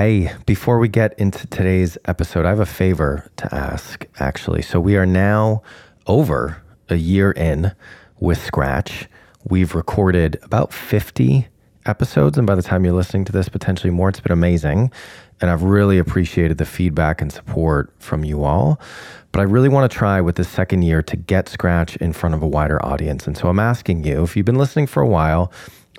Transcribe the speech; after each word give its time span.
Hey, 0.00 0.32
before 0.46 0.78
we 0.78 0.86
get 0.86 1.18
into 1.18 1.48
today's 1.48 1.98
episode, 2.04 2.46
I 2.46 2.50
have 2.50 2.60
a 2.60 2.66
favor 2.66 3.28
to 3.36 3.52
ask, 3.52 4.06
actually. 4.20 4.62
So, 4.62 4.78
we 4.78 4.96
are 4.96 5.04
now 5.04 5.60
over 6.06 6.62
a 6.88 6.94
year 6.94 7.32
in 7.32 7.72
with 8.20 8.40
Scratch. 8.40 9.08
We've 9.42 9.74
recorded 9.74 10.38
about 10.44 10.72
50 10.72 11.48
episodes, 11.84 12.38
and 12.38 12.46
by 12.46 12.54
the 12.54 12.62
time 12.62 12.84
you're 12.84 12.94
listening 12.94 13.24
to 13.24 13.32
this, 13.32 13.48
potentially 13.48 13.90
more. 13.90 14.08
It's 14.08 14.20
been 14.20 14.30
amazing. 14.30 14.92
And 15.40 15.50
I've 15.50 15.64
really 15.64 15.98
appreciated 15.98 16.58
the 16.58 16.64
feedback 16.64 17.20
and 17.20 17.32
support 17.32 17.92
from 17.98 18.22
you 18.22 18.44
all. 18.44 18.80
But 19.32 19.40
I 19.40 19.44
really 19.44 19.68
want 19.68 19.90
to 19.90 19.98
try 19.98 20.20
with 20.20 20.36
this 20.36 20.48
second 20.48 20.82
year 20.82 21.02
to 21.02 21.16
get 21.16 21.48
Scratch 21.48 21.96
in 21.96 22.12
front 22.12 22.36
of 22.36 22.42
a 22.44 22.46
wider 22.46 22.80
audience. 22.86 23.26
And 23.26 23.36
so 23.36 23.48
I'm 23.48 23.58
asking 23.58 24.04
you 24.04 24.22
if 24.22 24.36
you've 24.36 24.46
been 24.46 24.58
listening 24.58 24.86
for 24.86 25.02
a 25.02 25.08
while, 25.08 25.50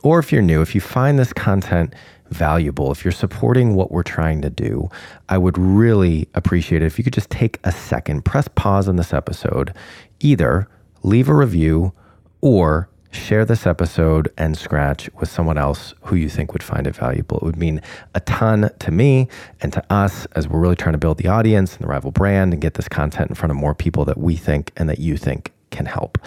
or 0.04 0.20
if 0.20 0.32
you're 0.32 0.42
new, 0.42 0.62
if 0.62 0.74
you 0.74 0.80
find 0.80 1.20
this 1.20 1.34
content 1.34 1.94
valuable, 2.30 2.92
if 2.92 3.04
you're 3.04 3.12
supporting 3.12 3.76
what 3.76 3.92
we're 3.92 4.04
trying 4.04 4.42
to 4.42 4.50
do, 4.50 4.90
I 5.28 5.38
would 5.38 5.58
really 5.58 6.28
appreciate 6.34 6.82
it 6.82 6.86
if 6.86 6.98
you 6.98 7.04
could 7.04 7.14
just 7.14 7.30
take 7.30 7.60
a 7.64 7.72
second, 7.72 8.26
press 8.26 8.48
pause 8.48 8.88
on 8.88 8.96
this 8.96 9.14
episode, 9.14 9.74
either 10.20 10.68
leave 11.04 11.30
a 11.30 11.36
review 11.36 11.94
or 12.42 12.90
share 13.12 13.44
this 13.44 13.66
episode 13.66 14.32
and 14.38 14.56
scratch 14.58 15.10
with 15.20 15.30
someone 15.30 15.58
else 15.58 15.94
who 16.04 16.16
you 16.16 16.30
think 16.30 16.54
would 16.54 16.62
find 16.62 16.86
it 16.86 16.96
valuable. 16.96 17.38
It 17.38 17.44
would 17.44 17.58
mean 17.58 17.82
a 18.14 18.20
ton 18.20 18.70
to 18.80 18.92
me 18.92 19.28
and 19.62 19.74
to 19.74 19.84
us 19.92 20.28
as 20.36 20.48
we're 20.48 20.60
really 20.60 20.76
trying 20.76 20.94
to 20.94 21.00
build 21.00 21.18
the 21.18 21.28
audience 21.28 21.74
and 21.74 21.84
the 21.84 21.88
rival 21.88 22.12
brand 22.12 22.54
and 22.54 22.62
get 22.62 22.76
this 22.76 22.88
content 22.88 23.30
in 23.30 23.36
front 23.36 23.52
of 23.52 23.58
more 23.58 23.74
people 23.74 24.06
that 24.06 24.18
we 24.18 24.36
think 24.36 24.72
and 24.78 24.88
that 24.90 25.00
you 25.00 25.18
think 25.18 25.52
can 25.72 25.88
help. 25.88 26.20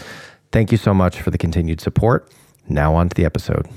Thank 0.50 0.72
you 0.72 0.78
so 0.78 0.92
much 0.92 1.20
for 1.20 1.30
the 1.30 1.38
continued 1.38 1.80
support. 1.80 2.30
Now, 2.69 2.94
on 2.94 3.08
to 3.08 3.14
the 3.14 3.24
episode. 3.24 3.69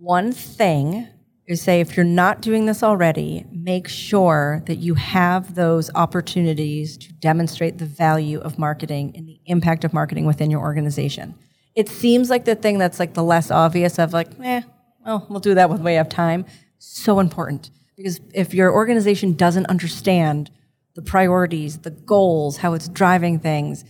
One 0.00 0.32
thing 0.32 1.08
is 1.46 1.60
say 1.60 1.80
if 1.80 1.94
you're 1.94 2.04
not 2.04 2.40
doing 2.40 2.64
this 2.64 2.82
already, 2.82 3.44
make 3.52 3.86
sure 3.86 4.62
that 4.64 4.76
you 4.76 4.94
have 4.94 5.54
those 5.54 5.90
opportunities 5.94 6.96
to 6.96 7.12
demonstrate 7.12 7.76
the 7.76 7.84
value 7.84 8.38
of 8.40 8.58
marketing 8.58 9.12
and 9.14 9.28
the 9.28 9.38
impact 9.44 9.84
of 9.84 9.92
marketing 9.92 10.24
within 10.24 10.50
your 10.50 10.62
organization. 10.62 11.34
It 11.74 11.90
seems 11.90 12.30
like 12.30 12.46
the 12.46 12.54
thing 12.54 12.78
that's 12.78 12.98
like 12.98 13.12
the 13.12 13.22
less 13.22 13.50
obvious 13.50 13.98
of 13.98 14.14
like, 14.14 14.28
eh, 14.42 14.62
well, 15.04 15.26
we'll 15.28 15.40
do 15.40 15.54
that 15.54 15.68
when 15.68 15.84
we 15.84 15.92
have 15.92 16.08
time. 16.08 16.46
So 16.78 17.20
important 17.20 17.70
because 17.94 18.20
if 18.32 18.54
your 18.54 18.72
organization 18.72 19.34
doesn't 19.34 19.66
understand 19.66 20.50
the 20.94 21.02
priorities, 21.02 21.76
the 21.80 21.90
goals, 21.90 22.56
how 22.56 22.72
it's 22.72 22.88
driving 22.88 23.38
things, 23.38 23.84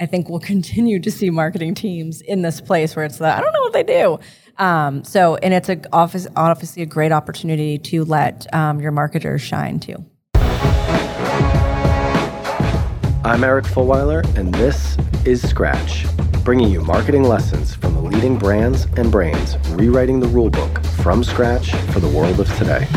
I 0.00 0.06
think 0.06 0.28
we'll 0.28 0.40
continue 0.54 0.98
to 0.98 1.10
see 1.12 1.30
marketing 1.30 1.76
teams 1.76 2.20
in 2.20 2.42
this 2.42 2.60
place 2.60 2.96
where 2.96 3.04
it's 3.04 3.18
the, 3.18 3.26
I 3.26 3.40
don't 3.40 3.52
know 3.52 3.60
what 3.60 3.74
they 3.74 3.84
do. 3.84 4.18
Um, 4.58 5.04
so, 5.04 5.36
and 5.36 5.54
it's 5.54 5.68
a 5.68 5.80
office, 5.92 6.26
obviously 6.36 6.82
a 6.82 6.86
great 6.86 7.12
opportunity 7.12 7.78
to 7.78 8.04
let 8.04 8.52
um, 8.54 8.80
your 8.80 8.92
marketers 8.92 9.42
shine 9.42 9.80
too. 9.80 10.04
I'm 13.24 13.44
Eric 13.44 13.66
Fulwiler, 13.66 14.24
and 14.36 14.52
this 14.54 14.96
is 15.24 15.48
Scratch, 15.48 16.06
bringing 16.44 16.68
you 16.70 16.80
marketing 16.80 17.22
lessons 17.22 17.72
from 17.74 17.94
the 17.94 18.00
leading 18.00 18.36
brands 18.36 18.86
and 18.96 19.12
brains 19.12 19.56
rewriting 19.70 20.18
the 20.18 20.26
rulebook 20.26 20.84
from 21.02 21.22
scratch 21.22 21.70
for 21.92 22.00
the 22.00 22.08
world 22.08 22.40
of 22.40 22.52
today. 22.56 22.88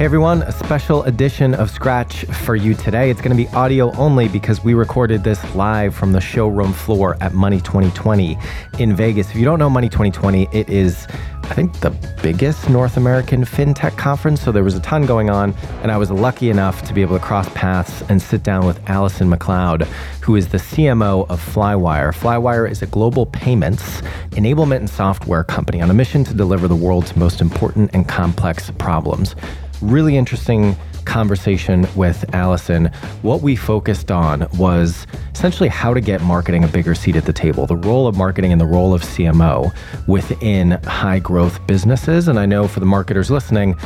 Hey 0.00 0.06
everyone, 0.06 0.40
a 0.44 0.52
special 0.52 1.02
edition 1.02 1.52
of 1.52 1.70
Scratch 1.70 2.24
for 2.24 2.56
you 2.56 2.72
today. 2.72 3.10
It's 3.10 3.20
going 3.20 3.36
to 3.36 3.44
be 3.44 3.50
audio 3.54 3.94
only 3.96 4.28
because 4.28 4.64
we 4.64 4.72
recorded 4.72 5.24
this 5.24 5.54
live 5.54 5.94
from 5.94 6.12
the 6.12 6.22
showroom 6.22 6.72
floor 6.72 7.18
at 7.20 7.34
Money 7.34 7.58
2020 7.60 8.38
in 8.78 8.96
Vegas. 8.96 9.28
If 9.28 9.36
you 9.36 9.44
don't 9.44 9.58
know 9.58 9.68
Money 9.68 9.90
2020, 9.90 10.48
it 10.52 10.70
is, 10.70 11.06
I 11.42 11.52
think, 11.52 11.78
the 11.80 11.90
biggest 12.22 12.70
North 12.70 12.96
American 12.96 13.44
fintech 13.44 13.98
conference. 13.98 14.40
So 14.40 14.52
there 14.52 14.64
was 14.64 14.74
a 14.74 14.80
ton 14.80 15.04
going 15.04 15.28
on, 15.28 15.52
and 15.82 15.92
I 15.92 15.98
was 15.98 16.10
lucky 16.10 16.48
enough 16.48 16.82
to 16.84 16.94
be 16.94 17.02
able 17.02 17.18
to 17.18 17.22
cross 17.22 17.50
paths 17.50 18.02
and 18.08 18.22
sit 18.22 18.42
down 18.42 18.64
with 18.64 18.80
Allison 18.88 19.30
McLeod, 19.30 19.82
who 20.22 20.34
is 20.34 20.48
the 20.48 20.56
CMO 20.56 21.28
of 21.28 21.44
Flywire. 21.44 22.14
Flywire 22.14 22.70
is 22.70 22.80
a 22.80 22.86
global 22.86 23.26
payments, 23.26 24.00
enablement, 24.30 24.76
and 24.76 24.88
software 24.88 25.44
company 25.44 25.82
on 25.82 25.90
a 25.90 25.94
mission 25.94 26.24
to 26.24 26.32
deliver 26.32 26.68
the 26.68 26.74
world's 26.74 27.14
most 27.16 27.42
important 27.42 27.90
and 27.92 28.08
complex 28.08 28.70
problems 28.78 29.34
really 29.80 30.16
interesting 30.16 30.76
conversation 31.04 31.86
with 31.96 32.24
Allison. 32.34 32.86
What 33.22 33.42
we 33.42 33.56
focused 33.56 34.10
on 34.10 34.46
was 34.56 35.06
essentially 35.34 35.68
how 35.68 35.94
to 35.94 36.00
get 36.00 36.20
marketing 36.22 36.64
a 36.64 36.68
bigger 36.68 36.94
seat 36.94 37.16
at 37.16 37.24
the 37.24 37.32
table, 37.32 37.66
the 37.66 37.76
role 37.76 38.06
of 38.06 38.16
marketing 38.16 38.52
and 38.52 38.60
the 38.60 38.66
role 38.66 38.94
of 38.94 39.02
CMO 39.02 39.74
within 40.06 40.72
high 40.84 41.18
growth 41.18 41.66
businesses. 41.66 42.28
And 42.28 42.38
I 42.38 42.46
know 42.46 42.68
for 42.68 42.80
the 42.80 42.86
marketers 42.86 43.30
listening, 43.30 43.76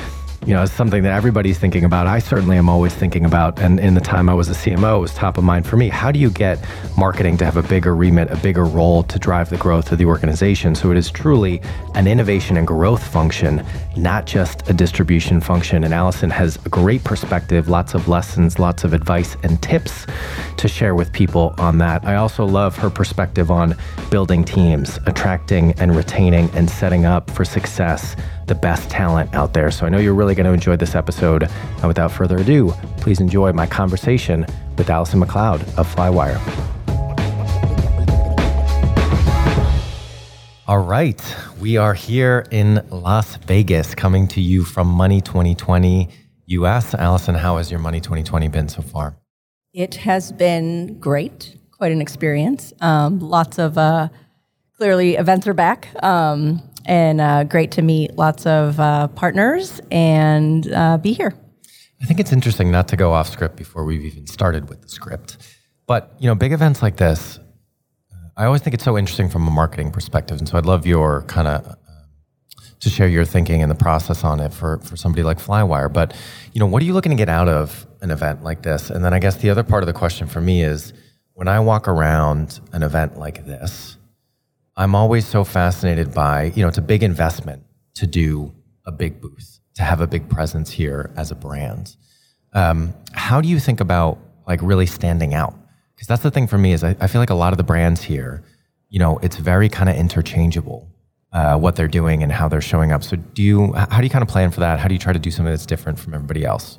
you 0.46 0.52
know, 0.52 0.62
it's 0.62 0.72
something 0.72 1.02
that 1.04 1.12
everybody's 1.12 1.58
thinking 1.58 1.84
about. 1.84 2.06
I 2.06 2.18
certainly 2.18 2.58
am 2.58 2.68
always 2.68 2.94
thinking 2.94 3.24
about. 3.24 3.58
And 3.60 3.80
in 3.80 3.94
the 3.94 4.00
time 4.00 4.28
I 4.28 4.34
was 4.34 4.50
a 4.50 4.52
CMO, 4.52 4.98
it 4.98 5.00
was 5.00 5.14
top 5.14 5.38
of 5.38 5.44
mind 5.44 5.66
for 5.66 5.78
me. 5.78 5.88
How 5.88 6.12
do 6.12 6.18
you 6.18 6.28
get 6.28 6.62
marketing 6.98 7.38
to 7.38 7.46
have 7.46 7.56
a 7.56 7.62
bigger 7.62 7.96
remit, 7.96 8.30
a 8.30 8.36
bigger 8.36 8.64
role 8.64 9.02
to 9.04 9.18
drive 9.18 9.48
the 9.48 9.56
growth 9.56 9.90
of 9.90 9.96
the 9.96 10.04
organization? 10.04 10.74
So 10.74 10.90
it 10.90 10.98
is 10.98 11.10
truly 11.10 11.62
an 11.94 12.06
innovation 12.06 12.58
and 12.58 12.66
growth 12.66 13.02
function, 13.02 13.64
not 13.96 14.26
just 14.26 14.68
a 14.68 14.74
distribution 14.74 15.40
function. 15.40 15.82
And 15.82 15.94
Allison 15.94 16.28
has 16.28 16.56
a 16.66 16.68
great 16.68 17.02
perspective, 17.04 17.68
lots 17.68 17.94
of 17.94 18.06
lessons, 18.06 18.58
lots 18.58 18.84
of 18.84 18.92
advice 18.92 19.38
and 19.44 19.62
tips 19.62 20.06
to 20.58 20.68
share 20.68 20.94
with 20.94 21.10
people 21.10 21.54
on 21.56 21.78
that. 21.78 22.04
I 22.04 22.16
also 22.16 22.44
love 22.44 22.76
her 22.76 22.90
perspective 22.90 23.50
on 23.50 23.76
building 24.10 24.44
teams, 24.44 24.98
attracting 25.06 25.72
and 25.80 25.96
retaining 25.96 26.50
and 26.50 26.68
setting 26.68 27.06
up 27.06 27.30
for 27.30 27.46
success 27.46 28.14
the 28.46 28.54
best 28.54 28.90
talent 28.90 29.34
out 29.34 29.54
there. 29.54 29.70
So 29.70 29.86
I 29.86 29.88
know 29.88 29.98
you're 29.98 30.14
really 30.14 30.34
going 30.34 30.46
to 30.46 30.52
enjoy 30.52 30.76
this 30.76 30.94
episode. 30.94 31.44
And 31.44 31.88
without 31.88 32.12
further 32.12 32.38
ado, 32.38 32.72
please 32.98 33.20
enjoy 33.20 33.52
my 33.52 33.66
conversation 33.66 34.46
with 34.76 34.90
Allison 34.90 35.20
McLeod 35.20 35.60
of 35.78 35.92
Flywire. 35.94 36.40
All 40.66 40.78
right, 40.78 41.22
we 41.60 41.76
are 41.76 41.92
here 41.92 42.46
in 42.50 42.82
Las 42.90 43.36
Vegas 43.36 43.94
coming 43.94 44.26
to 44.28 44.40
you 44.40 44.64
from 44.64 44.86
Money 44.86 45.20
2020 45.20 46.08
US. 46.46 46.94
Allison, 46.94 47.34
how 47.34 47.58
has 47.58 47.70
your 47.70 47.80
Money 47.80 48.00
2020 48.00 48.48
been 48.48 48.68
so 48.68 48.80
far? 48.80 49.14
It 49.74 49.96
has 49.96 50.32
been 50.32 50.98
great, 50.98 51.58
quite 51.70 51.92
an 51.92 52.00
experience. 52.00 52.72
Um, 52.80 53.18
lots 53.18 53.58
of 53.58 53.76
uh, 53.76 54.08
clearly 54.76 55.16
events 55.16 55.46
are 55.46 55.54
back. 55.54 55.88
Um, 56.02 56.62
and 56.86 57.20
uh, 57.20 57.44
great 57.44 57.70
to 57.72 57.82
meet 57.82 58.16
lots 58.16 58.46
of 58.46 58.78
uh, 58.80 59.08
partners 59.08 59.80
and 59.90 60.72
uh, 60.72 60.98
be 60.98 61.12
here. 61.12 61.34
I 62.02 62.06
think 62.06 62.20
it's 62.20 62.32
interesting 62.32 62.70
not 62.70 62.88
to 62.88 62.96
go 62.96 63.12
off 63.12 63.28
script 63.28 63.56
before 63.56 63.84
we've 63.84 64.04
even 64.04 64.26
started 64.26 64.68
with 64.68 64.82
the 64.82 64.88
script, 64.88 65.38
but 65.86 66.14
you 66.18 66.28
know, 66.28 66.34
big 66.34 66.52
events 66.52 66.82
like 66.82 66.96
this, 66.96 67.38
uh, 68.12 68.28
I 68.36 68.44
always 68.44 68.60
think 68.62 68.74
it's 68.74 68.84
so 68.84 68.98
interesting 68.98 69.28
from 69.28 69.46
a 69.46 69.50
marketing 69.50 69.90
perspective, 69.90 70.38
and 70.38 70.48
so 70.48 70.58
I'd 70.58 70.66
love 70.66 70.86
your 70.86 71.22
kind 71.22 71.48
of 71.48 71.66
uh, 71.66 71.74
to 72.80 72.90
share 72.90 73.08
your 73.08 73.24
thinking 73.24 73.62
and 73.62 73.70
the 73.70 73.76
process 73.76 74.24
on 74.24 74.40
it 74.40 74.52
for 74.52 74.78
for 74.80 74.96
somebody 74.96 75.22
like 75.22 75.38
Flywire. 75.38 75.90
But 75.90 76.14
you 76.52 76.60
know, 76.60 76.66
what 76.66 76.82
are 76.82 76.84
you 76.84 76.92
looking 76.92 77.10
to 77.10 77.16
get 77.16 77.28
out 77.30 77.48
of 77.48 77.86
an 78.02 78.10
event 78.10 78.42
like 78.42 78.62
this? 78.62 78.90
And 78.90 79.04
then 79.04 79.14
I 79.14 79.18
guess 79.18 79.36
the 79.36 79.50
other 79.50 79.62
part 79.62 79.82
of 79.82 79.86
the 79.86 79.94
question 79.94 80.26
for 80.26 80.40
me 80.40 80.62
is 80.62 80.92
when 81.32 81.48
I 81.48 81.60
walk 81.60 81.88
around 81.88 82.60
an 82.72 82.82
event 82.82 83.18
like 83.18 83.46
this 83.46 83.96
I'm 84.76 84.94
always 84.94 85.26
so 85.26 85.44
fascinated 85.44 86.12
by, 86.12 86.52
you 86.56 86.62
know, 86.62 86.68
it's 86.68 86.78
a 86.78 86.82
big 86.82 87.02
investment 87.02 87.62
to 87.94 88.06
do 88.06 88.52
a 88.86 88.92
big 88.92 89.20
booth, 89.20 89.60
to 89.74 89.82
have 89.82 90.00
a 90.00 90.06
big 90.06 90.28
presence 90.28 90.70
here 90.70 91.12
as 91.16 91.30
a 91.30 91.34
brand. 91.34 91.96
Um, 92.52 92.92
how 93.12 93.40
do 93.40 93.48
you 93.48 93.60
think 93.60 93.80
about 93.80 94.18
like 94.46 94.60
really 94.62 94.86
standing 94.86 95.32
out? 95.32 95.54
Because 95.94 96.08
that's 96.08 96.22
the 96.22 96.30
thing 96.30 96.48
for 96.48 96.58
me 96.58 96.72
is 96.72 96.82
I, 96.82 96.96
I, 97.00 97.06
feel 97.06 97.20
like 97.20 97.30
a 97.30 97.34
lot 97.34 97.52
of 97.52 97.56
the 97.56 97.64
brands 97.64 98.02
here, 98.02 98.42
you 98.90 98.98
know, 98.98 99.18
it's 99.18 99.36
very 99.36 99.68
kind 99.68 99.88
of 99.88 99.96
interchangeable 99.96 100.88
uh, 101.32 101.56
what 101.56 101.76
they're 101.76 101.88
doing 101.88 102.22
and 102.22 102.32
how 102.32 102.48
they're 102.48 102.60
showing 102.60 102.90
up. 102.90 103.04
So 103.04 103.16
do 103.16 103.42
you, 103.42 103.72
how 103.74 103.98
do 103.98 104.04
you 104.04 104.10
kind 104.10 104.22
of 104.22 104.28
plan 104.28 104.50
for 104.50 104.60
that? 104.60 104.80
How 104.80 104.88
do 104.88 104.94
you 104.94 105.00
try 105.00 105.12
to 105.12 105.18
do 105.20 105.30
something 105.30 105.52
that's 105.52 105.66
different 105.66 105.98
from 106.00 106.14
everybody 106.14 106.44
else? 106.44 106.78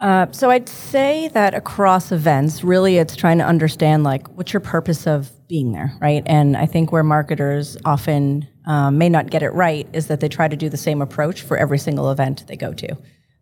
Uh, 0.00 0.26
so 0.30 0.50
I'd 0.50 0.68
say 0.68 1.28
that 1.28 1.52
across 1.52 2.10
events, 2.10 2.64
really, 2.64 2.96
it's 2.96 3.14
trying 3.14 3.36
to 3.38 3.44
understand 3.44 4.02
like 4.02 4.26
what's 4.28 4.52
your 4.52 4.60
purpose 4.60 5.06
of 5.06 5.30
being 5.46 5.72
there, 5.72 5.92
right? 6.00 6.22
And 6.24 6.56
I 6.56 6.64
think 6.64 6.90
where 6.90 7.02
marketers 7.02 7.76
often 7.84 8.48
um, 8.64 8.96
may 8.96 9.10
not 9.10 9.28
get 9.30 9.42
it 9.42 9.50
right 9.50 9.86
is 9.92 10.06
that 10.06 10.20
they 10.20 10.28
try 10.28 10.48
to 10.48 10.56
do 10.56 10.70
the 10.70 10.78
same 10.78 11.02
approach 11.02 11.42
for 11.42 11.56
every 11.58 11.78
single 11.78 12.10
event 12.10 12.46
they 12.46 12.56
go 12.56 12.72
to. 12.72 12.96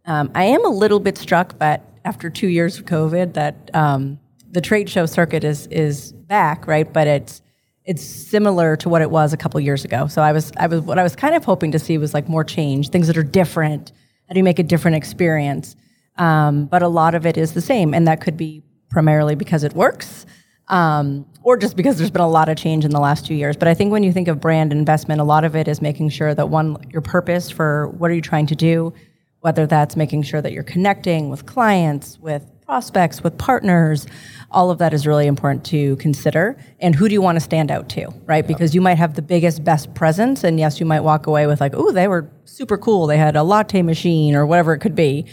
Um, 0.07 0.31
I 0.35 0.45
am 0.45 0.65
a 0.65 0.71
little 0.71 0.99
bit 0.99 1.17
struck, 1.17 1.59
but 1.59 1.83
after 2.05 2.29
two 2.29 2.49
years 2.49 2.79
of 2.79 2.87
COVID, 2.87 3.35
that 3.35 3.71
um, 3.75 4.19
the 4.51 4.61
trade 4.61 4.89
show 4.89 5.07
circuit 5.07 5.45
is 5.45 5.67
is 5.69 6.13
back, 6.13 6.67
right? 6.67 6.91
But 6.93 7.07
it's 7.07 7.43
it's 7.85 8.03
similar 8.03 8.75
to 8.77 8.89
what 8.89 9.01
it 9.01 9.11
was 9.11 9.33
a 9.33 9.37
couple 9.37 9.61
years 9.61 9.85
ago. 9.85 10.09
So 10.09 10.23
I 10.23 10.33
was 10.33 10.51
I 10.57 10.67
was 10.67 10.81
what 10.81 10.99
I 10.99 11.03
was 11.03 11.15
kind 11.15 11.35
of 11.35 11.45
hoping 11.45 11.71
to 11.73 11.79
see 11.79 11.99
was 11.99 12.15
like 12.15 12.29
more 12.29 12.45
change, 12.45 12.89
things 12.89 13.07
that 13.07 13.17
are 13.17 13.23
different. 13.23 13.93
How 14.27 14.35
do 14.35 14.39
you 14.39 14.45
make 14.45 14.59
a 14.59 14.63
different 14.63 14.97
experience? 14.97 15.77
Um, 16.19 16.67
but 16.67 16.83
a 16.83 16.89
lot 16.89 17.15
of 17.15 17.25
it 17.27 17.37
is 17.37 17.55
the 17.55 17.61
same, 17.61 17.95
and 17.95 18.07
that 18.09 18.21
could 18.21 18.37
be 18.37 18.63
primarily 18.91 19.35
because 19.35 19.65
it 19.65 19.73
works, 19.73 20.27
um, 20.69 21.25
or 21.43 21.57
just 21.57 21.77
because 21.77 21.97
there's 21.97 22.11
been 22.11 22.21
a 22.21 22.29
lot 22.29 22.49
of 22.49 22.57
change 22.57 22.85
in 22.85 22.91
the 22.91 23.01
last 23.01 23.25
two 23.27 23.35
years. 23.35 23.57
But 23.57 23.69
I 23.69 23.75
think 23.75 23.93
when 23.93 24.03
you 24.03 24.13
think 24.13 24.29
of 24.29 24.41
brand 24.41 24.73
investment, 24.73 25.21
a 25.21 25.25
lot 25.25 25.45
of 25.45 25.55
it 25.57 25.69
is 25.69 25.81
making 25.81 26.11
sure 26.11 26.35
that 26.35 26.49
one, 26.49 26.77
your 26.91 27.03
purpose 27.03 27.51
for 27.51 27.89
what 27.89 28.11
are 28.11 28.15
you 28.15 28.21
trying 28.21 28.47
to 28.49 28.57
do, 28.57 28.93
whether 29.41 29.67
that's 29.67 29.97
making 29.97 30.23
sure 30.23 30.43
that 30.43 30.53
you're 30.53 30.65
connecting 30.65 31.31
with 31.31 31.47
clients, 31.47 32.19
with 32.19 32.51
prospects, 32.67 33.23
with 33.23 33.39
partners, 33.39 34.07
all 34.51 34.71
of 34.71 34.79
that 34.79 34.93
is 34.93 35.07
really 35.07 35.27
important 35.27 35.65
to 35.65 35.97
consider. 35.97 36.59
And 36.81 36.95
who 36.95 37.09
do 37.09 37.15
you 37.15 37.23
want 37.23 37.37
to 37.37 37.41
stand 37.41 37.71
out 37.71 37.89
to, 37.91 38.13
right? 38.27 38.47
Because 38.47 38.75
you 38.75 38.83
might 38.83 38.99
have 38.99 39.15
the 39.15 39.23
biggest, 39.23 39.65
best 39.65 39.95
presence, 39.95 40.45
and 40.45 40.59
yes, 40.59 40.81
you 40.81 40.85
might 40.85 41.01
walk 41.01 41.27
away 41.27 41.47
with 41.47 41.61
like, 41.61 41.73
oh, 41.75 41.93
they 41.93 42.09
were 42.09 42.31
super 42.45 42.77
cool. 42.77 43.07
They 43.07 43.17
had 43.17 43.37
a 43.37 43.43
latte 43.43 43.81
machine 43.81 44.35
or 44.35 44.45
whatever 44.45 44.75
it 44.75 44.81
could 44.81 44.95
be. 44.95 45.25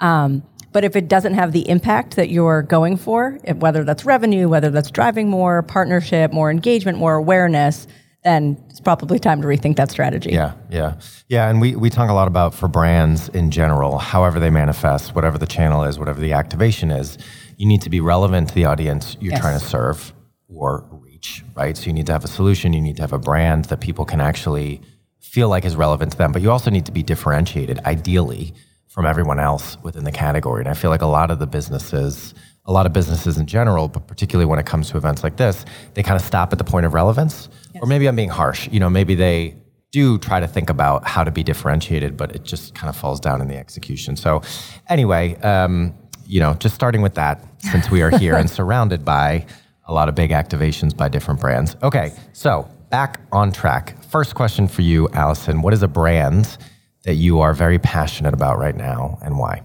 Um, 0.00 0.42
but 0.72 0.84
if 0.84 0.96
it 0.96 1.06
doesn't 1.08 1.34
have 1.34 1.52
the 1.52 1.68
impact 1.68 2.16
that 2.16 2.30
you're 2.30 2.62
going 2.62 2.96
for, 2.96 3.38
whether 3.58 3.84
that's 3.84 4.04
revenue, 4.04 4.48
whether 4.48 4.70
that's 4.70 4.90
driving 4.90 5.28
more 5.28 5.62
partnership, 5.62 6.32
more 6.32 6.50
engagement, 6.50 6.98
more 6.98 7.14
awareness, 7.14 7.86
then 8.24 8.60
it's 8.70 8.80
probably 8.80 9.18
time 9.18 9.40
to 9.42 9.46
rethink 9.46 9.76
that 9.76 9.90
strategy. 9.90 10.30
Yeah, 10.30 10.54
yeah. 10.70 10.94
Yeah, 11.28 11.48
and 11.48 11.60
we, 11.60 11.76
we 11.76 11.90
talk 11.90 12.10
a 12.10 12.14
lot 12.14 12.26
about 12.26 12.54
for 12.54 12.68
brands 12.68 13.28
in 13.28 13.50
general, 13.50 13.98
however 13.98 14.40
they 14.40 14.50
manifest, 14.50 15.14
whatever 15.14 15.38
the 15.38 15.46
channel 15.46 15.84
is, 15.84 15.98
whatever 15.98 16.20
the 16.20 16.32
activation 16.32 16.90
is, 16.90 17.18
you 17.56 17.66
need 17.66 17.82
to 17.82 17.90
be 17.90 18.00
relevant 18.00 18.48
to 18.48 18.54
the 18.54 18.64
audience 18.64 19.16
you're 19.20 19.32
Yes. 19.32 19.40
trying 19.40 19.58
to 19.60 19.64
serve 19.64 20.12
or 20.48 20.86
reach, 20.90 21.44
right? 21.54 21.76
So 21.76 21.86
you 21.86 21.92
need 21.92 22.06
to 22.06 22.12
have 22.12 22.24
a 22.24 22.28
solution, 22.28 22.72
you 22.72 22.80
need 22.80 22.96
to 22.96 23.02
have 23.02 23.12
a 23.12 23.18
brand 23.18 23.66
that 23.66 23.80
people 23.80 24.04
can 24.04 24.20
actually 24.20 24.80
feel 25.20 25.48
like 25.48 25.64
is 25.64 25.76
relevant 25.76 26.12
to 26.12 26.18
them, 26.18 26.32
but 26.32 26.42
you 26.42 26.50
also 26.50 26.70
need 26.70 26.86
to 26.86 26.92
be 26.92 27.02
differentiated, 27.02 27.78
ideally, 27.84 28.54
from 28.94 29.06
everyone 29.06 29.40
else 29.40 29.76
within 29.82 30.04
the 30.04 30.12
category. 30.12 30.60
And 30.60 30.68
I 30.68 30.74
feel 30.74 30.88
like 30.88 31.02
a 31.02 31.06
lot 31.06 31.32
of 31.32 31.40
the 31.40 31.48
businesses, 31.48 32.32
a 32.64 32.70
lot 32.70 32.86
of 32.86 32.92
businesses 32.92 33.36
in 33.36 33.44
general, 33.44 33.88
but 33.88 34.06
particularly 34.06 34.46
when 34.46 34.60
it 34.60 34.66
comes 34.66 34.88
to 34.90 34.96
events 34.96 35.24
like 35.24 35.36
this, 35.36 35.64
they 35.94 36.04
kind 36.04 36.14
of 36.14 36.24
stop 36.24 36.52
at 36.52 36.58
the 36.58 36.64
point 36.64 36.86
of 36.86 36.94
relevance. 36.94 37.48
Or 37.80 37.88
maybe 37.88 38.06
I'm 38.06 38.14
being 38.14 38.28
harsh. 38.28 38.68
You 38.70 38.78
know, 38.78 38.88
maybe 38.88 39.16
they 39.16 39.56
do 39.90 40.16
try 40.18 40.38
to 40.38 40.46
think 40.46 40.70
about 40.70 41.04
how 41.08 41.24
to 41.24 41.32
be 41.32 41.42
differentiated, 41.42 42.16
but 42.16 42.36
it 42.36 42.44
just 42.44 42.76
kind 42.76 42.88
of 42.88 42.94
falls 42.94 43.18
down 43.18 43.40
in 43.40 43.48
the 43.48 43.56
execution. 43.56 44.14
So, 44.14 44.42
anyway, 44.88 45.34
um, 45.40 45.92
you 46.24 46.38
know, 46.38 46.54
just 46.54 46.76
starting 46.76 47.02
with 47.02 47.16
that, 47.16 47.44
since 47.58 47.90
we 47.90 48.00
are 48.00 48.16
here 48.16 48.36
and 48.36 48.48
surrounded 48.58 49.04
by 49.04 49.44
a 49.88 49.92
lot 49.92 50.08
of 50.08 50.14
big 50.14 50.30
activations 50.30 50.96
by 50.96 51.08
different 51.08 51.40
brands. 51.40 51.74
Okay, 51.82 52.12
so 52.32 52.68
back 52.90 53.20
on 53.32 53.50
track. 53.50 54.00
First 54.04 54.36
question 54.36 54.68
for 54.68 54.82
you, 54.82 55.08
Allison. 55.14 55.62
What 55.62 55.74
is 55.74 55.82
a 55.82 55.88
brand 55.88 56.56
that 57.04 57.14
you 57.14 57.40
are 57.40 57.54
very 57.54 57.78
passionate 57.78 58.34
about 58.34 58.58
right 58.58 58.76
now 58.76 59.18
and 59.22 59.38
why? 59.38 59.62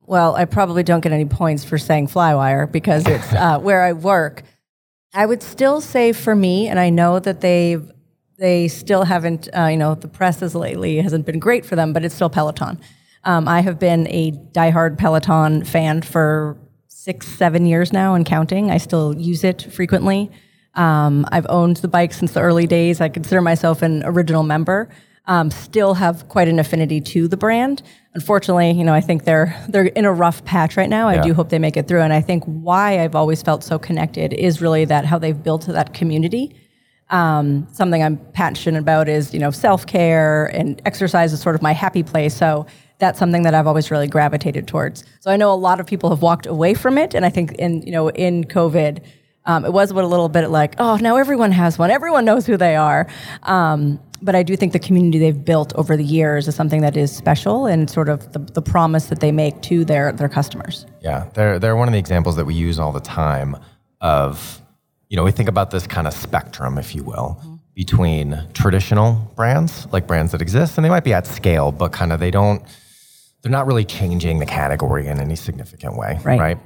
Well, 0.00 0.34
I 0.34 0.44
probably 0.44 0.82
don't 0.82 1.00
get 1.00 1.12
any 1.12 1.26
points 1.26 1.64
for 1.64 1.78
saying 1.78 2.08
Flywire 2.08 2.70
because 2.70 3.06
it's 3.06 3.32
uh, 3.32 3.58
where 3.58 3.82
I 3.82 3.92
work. 3.92 4.42
I 5.14 5.26
would 5.26 5.42
still 5.42 5.80
say 5.80 6.12
for 6.12 6.34
me, 6.34 6.68
and 6.68 6.78
I 6.78 6.90
know 6.90 7.18
that 7.18 7.40
they've 7.40 7.90
they 8.38 8.68
still 8.68 9.04
haven't, 9.04 9.48
uh, 9.54 9.66
you 9.66 9.76
know, 9.76 9.94
the 9.94 10.08
press 10.08 10.40
as 10.40 10.54
lately 10.54 10.96
hasn't 10.96 11.26
been 11.26 11.38
great 11.38 11.66
for 11.66 11.76
them, 11.76 11.92
but 11.92 12.04
it's 12.04 12.14
still 12.14 12.30
Peloton. 12.30 12.80
Um, 13.24 13.46
I 13.46 13.60
have 13.60 13.78
been 13.78 14.06
a 14.08 14.32
diehard 14.32 14.96
Peloton 14.96 15.62
fan 15.62 16.00
for 16.00 16.56
six, 16.88 17.28
seven 17.28 17.66
years 17.66 17.92
now 17.92 18.14
and 18.14 18.24
counting. 18.24 18.70
I 18.70 18.78
still 18.78 19.14
use 19.14 19.44
it 19.44 19.70
frequently. 19.70 20.30
Um, 20.74 21.26
I've 21.30 21.46
owned 21.50 21.76
the 21.78 21.88
bike 21.88 22.14
since 22.14 22.32
the 22.32 22.40
early 22.40 22.66
days. 22.66 23.02
I 23.02 23.10
consider 23.10 23.42
myself 23.42 23.82
an 23.82 24.02
original 24.06 24.42
member. 24.42 24.88
Um, 25.26 25.50
still 25.50 25.94
have 25.94 26.28
quite 26.28 26.48
an 26.48 26.58
affinity 26.58 27.00
to 27.00 27.28
the 27.28 27.36
brand. 27.36 27.82
Unfortunately, 28.14 28.72
you 28.72 28.82
know, 28.82 28.94
I 28.94 29.00
think 29.00 29.24
they're 29.24 29.56
they're 29.68 29.86
in 29.86 30.04
a 30.04 30.12
rough 30.12 30.44
patch 30.44 30.76
right 30.76 30.88
now. 30.88 31.08
I 31.08 31.20
do 31.20 31.32
hope 31.32 31.50
they 31.50 31.60
make 31.60 31.76
it 31.76 31.86
through. 31.86 32.00
And 32.00 32.12
I 32.12 32.20
think 32.20 32.42
why 32.44 33.00
I've 33.00 33.14
always 33.14 33.40
felt 33.40 33.62
so 33.62 33.78
connected 33.78 34.32
is 34.32 34.60
really 34.60 34.84
that 34.86 35.04
how 35.04 35.18
they've 35.18 35.40
built 35.40 35.66
that 35.66 35.94
community. 35.94 36.56
Um, 37.10 37.66
something 37.72 38.02
I'm 38.02 38.16
passionate 38.32 38.80
about 38.80 39.08
is 39.08 39.32
you 39.32 39.40
know 39.40 39.50
self 39.50 39.86
care 39.86 40.46
and 40.46 40.80
exercise 40.86 41.32
is 41.32 41.40
sort 41.40 41.54
of 41.54 41.62
my 41.62 41.72
happy 41.72 42.02
place. 42.02 42.34
So 42.34 42.66
that's 42.98 43.18
something 43.18 43.42
that 43.42 43.54
I've 43.54 43.66
always 43.66 43.90
really 43.90 44.08
gravitated 44.08 44.68
towards. 44.68 45.04
So 45.20 45.30
I 45.30 45.36
know 45.36 45.52
a 45.52 45.56
lot 45.56 45.80
of 45.80 45.86
people 45.86 46.10
have 46.10 46.22
walked 46.22 46.46
away 46.46 46.74
from 46.74 46.98
it, 46.98 47.14
and 47.14 47.24
I 47.24 47.30
think 47.30 47.52
in 47.52 47.82
you 47.82 47.92
know 47.92 48.08
in 48.10 48.44
COVID, 48.44 49.00
um, 49.46 49.64
it 49.64 49.72
was 49.72 49.92
what 49.92 50.04
a 50.04 50.08
little 50.08 50.28
bit 50.28 50.48
like 50.50 50.74
oh 50.78 50.96
now 50.96 51.16
everyone 51.16 51.52
has 51.52 51.78
one, 51.78 51.90
everyone 51.90 52.24
knows 52.24 52.46
who 52.46 52.56
they 52.56 52.76
are. 52.76 53.08
Um, 53.42 54.00
but 54.22 54.34
I 54.34 54.42
do 54.42 54.56
think 54.56 54.72
the 54.72 54.78
community 54.78 55.18
they've 55.18 55.44
built 55.44 55.72
over 55.76 55.96
the 55.96 56.04
years 56.04 56.48
is 56.48 56.54
something 56.54 56.80
that 56.82 56.96
is 56.96 57.14
special 57.14 57.66
and 57.66 57.88
sort 57.88 58.08
of 58.08 58.32
the, 58.32 58.38
the 58.38 58.62
promise 58.62 59.06
that 59.06 59.20
they 59.20 59.32
make 59.32 59.60
to 59.62 59.84
their 59.84 60.12
their 60.12 60.28
customers. 60.28 60.86
Yeah, 61.00 61.28
they're 61.34 61.58
they're 61.58 61.76
one 61.76 61.88
of 61.88 61.92
the 61.92 61.98
examples 61.98 62.36
that 62.36 62.44
we 62.44 62.54
use 62.54 62.78
all 62.78 62.92
the 62.92 63.00
time 63.00 63.56
of, 64.00 64.60
you 65.08 65.16
know, 65.16 65.24
we 65.24 65.32
think 65.32 65.48
about 65.48 65.70
this 65.70 65.86
kind 65.86 66.06
of 66.06 66.14
spectrum, 66.14 66.78
if 66.78 66.94
you 66.94 67.02
will, 67.04 67.38
mm-hmm. 67.40 67.54
between 67.74 68.40
traditional 68.54 69.12
brands, 69.36 69.86
like 69.92 70.06
brands 70.06 70.32
that 70.32 70.40
exist, 70.40 70.78
and 70.78 70.84
they 70.84 70.88
might 70.88 71.04
be 71.04 71.12
at 71.12 71.26
scale, 71.26 71.72
but 71.72 71.92
kind 71.92 72.12
of 72.12 72.20
they 72.20 72.30
don't, 72.30 72.62
they're 73.42 73.52
not 73.52 73.66
really 73.66 73.84
changing 73.84 74.38
the 74.38 74.46
category 74.46 75.06
in 75.06 75.18
any 75.20 75.36
significant 75.36 75.96
way, 75.96 76.18
Right. 76.24 76.40
right? 76.40 76.58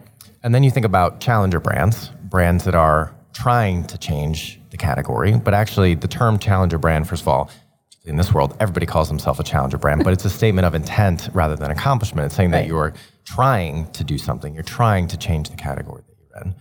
And 0.43 0.55
then 0.55 0.63
you 0.63 0.71
think 0.71 0.87
about 0.87 1.21
challenger 1.21 1.59
brands, 1.59 2.11
brands 2.25 2.65
that 2.65 2.75
are 2.75 3.15
trying 3.33 3.85
to 3.85 3.99
change 3.99 4.61
the 4.75 4.79
category, 4.79 5.37
but 5.39 5.55
actually 5.55 5.95
the 5.95 6.09
term 6.09 6.37
challenger 6.37 6.79
brand, 6.79 7.09
first 7.09 7.23
of 7.23 7.29
all, 7.29 7.49
in 8.05 8.17
this 8.17 8.35
world, 8.35 8.57
everybody 8.59 8.87
calls 8.87 9.07
themselves 9.09 9.39
a 9.39 9.45
challenger 9.45 9.79
brand, 9.79 10.03
but 10.03 10.13
it's 10.13 10.25
a 10.25 10.31
statement 10.31 10.67
of 10.67 10.75
intent 10.75 11.29
rather 11.33 11.55
than 11.55 11.71
accomplishment. 11.71 12.27
It's 12.27 12.35
saying 12.35 12.51
that 12.51 12.67
you're 12.67 12.93
trying 13.25 13.89
to 13.93 14.03
do 14.03 14.19
something, 14.19 14.53
you're 14.53 14.65
trying 14.65 15.07
to 15.09 15.17
change 15.17 15.49
the 15.49 15.57
category 15.57 16.03
that 16.09 16.17
you're 16.19 16.43
in. 16.43 16.55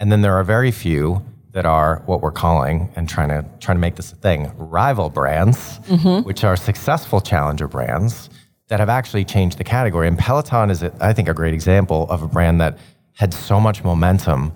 And 0.00 0.10
then 0.10 0.22
there 0.22 0.32
are 0.32 0.44
very 0.44 0.70
few 0.70 1.22
that 1.52 1.66
are 1.66 2.02
what 2.06 2.22
we're 2.22 2.32
calling 2.32 2.90
and 2.96 3.06
trying 3.06 3.28
to 3.28 3.44
trying 3.60 3.76
to 3.76 3.80
make 3.80 3.96
this 3.96 4.12
a 4.12 4.16
thing, 4.16 4.50
rival 4.56 5.10
brands, 5.10 5.78
mm-hmm. 5.80 6.26
which 6.26 6.44
are 6.44 6.56
successful 6.56 7.20
challenger 7.20 7.68
brands 7.68 8.30
that 8.68 8.80
have 8.80 8.88
actually 8.88 9.26
changed 9.26 9.58
the 9.58 9.64
category. 9.64 10.08
And 10.08 10.18
Peloton 10.18 10.70
is, 10.70 10.82
I 10.82 11.12
think, 11.12 11.28
a 11.28 11.34
great 11.34 11.52
example 11.52 12.06
of 12.08 12.22
a 12.22 12.28
brand 12.28 12.62
that 12.62 12.78
had 13.12 13.34
so 13.34 13.60
much 13.60 13.84
momentum 13.84 14.52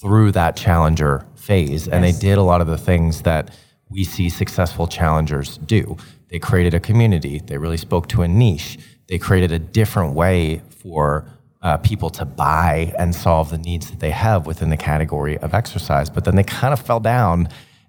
through 0.00 0.32
that 0.32 0.56
challenger 0.56 1.24
phase, 1.46 1.86
and 1.86 2.02
they 2.02 2.12
did 2.12 2.38
a 2.38 2.42
lot 2.42 2.60
of 2.60 2.66
the 2.66 2.76
things 2.76 3.22
that 3.22 3.54
we 3.88 4.02
see 4.02 4.28
successful 4.28 4.86
challengers 4.88 5.58
do. 5.58 5.96
They 6.28 6.40
created 6.40 6.74
a 6.74 6.80
community. 6.80 7.38
They 7.38 7.56
really 7.56 7.76
spoke 7.76 8.08
to 8.08 8.22
a 8.22 8.28
niche. 8.28 8.78
They 9.08 9.18
created 9.18 9.52
a 9.52 9.58
different 9.58 10.14
way 10.14 10.62
for 10.70 11.24
uh, 11.62 11.76
people 11.78 12.10
to 12.10 12.24
buy 12.24 12.92
and 12.98 13.14
solve 13.14 13.50
the 13.50 13.58
needs 13.58 13.90
that 13.90 14.00
they 14.00 14.10
have 14.10 14.46
within 14.46 14.70
the 14.70 14.76
category 14.76 15.38
of 15.38 15.54
exercise. 15.54 16.10
But 16.10 16.24
then 16.24 16.34
they 16.34 16.42
kind 16.42 16.72
of 16.72 16.80
fell 16.80 17.00
down 17.00 17.48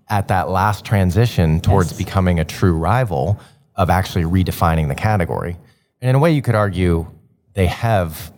at 0.09 0.27
that 0.27 0.50
last 0.50 0.86
transition 0.86 1.59
towards 1.59 1.94
becoming 1.94 2.40
a 2.40 2.45
true 2.45 2.73
rival 2.73 3.40
of 3.76 3.90
actually 3.90 4.23
redefining 4.23 4.87
the 4.87 4.95
category. 4.95 5.57
And 6.02 6.09
in 6.09 6.16
a 6.16 6.19
way, 6.19 6.31
you 6.31 6.42
could 6.42 6.56
argue 6.56 7.07
they 7.54 7.68
have, 7.68 8.31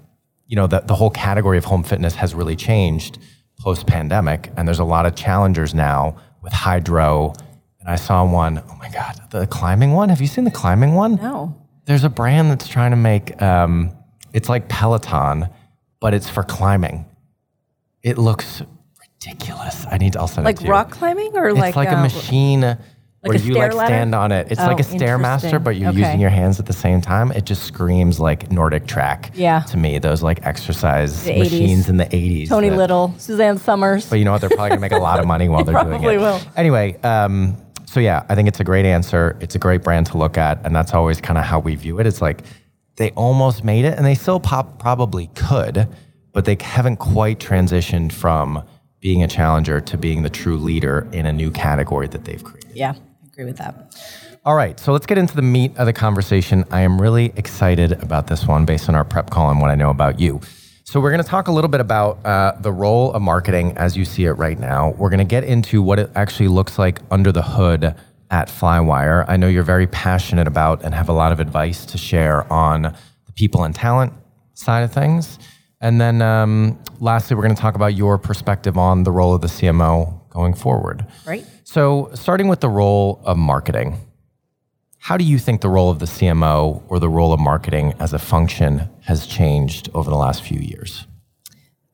you 0.47 0.55
know, 0.55 0.67
the, 0.67 0.79
the 0.79 0.95
whole 0.95 1.11
category 1.11 1.57
of 1.57 1.65
home 1.65 1.83
fitness 1.83 2.15
has 2.15 2.33
really 2.33 2.55
changed 2.55 3.19
post 3.59 3.85
pandemic. 3.87 4.51
And 4.57 4.67
there's 4.67 4.79
a 4.79 4.83
lot 4.85 5.05
of 5.05 5.15
challengers 5.15 5.73
now 5.73 6.17
with 6.41 6.53
Hydrow. 6.53 7.33
And 7.79 7.89
I 7.89 7.95
saw 7.95 8.25
one, 8.25 8.59
oh 8.59 8.75
my 8.77 8.89
God, 8.89 9.19
the 9.31 9.47
climbing 9.47 9.93
one. 9.93 10.09
Have 10.09 10.21
you 10.21 10.27
seen 10.27 10.43
the 10.43 10.51
climbing 10.51 10.93
one? 10.95 11.15
No. 11.15 11.55
There's 11.85 12.03
a 12.03 12.09
brand 12.09 12.51
that's 12.51 12.67
trying 12.67 12.91
to 12.91 12.97
make, 12.97 13.41
um, 13.41 13.91
it's 14.33 14.47
like 14.49 14.69
Peloton, 14.69 15.49
but 15.99 16.13
it's 16.13 16.29
for 16.29 16.43
climbing. 16.43 17.05
It 18.03 18.17
looks 18.17 18.61
ridiculous. 18.99 19.85
I 19.89 19.97
need 19.97 20.13
to, 20.13 20.19
I'll 20.19 20.27
send 20.27 20.45
it 20.45 20.49
Like 20.49 20.59
to 20.59 20.65
you. 20.65 20.71
rock 20.71 20.91
climbing 20.91 21.31
or 21.35 21.49
It's 21.49 21.57
like, 21.57 21.75
like, 21.75 21.89
a 21.89 21.97
uh, 21.97 22.03
machine 22.03 22.77
where 23.21 23.37
a 23.37 23.39
you 23.39 23.53
like 23.55 23.73
ladder? 23.73 23.87
stand 23.87 24.15
on 24.15 24.31
it. 24.31 24.47
It's 24.51 24.61
Oh, 24.61 24.67
like 24.67 24.79
a 24.79 24.83
stairmaster, 24.83 25.61
but 25.63 25.75
you're 25.75 25.89
Okay. 25.89 25.99
using 25.99 26.19
your 26.19 26.29
hands 26.29 26.59
at 26.59 26.65
the 26.65 26.73
same 26.73 27.01
time. 27.01 27.31
It 27.33 27.45
just 27.45 27.63
screams 27.63 28.19
like 28.19 28.51
Nordic 28.51 28.87
track. 28.87 29.31
Yeah. 29.35 29.61
To 29.61 29.77
me, 29.77 29.99
those 29.99 30.21
like 30.23 30.45
exercise 30.45 31.23
The 31.23 31.31
80s. 31.31 31.39
machines 31.51 31.89
in 31.89 31.97
the 31.97 32.05
80s. 32.15 32.49
Tony 32.49 32.69
that- 32.69 32.77
Little, 32.77 33.13
Suzanne 33.17 33.57
Somers. 33.57 34.09
But 34.09 34.19
you 34.19 34.25
know 34.25 34.31
what? 34.31 34.41
They're 34.41 34.49
probably 34.49 34.69
gonna 34.69 34.81
make 34.81 34.91
a 34.93 34.97
lot 34.99 35.19
of 35.19 35.25
money 35.27 35.49
while 35.49 35.63
they're 35.63 35.75
doing 35.83 35.87
probably 35.99 36.15
it. 36.15 36.19
will. 36.19 36.39
Anyway, 36.55 36.95
um, 37.03 37.57
so 37.85 37.99
yeah, 37.99 38.23
I 38.29 38.35
think 38.35 38.47
it's 38.47 38.59
a 38.59 38.63
great 38.63 38.85
answer. 38.85 39.35
It's 39.41 39.55
a 39.55 39.59
great 39.59 39.83
brand 39.83 40.05
to 40.07 40.17
look 40.17 40.37
at, 40.37 40.59
and 40.65 40.75
that's 40.75 40.93
always 40.93 41.19
kind 41.19 41.37
of 41.37 41.43
how 41.45 41.59
we 41.59 41.75
view 41.75 41.99
it. 41.99 42.07
It's 42.07 42.21
like 42.21 42.43
they 42.97 43.11
almost 43.11 43.63
made 43.63 43.83
it, 43.85 43.97
and 43.97 44.05
they 44.05 44.15
still 44.15 44.39
pop 44.39 44.79
probably 44.79 45.27
could, 45.35 45.87
but 46.33 46.45
they 46.45 46.55
haven't 46.61 46.97
quite 46.97 47.39
transitioned 47.39 48.11
from 48.11 48.63
being 49.01 49.23
a 49.23 49.27
challenger 49.27 49.79
to 49.79 49.97
being 49.97 50.23
the 50.23 50.29
true 50.29 50.57
leader 50.57 51.07
in 51.13 51.25
a 51.25 51.31
new 51.33 51.49
category 51.51 52.07
that 52.07 52.25
they've 52.25 52.43
created. 52.43 52.71
yeah, 52.75 52.93
agree 53.39 53.51
with 53.51 53.57
that. 53.57 53.95
All 54.45 54.55
right, 54.55 54.79
so 54.79 54.91
let's 54.91 55.05
get 55.05 55.17
into 55.17 55.35
the 55.35 55.41
meat 55.41 55.71
of 55.77 55.85
the 55.85 55.93
conversation. 55.93 56.65
I 56.71 56.81
am 56.81 56.99
really 56.99 57.31
excited 57.37 57.93
about 58.03 58.27
this 58.27 58.45
one 58.45 58.65
based 58.65 58.89
on 58.89 58.95
our 58.95 59.05
prep 59.05 59.29
call 59.29 59.49
and 59.49 59.61
what 59.61 59.69
I 59.69 59.75
know 59.75 59.89
about 59.89 60.19
you. 60.19 60.41
So, 60.83 60.99
we're 60.99 61.11
going 61.11 61.23
to 61.23 61.29
talk 61.29 61.47
a 61.47 61.51
little 61.51 61.69
bit 61.69 61.81
about 61.81 62.25
uh, 62.25 62.53
the 62.59 62.71
role 62.71 63.13
of 63.13 63.21
marketing 63.21 63.77
as 63.77 63.95
you 63.95 64.05
see 64.05 64.25
it 64.25 64.31
right 64.33 64.57
now. 64.57 64.91
We're 64.97 65.09
going 65.09 65.19
to 65.19 65.23
get 65.23 65.43
into 65.43 65.83
what 65.83 65.99
it 65.99 66.09
actually 66.15 66.47
looks 66.47 66.79
like 66.79 66.99
under 67.11 67.31
the 67.31 67.43
hood 67.43 67.95
at 68.31 68.47
Flywire. 68.47 69.23
I 69.27 69.37
know 69.37 69.47
you're 69.47 69.63
very 69.63 69.85
passionate 69.85 70.47
about 70.47 70.83
and 70.83 70.95
have 70.95 71.07
a 71.07 71.13
lot 71.13 71.31
of 71.31 71.39
advice 71.39 71.85
to 71.87 71.97
share 71.97 72.51
on 72.51 72.81
the 72.81 73.31
people 73.35 73.63
and 73.63 73.75
talent 73.75 74.13
side 74.55 74.81
of 74.81 74.91
things. 74.91 75.37
And 75.79 76.01
then, 76.01 76.23
um, 76.23 76.79
lastly, 76.99 77.35
we're 77.35 77.43
going 77.43 77.55
to 77.55 77.61
talk 77.61 77.75
about 77.75 77.93
your 77.93 78.17
perspective 78.17 78.77
on 78.77 79.03
the 79.03 79.11
role 79.11 79.35
of 79.35 79.41
the 79.41 79.47
CMO 79.47 80.27
going 80.29 80.55
forward. 80.55 81.05
Right. 81.25 81.45
So, 81.71 82.09
starting 82.15 82.47
with 82.47 82.61
the 82.61 82.67
role 82.67 83.21
of 83.25 83.37
marketing, 83.37 83.95
how 84.97 85.17
do 85.17 85.23
you 85.23 85.37
think 85.37 85.61
the 85.61 85.69
role 85.69 85.91
of 85.91 85.99
the 85.99 86.07
CMO 86.07 86.81
or 86.87 86.97
the 86.97 87.07
role 87.07 87.31
of 87.31 87.39
marketing 87.39 87.93
as 87.99 88.11
a 88.11 88.17
function 88.17 88.89
has 89.01 89.27
changed 89.27 89.87
over 89.93 90.09
the 90.09 90.15
last 90.15 90.41
few 90.41 90.59
years? 90.59 91.05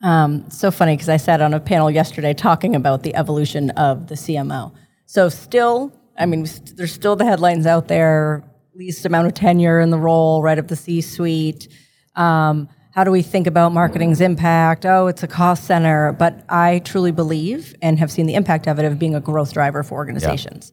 Um, 0.01 0.49
so 0.49 0.71
funny 0.71 0.93
because 0.93 1.09
I 1.09 1.17
sat 1.17 1.41
on 1.41 1.53
a 1.53 1.59
panel 1.59 1.91
yesterday 1.91 2.33
talking 2.33 2.73
about 2.73 3.03
the 3.03 3.13
evolution 3.15 3.71
of 3.71 4.07
the 4.07 4.15
CMO. 4.15 4.71
So, 5.07 5.27
still, 5.27 5.91
I 6.17 6.25
mean, 6.25 6.47
there's 6.75 6.93
still 6.93 7.17
the 7.17 7.25
headlines 7.25 7.65
out 7.65 7.89
there 7.89 8.45
least 8.75 9.05
amount 9.05 9.27
of 9.27 9.33
tenure 9.33 9.81
in 9.81 9.89
the 9.89 9.99
role, 9.99 10.41
right 10.41 10.57
of 10.57 10.69
the 10.69 10.77
C 10.77 11.01
suite. 11.01 11.67
Um, 12.15 12.69
how 12.95 13.03
do 13.03 13.11
we 13.11 13.21
think 13.21 13.45
about 13.45 13.73
marketing's 13.73 14.21
impact? 14.21 14.85
Oh, 14.85 15.07
it's 15.07 15.21
a 15.21 15.27
cost 15.27 15.65
center. 15.65 16.13
But 16.13 16.45
I 16.47 16.79
truly 16.79 17.11
believe 17.11 17.75
and 17.81 17.99
have 17.99 18.09
seen 18.09 18.25
the 18.25 18.35
impact 18.35 18.67
of 18.67 18.79
it 18.79 18.85
of 18.85 18.97
being 18.97 19.13
a 19.13 19.19
growth 19.19 19.51
driver 19.51 19.83
for 19.83 19.95
organizations. 19.95 20.71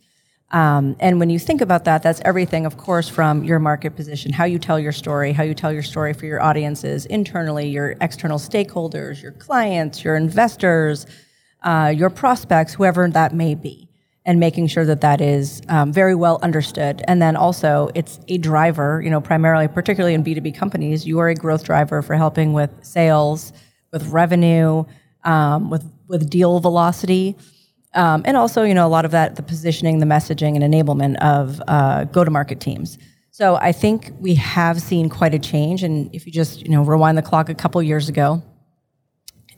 Yeah. 0.53 0.79
Um, 0.79 0.97
and 1.01 1.19
when 1.19 1.31
you 1.31 1.41
think 1.41 1.61
about 1.61 1.85
that, 1.87 2.05
that's 2.05 2.21
everything, 2.25 2.65
of 2.65 2.77
course, 2.77 3.09
from 3.09 3.43
your 3.43 3.59
market 3.59 3.97
position, 3.97 4.33
how 4.33 4.45
you 4.45 4.61
tell 4.61 4.79
your 4.79 4.93
story, 4.93 5.33
how 5.33 5.43
you 5.43 5.53
tell 5.53 5.73
your 5.73 5.83
story 5.83 6.13
for 6.13 6.27
your 6.27 6.41
audiences 6.41 7.07
internally, 7.07 7.69
your 7.69 7.97
external 8.01 8.39
stakeholders, 8.39 9.21
your 9.21 9.33
clients, 9.33 10.05
your 10.05 10.15
investors, 10.15 11.07
uh, 11.65 11.93
your 11.93 12.11
prospects, 12.11 12.75
whoever 12.75 13.09
that 13.09 13.35
may 13.35 13.57
be 13.57 13.89
and 14.25 14.39
making 14.39 14.69
sure 14.69 14.85
that 14.85 15.01
that 15.01 15.21
is 15.21 15.63
um, 15.69 15.93
very 15.93 16.15
well 16.15 16.39
understood. 16.43 17.03
And 17.09 17.21
then 17.21 17.35
also, 17.35 17.91
it's 17.95 18.21
a 18.29 18.39
driver, 18.39 19.01
you 19.03 19.11
know, 19.11 19.21
primarily, 19.21 19.67
particularly 19.67 20.15
in 20.15 20.23
B2B 20.23 20.57
companies, 20.57 21.05
you 21.07 21.19
are 21.19 21.29
a 21.29 21.35
growth 21.35 21.65
driver 21.65 22.03
for 22.03 22.15
helping 22.15 22.53
with 22.53 22.71
sales, 22.83 23.53
with 23.93 24.07
revenue, 24.09 24.85
um, 25.25 25.71
with, 25.71 25.85
with 26.07 26.31
deal 26.31 26.61
velocity. 26.61 27.37
Um, 27.95 28.23
and 28.25 28.37
also, 28.37 28.63
you 28.63 28.75
know, 28.75 28.87
a 28.87 28.89
lot 28.89 29.05
of 29.05 29.11
that, 29.11 29.37
the 29.37 29.43
positioning, 29.43 29.99
the 29.99 30.07
messaging, 30.07 30.61
and 30.61 30.73
enablement 30.73 31.17
of 31.19 31.61
uh, 31.67 32.05
go 32.05 32.25
to 32.25 32.31
market 32.31 32.61
teams. 32.61 32.99
So 33.33 33.57
I 33.57 33.73
think 33.73 34.13
we 34.21 34.35
have 34.37 34.81
seen 34.81 35.09
quite 35.09 35.35
a 35.35 35.39
change. 35.39 35.83
And 35.83 36.15
if 36.15 36.27
you 36.27 36.33
just, 36.33 36.63
you 36.63 36.71
know, 36.71 36.83
rewind 36.83 37.19
the 37.19 37.23
clock 37.23 37.49
a 37.49 37.55
couple 37.55 37.83
years 37.83 38.09
ago, 38.09 38.43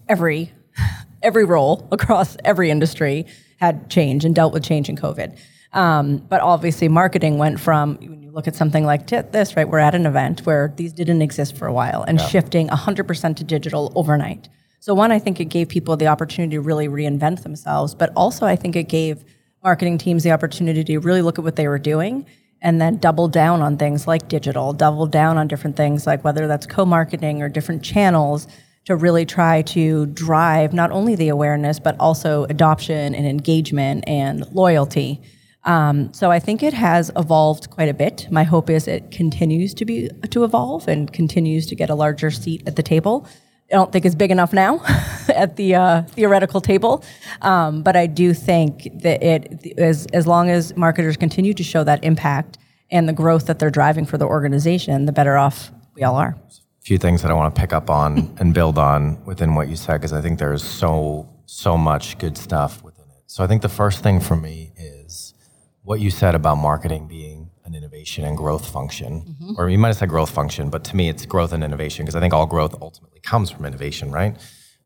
every 0.09 0.53
every 1.23 1.45
role 1.45 1.89
across 1.91 2.37
every 2.45 2.71
industry 2.71 3.27
had 3.59 3.91
change 3.91 4.25
and 4.25 4.35
dealt 4.35 4.53
with 4.53 4.63
change 4.63 4.89
in 4.89 4.97
COVID. 4.97 5.39
Um, 5.73 6.19
but 6.19 6.41
obviously, 6.41 6.89
marketing 6.89 7.39
went 7.39 7.59
from 7.59 7.97
when 7.97 8.23
you 8.23 8.31
look 8.31 8.47
at 8.47 8.55
something 8.55 8.85
like 8.85 9.09
this, 9.09 9.57
right? 9.57 9.69
We're 9.69 9.81
at 9.81 9.95
an 9.95 10.07
event 10.07 10.47
where 10.47 10.73
these 10.77 10.93
didn't 10.93 11.21
exist 11.21 11.57
for 11.57 11.67
a 11.67 11.73
while, 11.73 12.05
and 12.05 12.19
yeah. 12.19 12.27
shifting 12.27 12.69
100% 12.69 13.37
to 13.37 13.45
digital 13.45 13.93
overnight. 13.97 14.49
So, 14.79 14.95
one, 14.95 15.11
I 15.11 15.19
think 15.19 15.41
it 15.41 15.47
gave 15.47 15.69
people 15.69 15.97
the 15.97 16.07
opportunity 16.07 16.57
to 16.57 16.61
really 16.61 16.89
reinvent 16.89 17.43
themselves, 17.43 17.95
but 17.95 18.13
also 18.15 18.47
I 18.47 18.55
think 18.55 18.77
it 18.77 18.89
gave 18.89 19.25
marketing 19.65 19.99
teams 19.99 20.23
the 20.23 20.31
opportunity 20.31 20.85
to 20.85 20.99
really 20.99 21.23
look 21.23 21.39
at 21.39 21.45
what 21.45 21.57
they 21.57 21.67
were 21.67 21.79
doing 21.79 22.27
and 22.61 22.81
then 22.81 22.99
double 22.99 23.29
down 23.29 23.63
on 23.63 23.77
things 23.77 24.07
like 24.07 24.29
digital, 24.29 24.73
double 24.73 25.07
down 25.07 25.39
on 25.39 25.49
different 25.49 25.77
things 25.77 26.07
like 26.07 26.23
whether 26.23 26.47
that's 26.47 26.67
co-marketing 26.67 27.43
or 27.43 27.49
different 27.49 27.83
channels 27.83 28.47
to 28.85 28.97
really 28.97 29.25
try 29.25 29.63
to 29.63 30.07
drive 30.07 30.73
not 30.73 30.91
only 30.91 31.15
the 31.15 31.29
awareness, 31.29 31.79
but 31.79 31.97
also 31.99 32.45
adoption 32.45 33.15
and 33.15 33.27
engagement 33.27 34.05
and 34.07 34.47
loyalty. 34.53 35.21
Um, 35.65 36.13
so 36.13 36.31
I 36.31 36.39
think 36.39 36.63
it 36.63 36.75
has 36.75 37.11
evolved 37.17 37.71
quite 37.71 37.89
a 37.89 37.95
bit. 37.95 38.29
My 38.31 38.45
hope 38.45 38.69
is 38.69 38.87
it 38.87 39.11
continues 39.11 39.73
to 39.75 39.85
be 39.87 40.11
to 40.31 40.45
evolve 40.45 40.89
and 40.89 41.11
continues 41.11 41.67
to 41.69 41.75
get 41.75 41.89
a 41.89 41.95
larger 41.95 42.31
seat 42.31 42.63
at 42.67 42.77
the 42.77 42.83
table. 42.83 43.27
I 43.73 43.77
don't 43.77 43.91
think 43.91 44.05
it's 44.05 44.15
big 44.15 44.31
enough 44.31 44.53
now 44.53 44.83
at 45.35 45.57
the 45.57 45.75
uh, 45.75 46.03
theoretical 46.03 46.61
table, 46.61 47.03
um, 47.41 47.83
but 47.83 47.97
I 47.97 48.07
do 48.07 48.35
think 48.35 48.89
that 49.03 49.23
it 49.23 49.79
as 49.79 50.07
as 50.13 50.27
long 50.27 50.51
as 50.51 50.77
marketers 50.77 51.17
continue 51.17 51.55
to 51.55 51.63
show 51.65 51.83
that 51.85 52.05
impact 52.05 52.59
and 52.91 53.09
the 53.09 53.15
growth 53.15 53.47
that 53.47 53.59
they're 53.59 53.71
driving 53.71 54.05
for 54.05 54.19
the 54.19 54.27
organization, 54.27 55.07
the 55.07 55.13
better 55.13 55.39
off 55.39 55.73
we 55.95 56.03
all 56.03 56.17
are 56.17 56.37
few 56.85 56.99
things 56.99 57.23
that 57.23 57.31
I 57.31 57.35
want 57.35 57.55
to 57.55 57.61
pick 57.61 57.73
up 57.73 57.89
on 57.89 58.37
and 58.39 58.53
build 58.53 58.79
on 58.79 59.25
within 59.25 59.55
what 59.55 59.69
you 59.69 59.77
said 59.77 59.95
because 59.95 60.13
I 60.13 60.21
think 60.21 60.39
there's 60.39 60.63
so 60.63 61.29
so 61.47 61.77
much 61.77 62.19
good 62.19 62.37
stuff 62.37 62.83
within 62.83 63.05
it. 63.17 63.23
So 63.27 63.43
I 63.43 63.47
think 63.47 63.63
the 63.63 63.69
first 63.69 64.03
thing 64.03 64.21
for 64.21 64.37
me 64.37 64.73
is 64.77 65.35
what 65.83 66.01
you 66.01 66.11
said 66.11 66.35
about 66.35 66.57
marketing 66.57 67.07
being 67.07 67.51
an 67.65 67.75
innovation 67.75 68.25
and 68.25 68.37
growth 68.37 68.71
function, 68.71 69.23
mm-hmm. 69.23 69.53
or 69.59 69.71
you 69.71 69.79
might 69.79 69.89
have 69.89 69.97
said 69.97 70.09
growth 70.11 70.31
function, 70.31 70.69
but 70.69 70.85
to 70.85 70.97
me 70.97 71.09
it's 71.09 71.25
growth 71.25 71.53
and 71.53 71.65
innovation 71.65 72.05
because 72.05 72.17
I 72.17 72.21
think 72.21 72.35
all 72.35 72.47
growth 72.47 72.75
ultimately 72.83 73.21
comes 73.21 73.51
from 73.51 73.65
innovation, 73.65 74.11
right? 74.13 74.37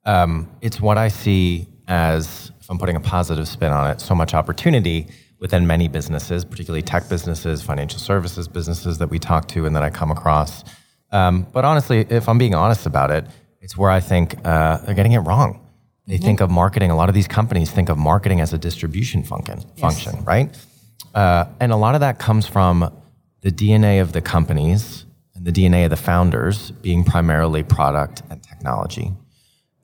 Um, 0.04 0.48
it's 0.60 0.80
what 0.80 0.98
I 0.98 1.08
see 1.08 1.68
as, 1.88 2.52
if 2.60 2.70
I'm 2.70 2.78
putting 2.78 2.96
a 2.96 3.00
positive 3.00 3.48
spin 3.48 3.72
on 3.72 3.90
it, 3.90 4.00
so 4.00 4.14
much 4.14 4.34
opportunity 4.34 5.08
within 5.40 5.66
many 5.66 5.88
businesses, 5.88 6.44
particularly 6.44 6.82
tech 6.82 7.08
businesses, 7.08 7.62
financial 7.62 7.98
services 7.98 8.46
businesses 8.46 8.98
that 8.98 9.10
we 9.10 9.18
talk 9.18 9.48
to 9.48 9.66
and 9.66 9.74
that 9.74 9.82
I 9.82 9.90
come 9.90 10.10
across 10.10 10.64
um, 11.10 11.46
but 11.52 11.64
honestly, 11.64 12.06
if 12.08 12.28
I'm 12.28 12.38
being 12.38 12.54
honest 12.54 12.86
about 12.86 13.10
it, 13.10 13.24
it's 13.60 13.76
where 13.76 13.90
I 13.90 14.00
think 14.00 14.36
uh, 14.44 14.78
they're 14.78 14.94
getting 14.94 15.12
it 15.12 15.20
wrong. 15.20 15.60
They 16.06 16.14
mm-hmm. 16.14 16.24
think 16.24 16.40
of 16.40 16.50
marketing. 16.50 16.90
A 16.90 16.96
lot 16.96 17.08
of 17.08 17.14
these 17.14 17.28
companies 17.28 17.70
think 17.70 17.88
of 17.88 17.98
marketing 17.98 18.40
as 18.40 18.52
a 18.52 18.58
distribution 18.58 19.22
function, 19.22 19.58
yes. 19.76 19.80
function, 19.80 20.24
right? 20.24 20.56
Uh, 21.14 21.46
and 21.60 21.72
a 21.72 21.76
lot 21.76 21.94
of 21.94 22.00
that 22.00 22.18
comes 22.18 22.46
from 22.46 22.92
the 23.40 23.50
DNA 23.50 24.00
of 24.00 24.12
the 24.12 24.20
companies 24.20 25.04
and 25.34 25.44
the 25.44 25.52
DNA 25.52 25.84
of 25.84 25.90
the 25.90 25.96
founders 25.96 26.70
being 26.70 27.04
primarily 27.04 27.62
product 27.62 28.22
and 28.30 28.42
technology. 28.42 29.12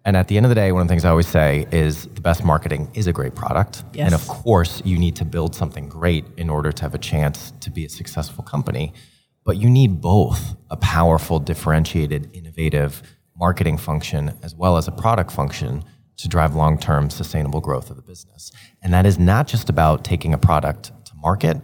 And 0.05 0.17
at 0.17 0.29
the 0.29 0.37
end 0.37 0.45
of 0.45 0.51
the 0.51 0.55
day, 0.55 0.71
one 0.71 0.83
of 0.83 0.89
the 0.89 0.93
things 0.93 1.05
I 1.05 1.11
always 1.11 1.29
say 1.29 1.67
is 1.73 2.07
the 2.09 2.21
best 2.21 2.45
marketing 2.45 2.91
is 2.95 3.07
a 3.07 3.13
great 3.13 3.35
product. 3.35 3.85
Yes. 3.95 4.07
And 4.07 4.15
of 4.15 4.27
course, 4.29 4.83
you 4.85 4.99
need 4.99 5.17
to 5.17 5.25
build 5.25 5.55
something 5.55 5.89
great 5.89 6.27
in 6.37 6.51
order 6.51 6.73
to 6.73 6.83
have 6.83 6.95
a 6.95 6.99
chance 6.99 7.53
to 7.61 7.71
be 7.71 7.87
a 7.87 7.89
successful 7.89 8.45
company. 8.45 8.93
But 9.45 9.57
you 9.59 9.69
need 9.69 10.01
both 10.01 10.57
a 10.71 10.77
powerful, 10.77 11.39
differentiated, 11.39 12.31
innovative 12.35 13.03
marketing 13.37 13.79
function 13.79 14.33
as 14.43 14.55
well 14.55 14.77
as 14.77 14.89
a 14.89 14.93
product 14.93 15.31
function 15.31 15.85
to 16.17 16.29
drive 16.29 16.55
long 16.55 16.79
term 16.79 17.11
sustainable 17.11 17.61
growth 17.61 17.91
of 17.91 17.97
the 17.97 18.03
business. 18.03 18.53
And 18.83 18.93
that 18.93 19.07
is 19.07 19.19
not 19.19 19.47
just 19.47 19.69
about 19.69 20.05
taking 20.05 20.33
a 20.33 20.39
product 20.39 20.93
to 21.07 21.15
market, 21.17 21.61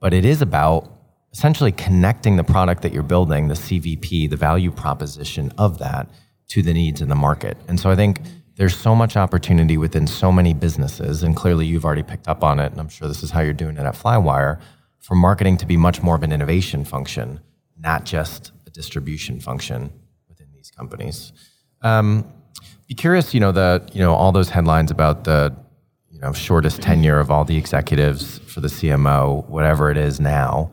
but 0.00 0.14
it 0.14 0.24
is 0.24 0.42
about 0.42 0.90
essentially 1.32 1.72
connecting 1.72 2.36
the 2.36 2.44
product 2.44 2.82
that 2.82 2.92
you're 2.92 3.02
building, 3.02 3.48
the 3.48 3.54
CVP, 3.54 4.28
the 4.28 4.36
value 4.36 4.70
proposition 4.70 5.52
of 5.58 5.78
that, 5.78 6.08
to 6.48 6.62
the 6.62 6.72
needs 6.72 7.00
in 7.00 7.08
the 7.08 7.14
market. 7.14 7.56
And 7.68 7.78
so 7.78 7.90
I 7.90 7.96
think 7.96 8.20
there's 8.56 8.76
so 8.76 8.94
much 8.94 9.16
opportunity 9.16 9.76
within 9.76 10.06
so 10.06 10.32
many 10.32 10.52
businesses, 10.54 11.22
and 11.22 11.36
clearly 11.36 11.66
you've 11.66 11.84
already 11.84 12.02
picked 12.02 12.26
up 12.26 12.42
on 12.42 12.58
it, 12.58 12.72
and 12.72 12.80
I'm 12.80 12.88
sure 12.88 13.06
this 13.06 13.22
is 13.22 13.30
how 13.30 13.40
you're 13.40 13.52
doing 13.52 13.76
it 13.76 13.86
at 13.86 13.94
Flywire 13.94 14.60
for 15.00 15.14
marketing 15.14 15.56
to 15.58 15.66
be 15.66 15.76
much 15.76 16.02
more 16.02 16.14
of 16.14 16.22
an 16.22 16.32
innovation 16.32 16.84
function, 16.84 17.40
not 17.78 18.04
just 18.04 18.52
a 18.66 18.70
distribution 18.70 19.40
function 19.40 19.92
within 20.28 20.46
these 20.54 20.70
companies. 20.70 21.32
Um, 21.82 22.30
be 22.86 22.94
curious, 22.94 23.34
you 23.34 23.40
know, 23.40 23.52
the 23.52 23.88
you 23.92 24.00
know 24.00 24.14
all 24.14 24.32
those 24.32 24.50
headlines 24.50 24.90
about 24.90 25.24
the 25.24 25.54
you 26.10 26.20
know 26.20 26.32
shortest 26.32 26.82
tenure 26.82 27.18
of 27.18 27.30
all 27.30 27.44
the 27.44 27.56
executives 27.56 28.38
for 28.38 28.60
the 28.60 28.68
CMO, 28.68 29.48
whatever 29.48 29.90
it 29.90 29.96
is 29.96 30.20
now. 30.20 30.70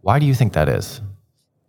Why 0.00 0.18
do 0.18 0.26
you 0.26 0.34
think 0.34 0.52
that 0.52 0.68
is? 0.68 1.00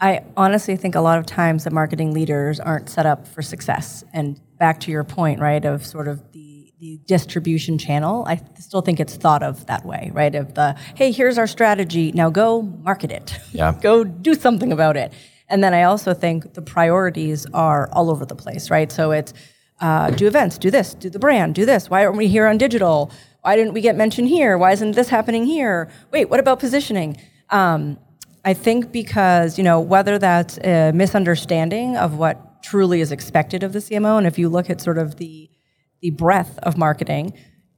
I 0.01 0.23
honestly 0.35 0.75
think 0.75 0.95
a 0.95 1.01
lot 1.01 1.19
of 1.19 1.25
times 1.25 1.63
the 1.63 1.71
marketing 1.71 2.13
leaders 2.13 2.59
aren't 2.59 2.89
set 2.89 3.05
up 3.05 3.27
for 3.27 3.41
success. 3.41 4.03
And 4.13 4.39
back 4.59 4.79
to 4.81 4.91
your 4.91 5.03
point, 5.03 5.39
right, 5.39 5.63
of 5.63 5.85
sort 5.85 6.07
of 6.07 6.31
the 6.31 6.44
the 6.85 6.99
distribution 7.07 7.79
channel, 7.79 8.23
I 8.27 8.39
still 8.59 8.81
think 8.81 8.99
it's 8.99 9.15
thought 9.15 9.41
of 9.41 9.65
that 9.65 9.85
way, 9.85 10.11
right? 10.13 10.35
Of 10.35 10.53
the, 10.53 10.75
hey, 10.93 11.11
here's 11.11 11.37
our 11.39 11.47
strategy, 11.47 12.11
now 12.11 12.29
go 12.29 12.61
market 12.61 13.11
it. 13.11 13.39
Yeah. 13.51 13.73
go 13.81 14.03
do 14.03 14.35
something 14.35 14.71
about 14.71 14.95
it. 14.95 15.11
And 15.49 15.63
then 15.63 15.73
I 15.73 15.83
also 15.83 16.13
think 16.13 16.53
the 16.53 16.61
priorities 16.61 17.47
are 17.53 17.89
all 17.91 18.11
over 18.11 18.23
the 18.25 18.35
place, 18.35 18.69
right? 18.69 18.91
So 18.91 19.11
it's 19.11 19.33
uh, 19.81 20.11
do 20.11 20.27
events, 20.27 20.59
do 20.59 20.69
this, 20.69 20.93
do 20.93 21.09
the 21.09 21.17
brand, 21.19 21.55
do 21.55 21.65
this. 21.65 21.89
Why 21.89 22.05
aren't 22.05 22.17
we 22.17 22.27
here 22.27 22.45
on 22.45 22.57
digital? 22.57 23.11
Why 23.41 23.55
didn't 23.55 23.73
we 23.73 23.81
get 23.81 23.95
mentioned 23.95 24.27
here? 24.27 24.57
Why 24.57 24.71
isn't 24.71 24.91
this 24.91 25.09
happening 25.09 25.45
here? 25.45 25.89
Wait, 26.11 26.29
what 26.29 26.39
about 26.39 26.59
positioning? 26.59 27.17
Um, 27.49 27.97
I 28.43 28.53
think 28.53 28.91
because, 28.91 29.57
you 29.57 29.63
know, 29.63 29.79
whether 29.79 30.19
that's 30.19 30.59
a 30.59 30.91
misunderstanding 30.93 31.97
of 31.97 32.17
what 32.17 32.61
truly 32.61 33.01
is 33.01 33.11
expected 33.11 33.63
of 33.63 33.73
the 33.73 33.79
CMO, 33.79 34.19
and 34.19 34.27
if 34.27 34.37
you 34.37 34.49
look 34.49 34.69
at 34.69 34.81
sort 34.81 34.99
of 34.99 35.17
the 35.17 35.49
the 36.05 36.11
breadth 36.11 36.59
of 36.59 36.77
marketing, 36.77 37.33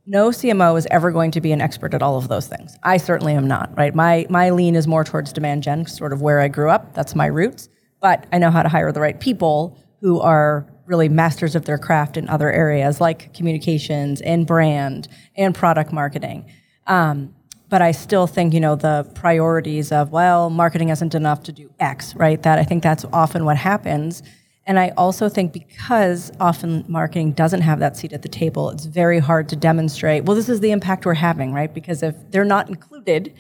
no 0.05 0.31
CMO 0.31 0.77
is 0.77 0.85
ever 0.91 1.11
going 1.11 1.31
to 1.31 1.39
be 1.39 1.53
an 1.53 1.61
expert 1.61 1.93
at 1.93 2.01
all 2.01 2.17
of 2.17 2.27
those 2.27 2.45
things. 2.45 2.75
I 2.83 2.97
certainly 2.97 3.33
am 3.35 3.47
not, 3.47 3.71
right? 3.77 3.95
My, 3.95 4.25
my 4.29 4.49
lean 4.49 4.75
is 4.75 4.85
more 4.85 5.05
towards 5.05 5.31
demand 5.31 5.63
gen, 5.63 5.85
sort 5.85 6.11
of 6.11 6.21
where 6.21 6.41
I 6.41 6.49
grew 6.49 6.69
up. 6.69 6.93
That's 6.93 7.15
my 7.15 7.27
roots. 7.27 7.69
But 8.01 8.25
I 8.33 8.37
know 8.37 8.51
how 8.51 8.63
to 8.63 8.69
hire 8.69 8.91
the 8.91 8.99
right 8.99 9.17
people 9.17 9.77
who 10.01 10.19
are 10.19 10.67
really 10.85 11.07
masters 11.07 11.55
of 11.55 11.63
their 11.63 11.77
craft 11.77 12.17
in 12.17 12.27
other 12.27 12.51
areas 12.51 12.99
like 12.99 13.33
communications 13.33 14.19
and 14.19 14.45
brand 14.45 15.07
and 15.37 15.55
product 15.55 15.93
marketing. 15.93 16.51
Um, 16.85 17.33
but 17.69 17.81
I 17.81 17.91
still 17.91 18.27
think, 18.27 18.53
you 18.53 18.59
know, 18.59 18.75
the 18.75 19.09
priorities 19.15 19.93
of, 19.93 20.11
well, 20.11 20.49
marketing 20.49 20.89
isn't 20.89 21.15
enough 21.15 21.43
to 21.43 21.53
do 21.53 21.69
X, 21.79 22.13
right? 22.15 22.41
That 22.43 22.59
I 22.59 22.65
think 22.65 22.83
that's 22.83 23.05
often 23.13 23.45
what 23.45 23.55
happens 23.55 24.21
And 24.67 24.77
I 24.77 24.89
also 24.97 25.29
think 25.29 25.53
because 25.53 26.29
often 26.41 26.83
marketing 26.89 27.31
doesn't 27.31 27.61
have 27.61 27.79
that 27.79 27.95
seat 27.95 28.11
at 28.11 28.21
the 28.21 28.27
table, 28.27 28.69
it's 28.69 28.85
very 28.85 29.17
hard 29.17 29.47
to 29.49 29.55
demonstrate, 29.55 30.25
well, 30.25 30.35
this 30.35 30.49
is 30.49 30.59
the 30.59 30.71
impact 30.71 31.05
we're 31.05 31.13
having, 31.13 31.53
right? 31.53 31.73
Because 31.73 32.03
if 32.03 32.15
they're 32.31 32.43
not 32.43 32.67
included, 32.67 33.33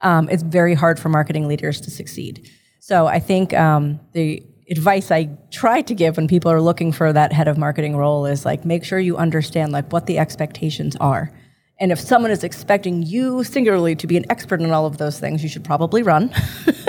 um, 0.00 0.28
it's 0.28 0.42
very 0.42 0.74
hard 0.74 0.98
for 0.98 1.08
marketing 1.08 1.46
leaders 1.46 1.80
to 1.82 1.90
succeed. 1.90 2.50
So 2.80 3.06
I 3.06 3.20
think 3.20 3.54
um, 3.54 4.00
the 4.12 4.42
advice 4.68 5.12
I 5.12 5.30
try 5.52 5.82
to 5.82 5.94
give 5.94 6.16
when 6.16 6.26
people 6.26 6.50
are 6.50 6.60
looking 6.60 6.90
for 6.90 7.12
that 7.12 7.32
head 7.32 7.46
of 7.46 7.56
marketing 7.56 7.96
role 7.96 8.26
is 8.26 8.44
like 8.44 8.64
make 8.64 8.84
sure 8.84 8.98
you 8.98 9.16
understand 9.16 9.70
like 9.70 9.92
what 9.92 10.06
the 10.06 10.18
expectations 10.18 10.96
are. 10.96 11.30
And 11.78 11.92
if 11.92 12.00
someone 12.00 12.30
is 12.30 12.44
expecting 12.44 13.02
you 13.02 13.44
singularly 13.44 13.94
to 13.96 14.06
be 14.06 14.16
an 14.16 14.24
expert 14.30 14.60
in 14.60 14.70
all 14.70 14.86
of 14.86 14.98
those 14.98 15.18
things, 15.18 15.42
you 15.42 15.48
should 15.48 15.64
probably 15.64 16.02
run. 16.02 16.32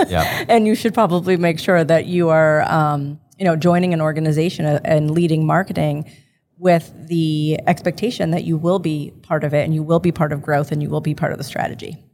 yeah. 0.08 0.44
And 0.48 0.66
you 0.66 0.74
should 0.74 0.94
probably 0.94 1.36
make 1.36 1.58
sure 1.58 1.84
that 1.84 2.06
you 2.06 2.28
are, 2.28 2.62
um, 2.62 3.20
you 3.38 3.44
know, 3.44 3.56
joining 3.56 3.92
an 3.92 4.00
organization 4.00 4.64
uh, 4.64 4.80
and 4.84 5.10
leading 5.10 5.46
marketing 5.46 6.10
with 6.58 6.92
the 7.08 7.58
expectation 7.66 8.30
that 8.30 8.44
you 8.44 8.56
will 8.56 8.78
be 8.78 9.12
part 9.22 9.44
of 9.44 9.52
it 9.52 9.64
and 9.64 9.74
you 9.74 9.82
will 9.82 9.98
be 10.00 10.12
part 10.12 10.32
of 10.32 10.40
growth 10.40 10.70
and 10.70 10.82
you 10.82 10.88
will 10.88 11.00
be 11.00 11.14
part 11.14 11.32
of 11.32 11.38
the 11.38 11.44
strategy. 11.44 12.04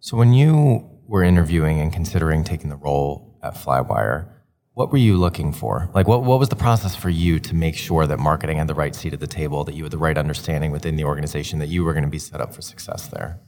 So 0.00 0.16
when 0.16 0.32
you 0.32 0.88
were 1.06 1.22
interviewing 1.22 1.80
and 1.80 1.92
considering 1.92 2.44
taking 2.44 2.68
the 2.68 2.76
role 2.76 3.38
at 3.42 3.54
Flywire, 3.54 4.28
what 4.74 4.92
were 4.92 4.98
you 4.98 5.16
looking 5.16 5.54
for? 5.54 5.88
Like, 5.94 6.06
what, 6.06 6.22
what 6.22 6.38
was 6.38 6.50
the 6.50 6.56
process 6.56 6.94
for 6.94 7.08
you 7.08 7.40
to 7.40 7.54
make 7.54 7.76
sure 7.76 8.06
that 8.06 8.18
marketing 8.18 8.58
had 8.58 8.68
the 8.68 8.74
right 8.74 8.94
seat 8.94 9.14
at 9.14 9.20
the 9.20 9.26
table, 9.26 9.64
that 9.64 9.74
you 9.74 9.82
had 9.84 9.90
the 9.90 9.98
right 9.98 10.18
understanding 10.18 10.70
within 10.70 10.96
the 10.96 11.04
organization, 11.04 11.60
that 11.60 11.68
you 11.68 11.82
were 11.82 11.94
going 11.94 12.04
to 12.04 12.10
be 12.10 12.18
set 12.18 12.42
up 12.42 12.54
for 12.54 12.60
success 12.60 13.08
there? 13.08 13.40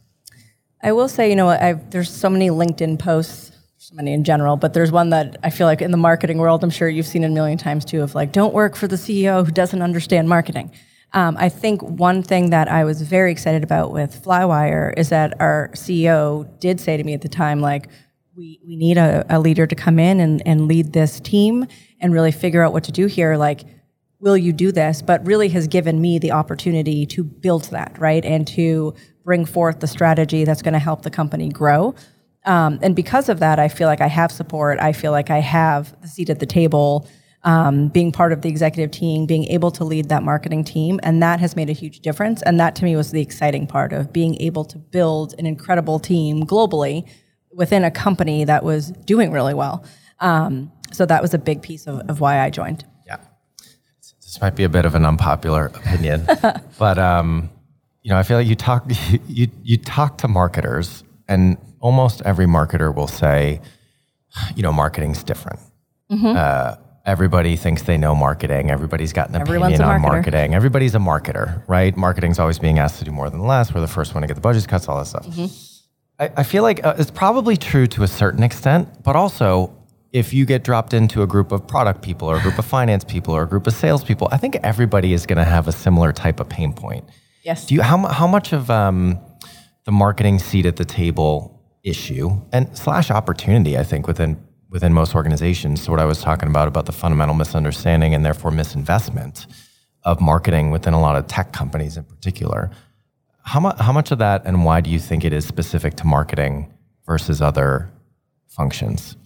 I 0.81 0.91
will 0.91 1.07
say, 1.07 1.29
you 1.29 1.35
know, 1.35 1.49
I've, 1.49 1.91
there's 1.91 2.09
so 2.09 2.31
many 2.31 2.49
LinkedIn 2.49 2.97
posts, 2.97 3.51
many 3.93 4.13
in 4.13 4.23
general, 4.23 4.55
but 4.57 4.73
there's 4.73 4.91
one 4.91 5.09
that 5.09 5.37
I 5.43 5.49
feel 5.49 5.67
like 5.67 5.81
in 5.81 5.91
the 5.91 5.97
marketing 5.97 6.37
world, 6.37 6.63
I'm 6.63 6.69
sure 6.69 6.89
you've 6.89 7.07
seen 7.07 7.23
a 7.23 7.29
million 7.29 7.57
times 7.57 7.85
too, 7.85 8.01
of 8.01 8.15
like, 8.15 8.31
don't 8.31 8.53
work 8.53 8.75
for 8.75 8.87
the 8.87 8.95
CEO 8.95 9.45
who 9.45 9.51
doesn't 9.51 9.81
understand 9.81 10.29
marketing. 10.29 10.71
Um, 11.13 11.37
I 11.39 11.49
think 11.49 11.81
one 11.81 12.21
thing 12.21 12.51
that 12.51 12.67
I 12.69 12.83
was 12.83 13.01
very 13.01 13.31
excited 13.31 13.63
about 13.63 13.91
with 13.91 14.23
Flywire 14.23 14.93
is 14.95 15.09
that 15.09 15.39
our 15.41 15.71
CEO 15.73 16.47
did 16.59 16.79
say 16.79 16.97
to 16.97 17.03
me 17.03 17.13
at 17.13 17.21
the 17.21 17.29
time, 17.29 17.61
like, 17.61 17.87
we, 18.35 18.59
we 18.65 18.75
need 18.75 18.97
a, 18.97 19.25
a 19.29 19.39
leader 19.39 19.67
to 19.67 19.75
come 19.75 19.99
in 19.99 20.19
and, 20.19 20.41
and 20.45 20.67
lead 20.67 20.93
this 20.93 21.19
team 21.19 21.65
and 21.99 22.13
really 22.13 22.31
figure 22.31 22.63
out 22.63 22.71
what 22.71 22.85
to 22.85 22.91
do 22.91 23.07
here. 23.07 23.35
Like, 23.35 23.63
will 24.19 24.37
you 24.37 24.53
do 24.53 24.71
this? 24.71 25.01
But 25.01 25.25
really 25.25 25.49
has 25.49 25.67
given 25.67 25.99
me 25.99 26.19
the 26.19 26.31
opportunity 26.31 27.05
to 27.07 27.23
build 27.23 27.65
that, 27.65 27.97
right? 27.99 28.23
And 28.23 28.47
to 28.49 28.93
bring 29.25 29.45
forth 29.45 29.79
the 29.79 29.87
strategy 29.87 30.45
that's 30.45 30.61
going 30.61 30.73
to 30.73 30.79
help 30.79 31.01
the 31.01 31.09
company 31.09 31.49
grow. 31.49 31.95
Um, 32.45 32.79
and 32.81 32.95
because 32.95 33.29
of 33.29 33.39
that, 33.39 33.59
I 33.59 33.67
feel 33.67 33.87
like 33.87 34.01
I 34.01 34.07
have 34.07 34.31
support. 34.31 34.79
I 34.79 34.93
feel 34.93 35.11
like 35.11 35.29
I 35.29 35.39
have 35.39 35.99
the 36.01 36.07
seat 36.07 36.29
at 36.29 36.39
the 36.39 36.45
table, 36.45 37.07
um, 37.43 37.89
being 37.89 38.11
part 38.11 38.31
of 38.31 38.41
the 38.41 38.49
executive 38.49 38.91
team, 38.91 39.25
being 39.25 39.45
able 39.45 39.71
to 39.71 39.83
lead 39.83 40.09
that 40.09 40.23
marketing 40.23 40.63
team. 40.63 40.99
And 41.03 41.21
that 41.21 41.39
has 41.39 41.55
made 41.55 41.69
a 41.69 41.73
huge 41.73 41.99
difference. 41.99 42.41
And 42.43 42.59
that 42.59 42.75
to 42.77 42.85
me 42.85 42.95
was 42.95 43.11
the 43.11 43.21
exciting 43.21 43.67
part 43.67 43.93
of 43.93 44.13
being 44.13 44.35
able 44.41 44.65
to 44.65 44.77
build 44.77 45.35
an 45.37 45.45
incredible 45.45 45.99
team 45.99 46.45
globally 46.45 47.07
within 47.51 47.83
a 47.83 47.91
company 47.91 48.43
that 48.45 48.63
was 48.63 48.91
doing 49.05 49.31
really 49.31 49.53
well. 49.53 49.83
Um, 50.19 50.71
so 50.91 51.05
that 51.05 51.21
was 51.21 51.33
a 51.33 51.37
big 51.37 51.61
piece 51.61 51.87
of, 51.87 51.99
of, 52.09 52.19
why 52.19 52.39
I 52.39 52.49
joined. 52.49 52.85
Yeah, 53.05 53.17
this 54.21 54.39
might 54.41 54.55
be 54.55 54.63
a 54.63 54.69
bit 54.69 54.85
of 54.85 54.95
an 54.95 55.05
unpopular 55.05 55.67
opinion, 55.67 56.27
but 56.79 56.97
um, 56.97 57.49
you 58.01 58.11
know, 58.11 58.17
I 58.17 58.23
feel 58.23 58.37
like 58.37 58.47
you 58.47 58.55
talk 58.55 58.85
you, 58.87 59.19
you 59.27 59.47
you 59.63 59.77
talk 59.77 60.17
to 60.19 60.27
marketers, 60.27 61.03
and 61.27 61.57
almost 61.79 62.21
every 62.23 62.45
marketer 62.45 62.93
will 62.93 63.07
say, 63.07 63.61
you 64.55 64.63
know, 64.63 64.71
marketing's 64.71 65.23
different. 65.23 65.59
Mm-hmm. 66.11 66.33
Uh, 66.35 66.75
everybody 67.05 67.55
thinks 67.55 67.83
they 67.83 67.97
know 67.97 68.15
marketing. 68.15 68.69
Everybody's 68.69 69.13
got 69.13 69.29
an 69.29 69.35
opinion 69.35 69.81
on 69.81 70.01
marketing. 70.01 70.53
Everybody's 70.53 70.95
a 70.95 70.99
marketer, 70.99 71.63
right? 71.67 71.95
Marketing's 71.95 72.39
always 72.39 72.59
being 72.59 72.79
asked 72.79 72.99
to 72.99 73.05
do 73.05 73.11
more 73.11 73.29
than 73.29 73.41
less. 73.41 73.73
We're 73.73 73.81
the 73.81 73.87
first 73.87 74.13
one 74.13 74.21
to 74.21 74.27
get 74.27 74.35
the 74.35 74.41
budgets 74.41 74.67
cuts, 74.67 74.87
all 74.87 74.97
that 74.97 75.05
stuff. 75.05 75.25
Mm-hmm. 75.25 75.45
I, 76.19 76.31
I 76.37 76.43
feel 76.43 76.63
like 76.63 76.85
uh, 76.85 76.95
it's 76.97 77.11
probably 77.11 77.57
true 77.57 77.87
to 77.87 78.03
a 78.03 78.07
certain 78.07 78.43
extent, 78.43 79.03
but 79.03 79.15
also 79.15 79.75
if 80.11 80.33
you 80.33 80.45
get 80.45 80.63
dropped 80.63 80.93
into 80.93 81.21
a 81.21 81.27
group 81.27 81.51
of 81.51 81.67
product 81.67 82.01
people 82.01 82.27
or 82.27 82.37
a 82.37 82.41
group 82.41 82.57
of 82.59 82.65
finance 82.77 83.03
people 83.03 83.35
or 83.35 83.43
a 83.43 83.47
group 83.47 83.67
of 83.67 83.73
salespeople, 83.73 84.27
I 84.31 84.37
think 84.37 84.57
everybody 84.63 85.13
is 85.13 85.25
going 85.25 85.37
to 85.37 85.45
have 85.45 85.67
a 85.67 85.71
similar 85.71 86.11
type 86.11 86.39
of 86.39 86.49
pain 86.49 86.73
point. 86.73 87.05
Yes. 87.43 87.65
Do 87.65 87.75
you 87.75 87.81
how 87.81 87.97
how 88.07 88.27
much 88.27 88.53
of 88.53 88.69
um, 88.69 89.17
the 89.85 89.91
marketing 89.91 90.39
seat 90.39 90.65
at 90.65 90.75
the 90.75 90.85
table 90.85 91.58
issue 91.83 92.41
and 92.51 92.77
slash 92.77 93.09
opportunity? 93.11 93.77
I 93.77 93.83
think 93.83 94.07
within 94.07 94.41
within 94.69 94.93
most 94.93 95.15
organizations. 95.15 95.81
So 95.81 95.91
what 95.91 95.99
I 95.99 96.05
was 96.05 96.21
talking 96.21 96.47
about 96.47 96.67
about 96.67 96.85
the 96.85 96.91
fundamental 96.91 97.35
misunderstanding 97.35 98.13
and 98.13 98.23
therefore 98.23 98.51
misinvestment 98.51 99.47
of 100.03 100.21
marketing 100.21 100.71
within 100.71 100.93
a 100.93 101.01
lot 101.01 101.15
of 101.15 101.27
tech 101.27 101.51
companies 101.51 101.97
in 101.97 102.03
particular. 102.03 102.69
How, 103.43 103.59
mu- 103.59 103.75
how 103.79 103.91
much 103.91 104.11
of 104.11 104.19
that 104.19 104.45
and 104.45 104.63
why 104.63 104.81
do 104.81 104.89
you 104.89 104.99
think 104.99 105.25
it 105.25 105.33
is 105.33 105.45
specific 105.45 105.95
to 105.95 106.05
marketing 106.05 106.71
versus 107.05 107.41
other 107.41 107.89
functions? 108.47 109.17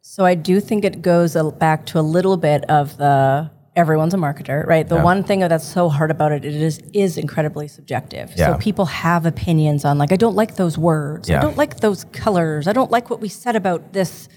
So 0.00 0.24
I 0.24 0.34
do 0.34 0.58
think 0.58 0.84
it 0.84 1.02
goes 1.02 1.36
back 1.58 1.84
to 1.86 2.00
a 2.00 2.02
little 2.02 2.36
bit 2.36 2.64
of 2.70 2.96
the 2.96 3.50
everyone's 3.78 4.12
a 4.12 4.16
marketer, 4.16 4.66
right? 4.66 4.86
The 4.86 4.96
yeah. 4.96 5.04
one 5.04 5.22
thing 5.22 5.38
that's 5.38 5.66
so 5.66 5.88
hard 5.88 6.10
about 6.10 6.32
it, 6.32 6.44
it 6.44 6.54
is 6.54 6.82
is 6.92 7.16
incredibly 7.16 7.68
subjective. 7.68 8.32
Yeah. 8.36 8.52
So 8.52 8.58
people 8.58 8.86
have 8.86 9.24
opinions 9.24 9.84
on 9.84 9.98
like 9.98 10.12
I 10.12 10.16
don't 10.16 10.34
like 10.34 10.56
those 10.56 10.76
words. 10.76 11.28
Yeah. 11.28 11.38
I 11.38 11.42
don't 11.42 11.56
like 11.56 11.78
those 11.78 12.04
colors. 12.12 12.66
I 12.66 12.72
don't 12.72 12.90
like 12.90 13.08
what 13.08 13.20
we 13.20 13.28
said 13.28 13.54
about 13.54 13.92
this 13.92 14.28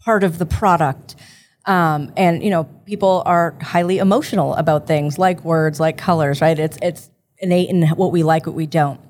part 0.00 0.24
of 0.24 0.38
the 0.38 0.46
product. 0.46 1.14
Um, 1.64 2.12
and 2.16 2.42
you 2.42 2.50
know, 2.50 2.64
people 2.84 3.22
are 3.24 3.54
highly 3.62 3.98
emotional 3.98 4.54
about 4.54 4.88
things 4.88 5.16
like 5.16 5.44
words, 5.44 5.78
like 5.78 5.96
colors, 5.96 6.40
right? 6.40 6.58
It's 6.58 6.76
it's 6.82 7.08
innate 7.38 7.70
in 7.70 7.86
what 7.90 8.10
we 8.10 8.24
like, 8.24 8.46
what 8.46 8.56
we 8.56 8.66
don't. 8.66 9.00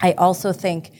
I 0.00 0.12
also 0.12 0.52
think 0.52 0.92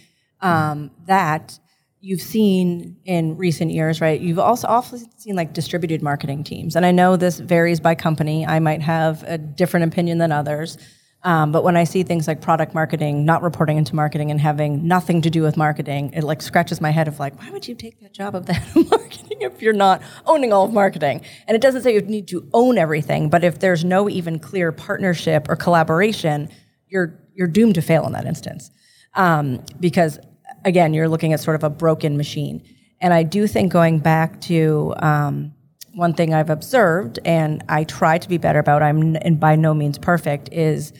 um, 0.43 0.90
that 1.07 1.59
you've 2.05 2.21
seen 2.21 2.97
in 3.07 3.35
recent 3.38 3.71
years, 3.71 4.03
right? 4.03 4.21
You've 4.21 4.38
also 4.38 4.69
often 4.69 4.99
seen 5.19 5.35
like 5.37 5.55
distributed 5.55 6.03
marketing 6.03 6.45
teams, 6.45 6.77
and 6.77 6.85
I 6.85 6.90
know 6.90 7.17
this 7.17 7.40
varies 7.40 7.81
by 7.81 7.95
company. 7.95 8.47
I 8.47 8.59
might 8.59 8.83
have 8.83 9.23
a 9.27 9.38
different 9.38 9.87
opinion 9.93 10.19
than 10.19 10.31
others. 10.31 10.77
Um, 11.23 11.53
but 11.53 11.64
when 11.64 11.75
I 11.75 11.85
see 11.85 12.03
things 12.03 12.29
like 12.29 12.43
product 12.43 12.75
marketing 12.75 13.25
not 13.25 13.40
reporting 13.40 13.79
into 13.79 13.97
marketing 13.97 14.31
and 14.31 14.38
having 14.38 14.87
nothing 14.87 15.23
to 15.23 15.31
do 15.31 15.40
with 15.40 15.57
marketing, 15.57 16.12
it 16.12 16.23
like 16.23 16.43
scratches 16.43 16.83
my 16.83 16.90
head 16.90 17.09
of 17.09 17.19
like, 17.19 17.40
why 17.40 17.49
would 17.51 17.67
you 17.67 17.75
take 17.75 17.99
that 18.03 18.12
job 18.12 18.35
of 18.35 18.45
that 18.45 18.62
marketing 18.90 19.38
if 19.40 19.62
you're 19.62 19.73
not 19.73 20.03
owning 20.27 20.53
all 20.53 20.67
of 20.67 20.75
marketing? 20.75 21.23
And 21.49 21.55
it 21.55 21.62
doesn't 21.62 21.83
say 21.83 21.95
you 21.95 22.03
need 22.03 22.29
to 22.29 22.47
own 22.53 22.77
everything, 22.77 23.31
but 23.31 23.43
if 23.43 23.59
there's 23.61 23.87
no 23.87 24.11
even 24.11 24.38
clear 24.38 24.71
partnership 24.71 25.49
or 25.49 25.57
collaboration, 25.57 26.51
you're 26.88 27.19
you're 27.35 27.49
doomed 27.49 27.77
to 27.77 27.83
fail 27.83 28.07
in 28.07 28.12
that 28.12 28.27
instance. 28.27 28.71
Um, 29.14 29.64
because 29.81 30.19
again, 30.64 30.94
you're 30.94 31.09
looking 31.09 31.33
at 31.33 31.40
sort 31.40 31.57
of 31.57 31.64
a 31.64 31.70
broken 31.70 32.16
machine. 32.16 32.62
And 33.00 33.12
I 33.12 33.22
do 33.22 33.46
think 33.46 33.72
going 33.72 33.98
back 33.98 34.40
to 34.42 34.94
um, 34.98 35.55
one 35.92 36.14
thing 36.14 36.33
I've 36.33 36.50
observed, 36.50 37.18
and 37.24 37.62
I 37.68 37.85
try 37.85 38.18
to 38.18 38.29
be 38.29 38.38
better 38.38 38.59
about, 38.59 38.83
I'm 38.83 39.16
and 39.16 39.38
by 39.38 39.57
no 39.57 39.74
means 39.74 39.98
perfect, 39.98 40.53
is 40.53 40.92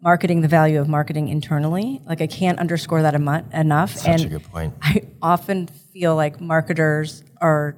marketing 0.00 0.40
the 0.40 0.48
value 0.48 0.80
of 0.80 0.88
marketing 0.88 1.28
internally. 1.28 2.00
Like 2.04 2.20
I 2.20 2.26
can't 2.26 2.58
underscore 2.58 3.02
that 3.02 3.14
enough. 3.14 3.96
Such 3.96 4.08
and 4.08 4.24
a 4.24 4.28
good 4.28 4.44
point. 4.44 4.74
I 4.82 5.02
often 5.22 5.68
feel 5.92 6.16
like 6.16 6.40
marketers 6.40 7.22
are 7.40 7.76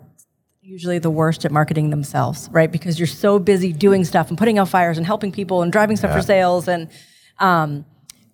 usually 0.62 0.98
the 0.98 1.10
worst 1.10 1.44
at 1.44 1.52
marketing 1.52 1.90
themselves, 1.90 2.48
right? 2.50 2.72
Because 2.72 2.98
you're 2.98 3.06
so 3.06 3.38
busy 3.38 3.72
doing 3.72 4.04
stuff 4.04 4.30
and 4.30 4.38
putting 4.38 4.58
out 4.58 4.70
fires 4.70 4.96
and 4.96 5.06
helping 5.06 5.30
people 5.30 5.60
and 5.60 5.70
driving 5.70 5.96
stuff 5.96 6.10
yeah. 6.10 6.16
for 6.16 6.22
sales 6.22 6.68
and 6.68 6.88
um, 7.38 7.84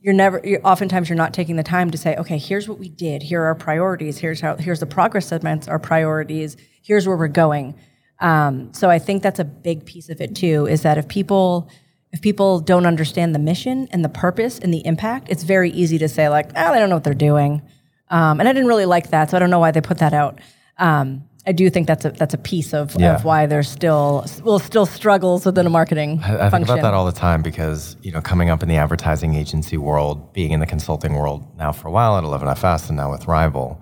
you're 0.00 0.14
never 0.14 0.40
you're, 0.44 0.60
oftentimes 0.66 1.08
you're 1.08 1.16
not 1.16 1.34
taking 1.34 1.56
the 1.56 1.62
time 1.62 1.90
to 1.90 1.98
say 1.98 2.16
okay 2.16 2.38
here's 2.38 2.68
what 2.68 2.78
we 2.78 2.88
did 2.88 3.22
here 3.22 3.42
are 3.42 3.46
our 3.46 3.54
priorities 3.54 4.18
here's 4.18 4.40
how 4.40 4.56
here's 4.56 4.80
the 4.80 4.86
progress 4.86 5.26
segments 5.26 5.68
our 5.68 5.78
priorities 5.78 6.56
here's 6.82 7.06
where 7.06 7.16
we're 7.16 7.28
going 7.28 7.74
um, 8.20 8.72
so 8.72 8.90
i 8.90 8.98
think 8.98 9.22
that's 9.22 9.38
a 9.38 9.44
big 9.44 9.84
piece 9.84 10.08
of 10.08 10.20
it 10.20 10.34
too 10.34 10.66
is 10.66 10.82
that 10.82 10.98
if 10.98 11.08
people 11.08 11.70
if 12.12 12.20
people 12.20 12.60
don't 12.60 12.86
understand 12.86 13.34
the 13.34 13.38
mission 13.38 13.88
and 13.92 14.04
the 14.04 14.08
purpose 14.08 14.58
and 14.58 14.74
the 14.74 14.84
impact, 14.84 15.28
it's 15.30 15.44
very 15.44 15.70
easy 15.70 15.98
to 15.98 16.08
say 16.08 16.28
like, 16.28 16.50
oh, 16.56 16.72
they 16.72 16.78
don't 16.78 16.88
know 16.88 16.96
what 16.96 17.04
they're 17.04 17.14
doing. 17.14 17.62
Um, 18.08 18.40
and 18.40 18.48
I 18.48 18.52
didn't 18.52 18.68
really 18.68 18.86
like 18.86 19.10
that, 19.10 19.30
so 19.30 19.36
I 19.36 19.40
don't 19.40 19.50
know 19.50 19.60
why 19.60 19.70
they 19.70 19.80
put 19.80 19.98
that 19.98 20.12
out. 20.12 20.40
Um, 20.78 21.24
I 21.46 21.52
do 21.52 21.70
think 21.70 21.86
that's 21.86 22.04
a 22.04 22.10
that's 22.10 22.34
a 22.34 22.38
piece 22.38 22.74
of, 22.74 22.94
yeah. 23.00 23.14
of 23.14 23.24
why 23.24 23.46
there's 23.46 23.68
still 23.68 24.26
well 24.44 24.58
still 24.58 24.84
struggles 24.84 25.46
within 25.46 25.66
a 25.66 25.70
marketing. 25.70 26.20
I, 26.22 26.46
I 26.46 26.50
think 26.50 26.64
about 26.64 26.82
that 26.82 26.92
all 26.92 27.06
the 27.06 27.12
time 27.12 27.40
because 27.40 27.96
you 28.02 28.12
know 28.12 28.20
coming 28.20 28.50
up 28.50 28.62
in 28.62 28.68
the 28.68 28.76
advertising 28.76 29.34
agency 29.34 29.78
world, 29.78 30.32
being 30.34 30.50
in 30.50 30.60
the 30.60 30.66
consulting 30.66 31.14
world 31.14 31.46
now 31.56 31.72
for 31.72 31.88
a 31.88 31.90
while 31.90 32.18
at 32.18 32.24
11FS 32.24 32.88
and 32.88 32.98
now 32.98 33.10
with 33.10 33.26
Rival, 33.26 33.80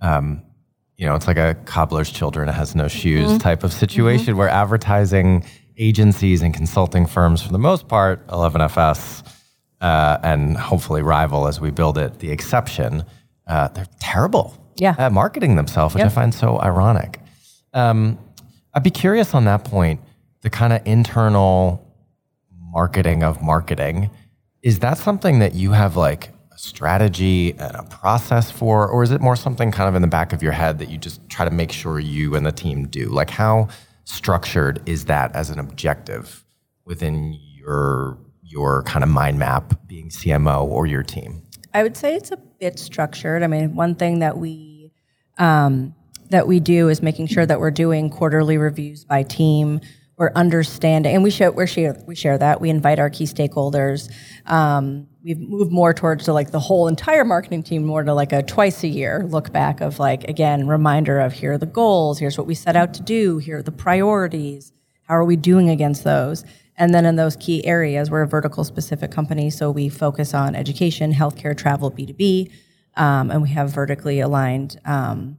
um, 0.00 0.40
you 0.98 1.06
know 1.06 1.16
it's 1.16 1.26
like 1.26 1.36
a 1.36 1.56
cobbler's 1.64 2.10
children 2.10 2.48
has 2.48 2.76
no 2.76 2.86
shoes 2.86 3.28
mm-hmm. 3.28 3.38
type 3.38 3.64
of 3.64 3.72
situation 3.72 4.26
mm-hmm. 4.26 4.38
where 4.38 4.48
advertising 4.48 5.44
agencies 5.78 6.42
and 6.42 6.54
consulting 6.54 7.06
firms, 7.06 7.42
for 7.42 7.50
the 7.50 7.58
most 7.58 7.88
part, 7.88 8.24
11FS, 8.28 9.26
uh, 9.80 10.18
and 10.22 10.56
hopefully 10.56 11.02
Rival 11.02 11.48
as 11.48 11.60
we 11.60 11.70
build 11.70 11.98
it, 11.98 12.18
the 12.20 12.30
exception, 12.30 13.02
uh, 13.46 13.68
they're 13.68 13.86
terrible 13.98 14.59
yeah. 14.76 14.94
at 14.98 15.12
marketing 15.12 15.56
themselves, 15.56 15.94
which 15.94 16.00
yep. 16.00 16.12
I 16.12 16.14
find 16.14 16.34
so 16.34 16.60
ironic. 16.60 17.20
Um, 17.72 18.18
I'd 18.74 18.82
be 18.82 18.90
curious 18.90 19.34
on 19.34 19.44
that 19.44 19.64
point. 19.64 20.00
the 20.42 20.50
kind 20.50 20.72
of 20.72 20.80
internal 20.86 21.86
marketing 22.72 23.22
of 23.22 23.42
marketing, 23.42 24.10
is 24.62 24.78
that 24.78 24.96
something 24.96 25.40
that 25.40 25.54
you 25.54 25.72
have 25.72 25.96
like 25.96 26.30
a 26.52 26.58
strategy 26.58 27.52
and 27.52 27.76
a 27.76 27.82
process 27.84 28.50
for, 28.50 28.88
or 28.88 29.02
is 29.02 29.10
it 29.10 29.20
more 29.20 29.36
something 29.36 29.70
kind 29.70 29.88
of 29.88 29.94
in 29.94 30.02
the 30.02 30.08
back 30.08 30.32
of 30.32 30.42
your 30.42 30.52
head 30.52 30.78
that 30.78 30.88
you 30.88 30.98
just 30.98 31.20
try 31.28 31.44
to 31.44 31.50
make 31.50 31.72
sure 31.72 31.98
you 31.98 32.34
and 32.34 32.46
the 32.46 32.52
team 32.52 32.86
do? 32.86 33.08
Like, 33.08 33.30
how 33.30 33.68
structured 34.04 34.80
is 34.86 35.04
that 35.06 35.34
as 35.34 35.50
an 35.50 35.58
objective 35.58 36.44
within 36.84 37.38
your 37.56 38.18
your 38.42 38.82
kind 38.82 39.04
of 39.04 39.10
mind 39.10 39.38
map 39.38 39.74
being 39.86 40.08
CMO 40.08 40.64
or 40.64 40.86
your 40.86 41.02
team? 41.02 41.42
I 41.72 41.82
would 41.82 41.96
say 41.96 42.14
it's 42.14 42.32
a 42.32 42.36
bit 42.36 42.78
structured. 42.78 43.42
I 43.42 43.46
mean, 43.46 43.74
one 43.74 43.94
thing 43.94 44.20
that 44.20 44.36
we 44.36 44.92
um, 45.38 45.94
that 46.30 46.46
we 46.46 46.60
do 46.60 46.88
is 46.88 47.02
making 47.02 47.26
sure 47.26 47.46
that 47.46 47.60
we're 47.60 47.70
doing 47.70 48.10
quarterly 48.10 48.58
reviews 48.58 49.04
by 49.04 49.22
team. 49.22 49.80
We're 50.16 50.32
understanding, 50.34 51.14
and 51.14 51.22
we 51.22 51.30
share, 51.30 51.50
we 51.50 51.66
share, 51.66 51.96
we 52.06 52.14
share 52.14 52.36
that. 52.36 52.60
We 52.60 52.68
invite 52.68 52.98
our 52.98 53.08
key 53.08 53.24
stakeholders. 53.24 54.12
Um, 54.44 55.08
we've 55.24 55.38
moved 55.38 55.72
more 55.72 55.94
towards 55.94 56.26
to 56.26 56.34
like 56.34 56.50
the 56.50 56.60
whole 56.60 56.88
entire 56.88 57.24
marketing 57.24 57.62
team, 57.62 57.84
more 57.84 58.02
to 58.02 58.12
like 58.12 58.32
a 58.32 58.42
twice 58.42 58.82
a 58.82 58.88
year 58.88 59.24
look 59.28 59.50
back 59.50 59.80
of 59.80 59.98
like 59.98 60.24
again 60.24 60.66
reminder 60.66 61.20
of 61.20 61.32
here 61.32 61.52
are 61.54 61.58
the 61.58 61.64
goals, 61.66 62.18
here's 62.18 62.36
what 62.36 62.46
we 62.46 62.54
set 62.54 62.76
out 62.76 62.92
to 62.94 63.02
do, 63.02 63.38
here 63.38 63.58
are 63.58 63.62
the 63.62 63.72
priorities, 63.72 64.72
how 65.04 65.14
are 65.14 65.24
we 65.24 65.36
doing 65.36 65.70
against 65.70 66.04
those, 66.04 66.44
and 66.80 66.92
then 66.94 67.04
in 67.04 67.16
those 67.16 67.36
key 67.36 67.64
areas, 67.66 68.10
we're 68.10 68.22
a 68.22 68.26
vertical 68.26 68.64
specific 68.64 69.10
company, 69.12 69.50
so 69.50 69.70
we 69.70 69.88
focus 69.88 70.34
on 70.34 70.56
education, 70.56 71.12
healthcare, 71.12 71.56
travel, 71.56 71.90
B 71.90 72.06
two 72.06 72.14
B, 72.14 72.50
um, 72.96 73.30
and 73.30 73.42
we 73.42 73.50
have 73.50 73.70
vertically 73.70 74.18
aligned 74.20 74.80
um, 74.86 75.38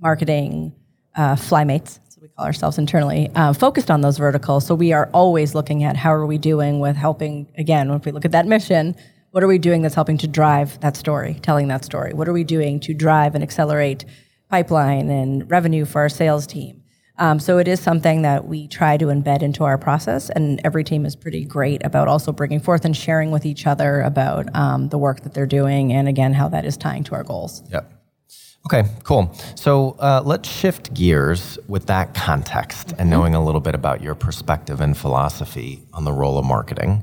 marketing 0.00 0.72
uh, 1.16 1.34
flymates 1.34 1.98
so 2.08 2.20
we 2.22 2.28
call 2.28 2.46
ourselves 2.46 2.78
internally, 2.78 3.30
uh, 3.34 3.52
focused 3.52 3.90
on 3.90 4.00
those 4.00 4.16
verticals. 4.16 4.64
So 4.64 4.74
we 4.76 4.92
are 4.92 5.10
always 5.12 5.54
looking 5.54 5.82
at 5.82 5.96
how 5.96 6.12
are 6.14 6.26
we 6.26 6.38
doing 6.38 6.78
with 6.78 6.94
helping, 6.94 7.48
again, 7.58 7.90
if 7.90 8.04
we 8.04 8.12
look 8.12 8.24
at 8.24 8.32
that 8.32 8.46
mission, 8.46 8.94
what 9.32 9.42
are 9.42 9.48
we 9.48 9.58
doing 9.58 9.82
that's 9.82 9.96
helping 9.96 10.18
to 10.18 10.28
drive 10.28 10.78
that 10.80 10.96
story, 10.96 11.34
telling 11.42 11.66
that 11.66 11.84
story? 11.84 12.12
What 12.12 12.28
are 12.28 12.32
we 12.32 12.44
doing 12.44 12.78
to 12.80 12.94
drive 12.94 13.34
and 13.34 13.42
accelerate 13.42 14.04
pipeline 14.48 15.10
and 15.10 15.50
revenue 15.50 15.84
for 15.84 16.02
our 16.02 16.08
sales 16.08 16.46
team? 16.46 16.83
Um, 17.16 17.38
so 17.38 17.58
it 17.58 17.68
is 17.68 17.80
something 17.80 18.22
that 18.22 18.46
we 18.46 18.66
try 18.66 18.96
to 18.96 19.06
embed 19.06 19.42
into 19.42 19.62
our 19.64 19.78
process, 19.78 20.30
and 20.30 20.60
every 20.64 20.82
team 20.82 21.06
is 21.06 21.14
pretty 21.14 21.44
great 21.44 21.84
about 21.84 22.08
also 22.08 22.32
bringing 22.32 22.60
forth 22.60 22.84
and 22.84 22.96
sharing 22.96 23.30
with 23.30 23.46
each 23.46 23.66
other 23.66 24.00
about 24.00 24.54
um, 24.56 24.88
the 24.88 24.98
work 24.98 25.20
that 25.20 25.32
they're 25.32 25.46
doing, 25.46 25.92
and 25.92 26.08
again 26.08 26.34
how 26.34 26.48
that 26.48 26.64
is 26.64 26.76
tying 26.76 27.04
to 27.04 27.14
our 27.14 27.22
goals. 27.22 27.62
Yep. 27.70 27.90
Okay, 28.66 28.88
cool. 29.02 29.32
So 29.56 29.94
uh, 30.00 30.22
let's 30.24 30.48
shift 30.48 30.94
gears 30.94 31.58
with 31.68 31.86
that 31.86 32.14
context 32.14 32.88
mm-hmm. 32.88 33.00
and 33.00 33.10
knowing 33.10 33.34
a 33.34 33.44
little 33.44 33.60
bit 33.60 33.74
about 33.74 34.00
your 34.00 34.14
perspective 34.14 34.80
and 34.80 34.96
philosophy 34.96 35.82
on 35.92 36.04
the 36.04 36.12
role 36.12 36.38
of 36.38 36.46
marketing. 36.46 37.02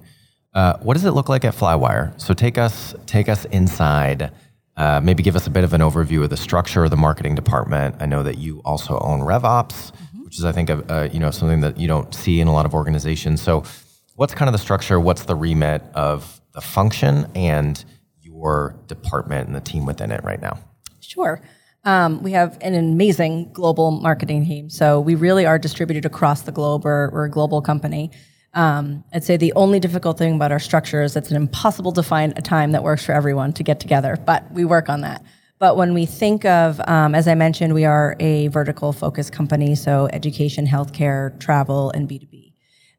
Uh, 0.53 0.77
what 0.79 0.95
does 0.95 1.05
it 1.05 1.11
look 1.11 1.29
like 1.29 1.45
at 1.45 1.53
Flywire? 1.53 2.19
So 2.19 2.33
take 2.33 2.57
us 2.57 2.93
take 3.05 3.29
us 3.29 3.45
inside. 3.45 4.31
Uh, 4.77 5.01
maybe 5.03 5.21
give 5.21 5.35
us 5.35 5.47
a 5.47 5.49
bit 5.49 5.63
of 5.63 5.73
an 5.73 5.81
overview 5.81 6.23
of 6.23 6.29
the 6.29 6.37
structure 6.37 6.83
of 6.83 6.89
the 6.89 6.97
marketing 6.97 7.35
department. 7.35 7.95
I 7.99 8.05
know 8.05 8.23
that 8.23 8.37
you 8.37 8.61
also 8.63 8.97
own 8.99 9.19
RevOps, 9.19 9.91
mm-hmm. 9.91 10.23
which 10.23 10.37
is 10.37 10.45
I 10.45 10.51
think 10.51 10.69
a, 10.69 11.09
you 11.11 11.19
know 11.19 11.31
something 11.31 11.61
that 11.61 11.77
you 11.77 11.87
don't 11.87 12.13
see 12.13 12.39
in 12.39 12.47
a 12.47 12.53
lot 12.53 12.65
of 12.65 12.73
organizations. 12.73 13.41
So 13.41 13.63
what's 14.15 14.33
kind 14.33 14.47
of 14.47 14.53
the 14.53 14.59
structure? 14.59 14.99
What's 14.99 15.25
the 15.25 15.35
remit 15.35 15.83
of 15.93 16.41
the 16.53 16.61
function 16.61 17.27
and 17.35 17.83
your 18.21 18.75
department 18.87 19.47
and 19.47 19.55
the 19.55 19.61
team 19.61 19.85
within 19.85 20.11
it 20.11 20.23
right 20.23 20.41
now? 20.41 20.57
Sure. 20.99 21.41
Um, 21.83 22.21
we 22.21 22.31
have 22.33 22.57
an 22.61 22.75
amazing 22.75 23.51
global 23.53 23.91
marketing 23.91 24.45
team. 24.45 24.69
So 24.69 24.99
we 24.99 25.15
really 25.15 25.45
are 25.45 25.57
distributed 25.57 26.05
across 26.05 26.43
the 26.43 26.51
globe. 26.51 26.83
We're, 26.83 27.09
we're 27.11 27.25
a 27.25 27.29
global 27.29 27.61
company. 27.61 28.11
Um, 28.53 29.03
I'd 29.13 29.23
say 29.23 29.37
the 29.37 29.53
only 29.53 29.79
difficult 29.79 30.17
thing 30.17 30.35
about 30.35 30.51
our 30.51 30.59
structure 30.59 31.03
is 31.03 31.15
it's 31.15 31.31
impossible 31.31 31.93
to 31.93 32.03
find 32.03 32.37
a 32.37 32.41
time 32.41 32.71
that 32.71 32.83
works 32.83 33.05
for 33.05 33.13
everyone 33.13 33.53
to 33.53 33.63
get 33.63 33.79
together, 33.79 34.17
but 34.25 34.51
we 34.51 34.65
work 34.65 34.89
on 34.89 35.01
that. 35.01 35.23
But 35.57 35.77
when 35.77 35.93
we 35.93 36.05
think 36.05 36.43
of, 36.43 36.81
um, 36.87 37.13
as 37.13 37.27
I 37.27 37.35
mentioned, 37.35 37.73
we 37.73 37.85
are 37.85 38.15
a 38.19 38.47
vertical 38.47 38.91
focused 38.91 39.31
company, 39.31 39.75
so 39.75 40.09
education, 40.11 40.65
healthcare, 40.65 41.39
travel, 41.39 41.91
and 41.91 42.09
B2B. 42.09 42.53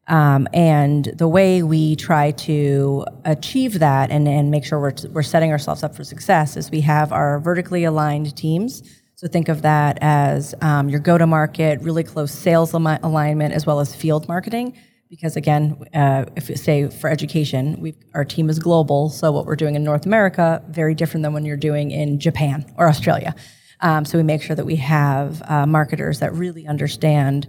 Um, 0.07 0.47
and 0.53 1.05
the 1.15 1.27
way 1.27 1.61
we 1.61 1.95
try 1.95 2.31
to 2.31 3.05
achieve 3.25 3.79
that 3.79 4.11
and, 4.11 4.27
and 4.27 4.49
make 4.49 4.65
sure 4.65 4.79
we're, 4.79 4.93
we're 5.11 5.23
setting 5.23 5.51
ourselves 5.51 5.83
up 5.83 5.95
for 5.95 6.03
success 6.03 6.57
is 6.57 6.71
we 6.71 6.81
have 6.81 7.11
our 7.11 7.39
vertically 7.39 7.83
aligned 7.83 8.35
teams. 8.35 8.83
So 9.15 9.27
think 9.27 9.47
of 9.49 9.61
that 9.61 9.97
as 10.01 10.55
um, 10.61 10.89
your 10.89 10.99
go 10.99 11.17
to 11.17 11.27
market, 11.27 11.81
really 11.81 12.03
close 12.03 12.31
sales 12.31 12.73
al- 12.73 12.99
alignment, 13.03 13.53
as 13.53 13.65
well 13.65 13.79
as 13.79 13.95
field 13.95 14.27
marketing. 14.27 14.75
Because 15.13 15.35
again, 15.35 15.77
uh, 15.93 16.25
if 16.35 16.49
you 16.49 16.55
say 16.55 16.89
for 16.89 17.07
education, 17.07 17.79
we 17.79 17.93
our 18.15 18.25
team 18.25 18.49
is 18.49 18.57
global. 18.57 19.09
So 19.11 19.31
what 19.31 19.45
we're 19.45 19.55
doing 19.55 19.75
in 19.75 19.83
North 19.83 20.07
America, 20.07 20.63
very 20.69 20.95
different 20.95 21.21
than 21.21 21.33
when 21.33 21.45
you're 21.45 21.55
doing 21.55 21.91
in 21.91 22.19
Japan 22.19 22.65
or 22.77 22.87
Australia. 22.87 23.35
Um, 23.81 24.05
so 24.05 24.17
we 24.17 24.23
make 24.23 24.41
sure 24.41 24.55
that 24.55 24.65
we 24.65 24.77
have 24.77 25.43
uh, 25.45 25.67
marketers 25.67 26.19
that 26.21 26.33
really 26.33 26.65
understand 26.65 27.47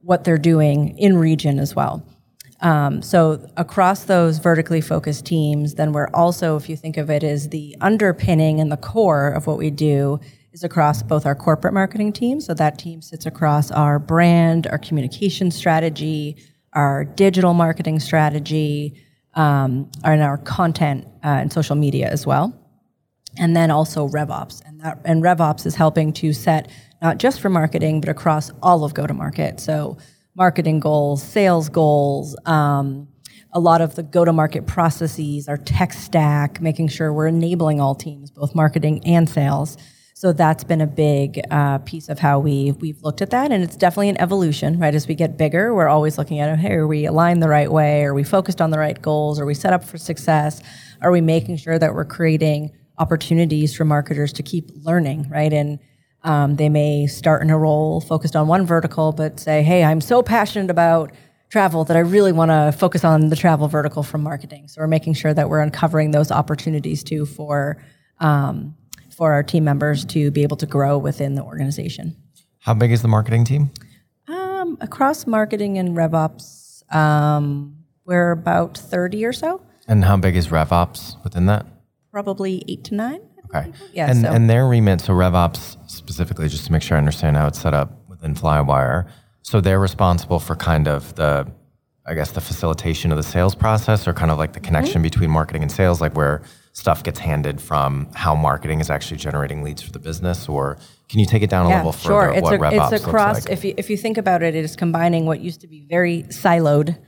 what 0.00 0.24
they're 0.24 0.38
doing 0.38 0.96
in 0.96 1.18
region 1.18 1.58
as 1.58 1.76
well. 1.76 2.02
Um, 2.62 3.02
so 3.02 3.46
across 3.58 4.04
those 4.04 4.38
vertically 4.38 4.80
focused 4.80 5.26
teams, 5.26 5.74
then 5.74 5.92
we're 5.92 6.08
also, 6.14 6.56
if 6.56 6.66
you 6.66 6.76
think 6.76 6.96
of 6.96 7.10
it 7.10 7.22
as 7.22 7.50
the 7.50 7.76
underpinning 7.82 8.58
and 8.58 8.72
the 8.72 8.78
core 8.78 9.28
of 9.28 9.46
what 9.46 9.58
we 9.58 9.68
do, 9.68 10.18
is 10.54 10.64
across 10.64 11.02
both 11.02 11.26
our 11.26 11.34
corporate 11.34 11.74
marketing 11.74 12.14
team. 12.14 12.40
So 12.40 12.54
that 12.54 12.78
team 12.78 13.02
sits 13.02 13.26
across 13.26 13.70
our 13.70 13.98
brand, 13.98 14.66
our 14.68 14.78
communication 14.78 15.50
strategy, 15.50 16.38
our 16.72 17.04
digital 17.04 17.54
marketing 17.54 18.00
strategy, 18.00 19.02
um, 19.34 19.90
and 20.04 20.22
our 20.22 20.38
content 20.38 21.06
uh, 21.24 21.28
and 21.28 21.52
social 21.52 21.76
media 21.76 22.08
as 22.08 22.26
well. 22.26 22.58
And 23.38 23.56
then 23.56 23.70
also 23.70 24.08
RevOps, 24.08 24.62
and 24.66 24.80
that 24.80 25.00
and 25.04 25.22
RevOps 25.22 25.64
is 25.64 25.74
helping 25.74 26.12
to 26.14 26.32
set 26.32 26.70
not 27.00 27.18
just 27.18 27.40
for 27.40 27.48
marketing, 27.48 28.00
but 28.00 28.08
across 28.08 28.50
all 28.62 28.84
of 28.84 28.94
go 28.94 29.06
to 29.06 29.14
market. 29.14 29.58
So, 29.58 29.96
marketing 30.36 30.80
goals, 30.80 31.22
sales 31.22 31.68
goals, 31.68 32.36
um, 32.46 33.08
a 33.52 33.60
lot 33.60 33.80
of 33.80 33.94
the 33.94 34.02
go 34.02 34.24
to 34.24 34.32
market 34.32 34.66
processes, 34.66 35.48
our 35.48 35.56
tech 35.56 35.92
stack, 35.92 36.60
making 36.60 36.88
sure 36.88 37.12
we're 37.12 37.26
enabling 37.26 37.80
all 37.80 37.94
teams, 37.94 38.30
both 38.30 38.54
marketing 38.54 39.02
and 39.06 39.28
sales. 39.28 39.76
So 40.14 40.32
that's 40.32 40.62
been 40.62 40.80
a 40.80 40.86
big 40.86 41.40
uh, 41.50 41.78
piece 41.78 42.08
of 42.08 42.18
how 42.18 42.38
we 42.38 42.72
we've 42.72 43.02
looked 43.02 43.22
at 43.22 43.30
that, 43.30 43.50
and 43.50 43.64
it's 43.64 43.76
definitely 43.76 44.10
an 44.10 44.20
evolution, 44.20 44.78
right? 44.78 44.94
As 44.94 45.08
we 45.08 45.14
get 45.14 45.36
bigger, 45.36 45.74
we're 45.74 45.88
always 45.88 46.18
looking 46.18 46.38
at, 46.38 46.58
hey, 46.58 46.74
are 46.74 46.86
we 46.86 47.06
aligned 47.06 47.42
the 47.42 47.48
right 47.48 47.70
way? 47.70 48.04
Are 48.04 48.14
we 48.14 48.22
focused 48.22 48.60
on 48.60 48.70
the 48.70 48.78
right 48.78 49.00
goals? 49.00 49.40
Are 49.40 49.46
we 49.46 49.54
set 49.54 49.72
up 49.72 49.84
for 49.84 49.98
success? 49.98 50.60
Are 51.00 51.10
we 51.10 51.20
making 51.20 51.56
sure 51.56 51.78
that 51.78 51.94
we're 51.94 52.04
creating 52.04 52.70
opportunities 52.98 53.74
for 53.74 53.84
marketers 53.84 54.32
to 54.34 54.42
keep 54.42 54.70
learning, 54.84 55.28
right? 55.30 55.52
And 55.52 55.78
um, 56.24 56.56
they 56.56 56.68
may 56.68 57.06
start 57.06 57.42
in 57.42 57.50
a 57.50 57.58
role 57.58 58.00
focused 58.00 58.36
on 58.36 58.46
one 58.46 58.64
vertical, 58.66 59.12
but 59.12 59.40
say, 59.40 59.62
hey, 59.62 59.82
I'm 59.82 60.00
so 60.00 60.22
passionate 60.22 60.70
about 60.70 61.10
travel 61.50 61.84
that 61.84 61.96
I 61.96 62.00
really 62.00 62.32
want 62.32 62.50
to 62.50 62.72
focus 62.78 63.04
on 63.04 63.28
the 63.28 63.36
travel 63.36 63.68
vertical 63.68 64.02
from 64.02 64.22
marketing. 64.22 64.68
So 64.68 64.80
we're 64.80 64.86
making 64.86 65.14
sure 65.14 65.34
that 65.34 65.48
we're 65.50 65.60
uncovering 65.60 66.10
those 66.10 66.30
opportunities 66.30 67.02
too 67.02 67.26
for 67.26 67.82
um, 68.20 68.74
for 69.12 69.32
our 69.32 69.42
team 69.42 69.64
members 69.64 70.04
to 70.06 70.30
be 70.30 70.42
able 70.42 70.56
to 70.56 70.66
grow 70.66 70.98
within 70.98 71.34
the 71.34 71.42
organization. 71.42 72.16
How 72.60 72.74
big 72.74 72.92
is 72.92 73.02
the 73.02 73.08
marketing 73.08 73.44
team? 73.44 73.70
Um, 74.28 74.78
across 74.80 75.26
marketing 75.26 75.78
and 75.78 75.96
RevOps, 75.96 76.92
um, 76.94 77.76
we're 78.04 78.30
about 78.30 78.78
30 78.78 79.24
or 79.24 79.32
so. 79.32 79.62
And 79.88 80.04
how 80.04 80.16
big 80.16 80.36
is 80.36 80.48
RevOps 80.48 81.22
within 81.24 81.46
that? 81.46 81.66
Probably 82.10 82.64
eight 82.68 82.84
to 82.84 82.94
nine. 82.94 83.20
Okay. 83.54 83.72
Yeah. 83.92 84.10
And, 84.10 84.22
so. 84.22 84.28
and 84.28 84.48
their 84.48 84.66
remit, 84.66 85.00
so 85.00 85.12
RevOps 85.12 85.76
specifically, 85.90 86.48
just 86.48 86.66
to 86.66 86.72
make 86.72 86.82
sure 86.82 86.96
I 86.96 86.98
understand 86.98 87.36
how 87.36 87.48
it's 87.48 87.60
set 87.60 87.74
up 87.74 88.08
within 88.08 88.34
Flywire. 88.34 89.08
So 89.42 89.60
they're 89.60 89.80
responsible 89.80 90.38
for 90.38 90.54
kind 90.54 90.88
of 90.88 91.14
the, 91.16 91.50
I 92.06 92.14
guess, 92.14 92.30
the 92.30 92.40
facilitation 92.40 93.10
of 93.10 93.16
the 93.16 93.22
sales 93.22 93.54
process 93.54 94.06
or 94.06 94.14
kind 94.14 94.30
of 94.30 94.38
like 94.38 94.52
the 94.52 94.60
connection 94.60 94.96
mm-hmm. 94.96 95.02
between 95.02 95.30
marketing 95.30 95.62
and 95.62 95.72
sales, 95.72 96.00
like 96.00 96.16
where 96.16 96.42
stuff 96.72 97.02
gets 97.04 97.18
handed 97.18 97.60
from 97.60 98.08
how 98.14 98.34
marketing 98.34 98.80
is 98.80 98.90
actually 98.90 99.18
generating 99.18 99.62
leads 99.62 99.82
for 99.82 99.92
the 99.92 99.98
business? 99.98 100.48
Or 100.48 100.78
can 101.08 101.20
you 101.20 101.26
take 101.26 101.42
it 101.42 101.50
down 101.50 101.66
a 101.66 101.68
level 101.68 101.92
further? 101.92 102.32
Sure. 102.32 102.32
It's, 102.32 102.50
a, 102.50 102.94
it's 102.94 103.04
across, 103.04 103.44
like? 103.44 103.52
if, 103.52 103.64
you, 103.64 103.74
if 103.76 103.90
you 103.90 103.96
think 103.96 104.18
about 104.18 104.42
it, 104.42 104.54
it 104.54 104.64
is 104.64 104.74
combining 104.76 105.26
what 105.26 105.40
used 105.40 105.60
to 105.60 105.66
be 105.66 105.86
very 105.88 106.22
siloed 106.24 106.98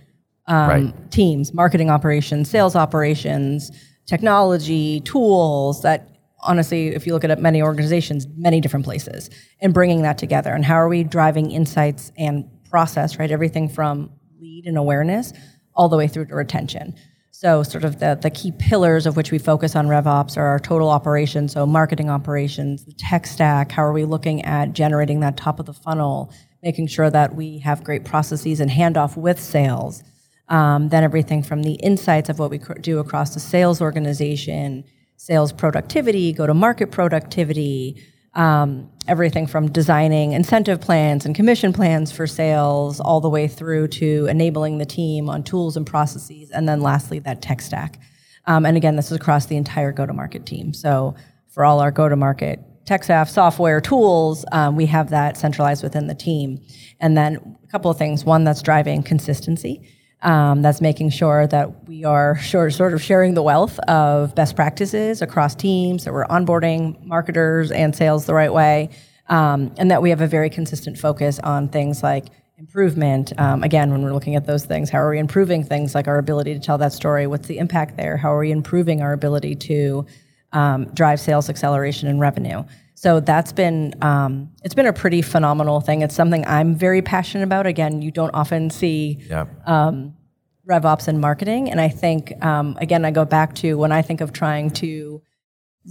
um, 0.47 0.69
right. 0.69 1.11
teams, 1.11 1.55
marketing 1.55 1.89
operations, 1.89 2.51
sales 2.51 2.77
operations, 2.77 3.71
technology, 4.07 5.01
tools 5.01 5.83
that 5.83 6.11
honestly, 6.45 6.89
if 6.89 7.07
you 7.07 7.15
look 7.15 7.25
at 7.25 7.41
many 7.41 7.63
organizations, 7.63 8.27
many 8.37 8.61
different 8.61 8.85
places, 8.85 9.31
and 9.61 9.73
bringing 9.73 10.03
that 10.03 10.19
together. 10.19 10.53
And 10.53 10.65
how 10.65 10.75
are 10.75 10.89
we 10.89 11.03
driving 11.03 11.51
insights 11.51 12.13
and 12.19 12.49
process, 12.69 13.19
right? 13.19 13.31
Everything 13.31 13.69
from 13.69 14.11
lead 14.39 14.67
and 14.67 14.77
awareness 14.77 15.33
all 15.75 15.89
the 15.89 15.97
way 15.97 16.07
through 16.07 16.27
to 16.27 16.35
retention. 16.35 16.95
So, 17.45 17.63
sort 17.63 17.85
of 17.85 17.99
the, 17.99 18.19
the 18.19 18.31
key 18.31 18.53
pillars 18.53 19.05
of 19.05 19.19
which 19.19 19.31
we 19.31 19.37
focus 19.37 19.77
on 19.77 19.87
RevOps 19.87 20.39
are 20.39 20.47
our 20.47 20.59
total 20.59 20.89
operations, 20.89 21.53
so 21.53 21.67
marketing 21.67 22.09
operations, 22.09 22.87
the 22.87 22.95
tech 22.95 23.27
stack, 23.27 23.71
how 23.71 23.85
are 23.85 23.93
we 23.93 24.07
looking 24.07 24.43
at 24.47 24.73
generating 24.73 25.21
that 25.21 25.37
top 25.37 25.61
of 25.61 25.67
the 25.67 25.75
funnel, 25.75 26.33
making 26.63 26.87
sure 26.87 27.11
that 27.11 27.35
we 27.35 27.59
have 27.59 27.85
great 27.85 28.03
processes 28.03 28.61
and 28.61 28.71
handoff 28.71 29.15
with 29.19 29.39
sales. 29.39 30.03
Um, 30.49 30.89
then 30.89 31.05
everything 31.05 31.43
from 31.43 31.63
the 31.63 31.75
insights 31.75 32.31
of 32.31 32.39
what 32.39 32.49
we 32.49 32.63
do 32.81 32.99
across 32.99 33.35
the 33.35 33.41
sales 33.41 33.83
organization, 33.83 34.83
sales 35.19 35.53
productivity, 35.53 36.33
go 36.33 36.47
to 36.47 36.55
market 36.55 36.93
productivity, 36.93 38.03
um, 38.35 38.91
everything 39.07 39.47
from 39.47 39.71
designing 39.71 40.33
incentive 40.33 40.81
plans 40.81 41.25
and 41.27 41.35
commission 41.35 41.73
plans 41.73 42.11
for 42.11 42.27
sales, 42.27 43.01
all 43.01 43.21
the 43.21 43.29
way 43.29 43.47
through 43.49 43.89
to 43.89 44.27
enabling 44.27 44.79
the 44.79 44.87
team 44.87 45.29
on 45.29 45.43
tools 45.43 45.77
and 45.77 45.87
processes, 45.87 46.51
and 46.51 46.69
then 46.69 46.81
lastly, 46.81 47.19
that 47.21 47.43
tech 47.43 47.61
stack. 47.61 47.99
Um, 48.47 48.67
and 48.67 48.77
again, 48.77 48.97
this 48.97 49.07
is 49.11 49.17
across 49.17 49.47
the 49.47 49.57
entire 49.57 49.93
go 49.93 50.07
to 50.07 50.13
market 50.13 50.47
team. 50.47 50.73
So 50.75 51.15
for 51.49 51.65
all 51.65 51.81
our 51.81 51.91
go 51.91 52.09
to 52.09 52.17
market 52.17 52.61
tech 52.85 53.05
stack, 53.05 53.29
software, 53.29 53.81
tools, 53.81 54.45
um, 54.53 54.77
we 54.77 54.87
have 54.87 55.11
that 55.11 55.37
centralized 55.37 55.83
within 55.83 56.07
the 56.07 56.15
team. 56.15 56.61
And 57.01 57.17
then 57.17 57.57
a 57.65 57.67
couple 57.69 57.91
of 57.91 57.97
things. 57.97 58.25
One, 58.25 58.45
that's 58.45 58.63
driving 58.63 59.03
consistency. 59.03 59.89
Um, 60.25 60.63
that's 60.63 60.81
making 60.81 61.11
sure 61.11 61.47
that 61.49 61.87
we 61.87 62.05
are 62.05 62.41
sort 62.41 62.95
of 62.95 63.03
sharing 63.03 63.35
the 63.35 63.43
wealth 63.43 63.79
of 63.81 64.35
best 64.35 64.57
practices 64.57 65.21
across 65.21 65.55
teams, 65.55 66.05
that 66.05 66.15
we're 66.15 66.27
onboarding 66.29 67.05
marketers 67.05 67.71
and 67.71 67.95
sales 67.95 68.25
the 68.25 68.33
right 68.33 68.53
way, 68.53 68.89
um, 69.29 69.71
and 69.77 69.91
that 69.91 70.01
we 70.01 70.09
have 70.09 70.23
a 70.23 70.27
very 70.27 70.49
consistent 70.49 70.97
focus 70.97 71.39
on 71.41 71.69
things 71.69 72.03
like 72.03 72.25
improvement. 72.57 73.33
Um, 73.39 73.63
again, 73.63 73.91
when 73.91 74.03
we're 74.03 74.15
looking 74.15 74.35
at 74.35 74.47
those 74.47 74.65
things, 74.65 74.89
how 74.89 75.01
are 75.01 75.11
we 75.11 75.19
improving 75.19 75.63
things 75.63 75.95
like 75.95 76.09
our 76.09 76.17
ability 76.17 76.55
to 76.55 76.61
tell 76.61 76.79
that 76.79 76.95
story? 76.95 77.27
What's 77.27 77.47
the 77.47 77.59
impact 77.59 77.99
there? 77.99 78.17
How 78.17 78.33
are 78.33 78.39
we 78.39 78.51
improving 78.51 79.03
our 79.03 79.13
ability 79.13 79.57
to 79.57 80.07
um, 80.55 80.87
drive 80.95 81.21
sales 81.21 81.51
acceleration 81.51 82.09
and 82.09 82.19
revenue? 82.19 82.65
So 82.95 83.21
that's 83.21 83.53
been 83.53 83.95
um, 84.03 84.51
it's 84.63 84.75
been 84.75 84.87
a 84.87 84.93
pretty 84.93 85.21
phenomenal 85.21 85.81
thing. 85.81 86.01
It's 86.03 86.15
something 86.15 86.47
I'm 86.47 86.75
very 86.75 87.03
passionate 87.03 87.45
about. 87.45 87.67
Again, 87.67 88.01
you 88.01 88.11
don't 88.11 88.31
often 88.33 88.71
see 88.71 89.19
yeah. 89.29 89.47
um, 89.67 90.17
RevOps 90.67 91.09
and 91.09 91.21
marketing, 91.21 91.71
and 91.71 91.81
I 91.81 91.89
think 91.89 92.33
um, 92.43 92.79
again 92.81 93.05
I 93.05 93.11
go 93.11 93.25
back 93.25 93.55
to 93.57 93.77
when 93.77 93.93
I 93.93 94.01
think 94.01 94.21
of 94.23 94.33
trying 94.33 94.71
to 94.71 95.21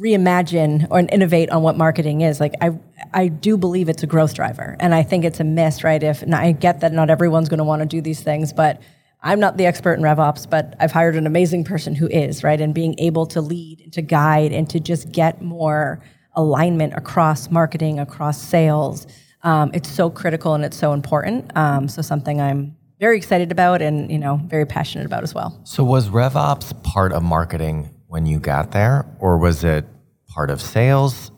reimagine 0.02 0.88
or 0.90 1.00
innovate 1.00 1.52
on 1.52 1.62
what 1.62 1.78
marketing 1.78 2.22
is. 2.22 2.40
Like 2.40 2.56
I 2.62 2.72
I 3.14 3.28
do 3.28 3.58
believe 3.58 3.90
it's 3.90 4.02
a 4.02 4.08
growth 4.08 4.34
driver, 4.34 4.76
and 4.80 4.96
I 4.96 5.04
think 5.04 5.26
it's 5.26 5.40
a 5.40 5.44
miss, 5.44 5.84
right? 5.84 6.02
If 6.02 6.24
I 6.34 6.52
get 6.54 6.80
that 6.80 6.94
not 6.94 7.10
everyone's 7.10 7.50
going 7.50 7.60
to 7.60 7.64
want 7.64 7.82
to 7.82 7.86
do 7.86 8.02
these 8.02 8.22
things, 8.22 8.54
but 8.54 8.82
I'm 9.24 9.40
not 9.40 9.56
the 9.56 9.66
expert 9.66 9.94
in 9.94 10.02
RevOps, 10.02 10.50
but 10.50 10.76
I've 10.80 10.92
hired 10.92 11.16
an 11.16 11.26
amazing 11.26 11.64
person 11.64 11.96
who 11.96 12.08
is, 12.08 12.44
right? 12.44 12.60
And 12.60 12.74
being 12.74 12.96
able 13.00 13.26
to 13.28 13.40
lead 13.40 13.80
and 13.82 13.94
to 13.94 14.02
guide 14.02 14.52
and 14.52 14.70
to 14.70 14.82
just 14.82 15.12
get 15.12 15.42
more 15.42 16.04
alignment 16.36 16.94
across 16.94 17.50
marketing, 17.50 18.00
across 18.00 18.42
sales. 18.42 19.08
Um, 19.44 19.72
it's 19.74 19.90
so 19.90 20.10
critical 20.10 20.54
and 20.56 20.66
it's 20.66 20.78
so 20.78 20.92
important. 20.92 21.56
Um, 21.56 21.88
so 21.88 22.02
something 22.02 22.42
I'm 22.42 22.76
very 23.00 23.18
excited 23.18 23.52
about 23.52 23.82
and 23.82 24.12
you 24.12 24.20
know 24.20 24.40
very 24.46 24.66
passionate 24.66 25.06
about 25.06 25.24
as 25.24 25.34
well. 25.34 25.60
So 25.64 25.84
was 25.84 26.10
RevOps 26.10 26.84
part 26.84 27.14
of 27.14 27.24
marketing 27.24 27.90
when 28.08 28.26
you 28.26 28.40
got 28.40 28.72
there, 28.72 29.06
or 29.20 29.38
was 29.38 29.64
it 29.64 29.86
part 30.28 30.50
of 30.50 30.62
sales? 30.62 31.32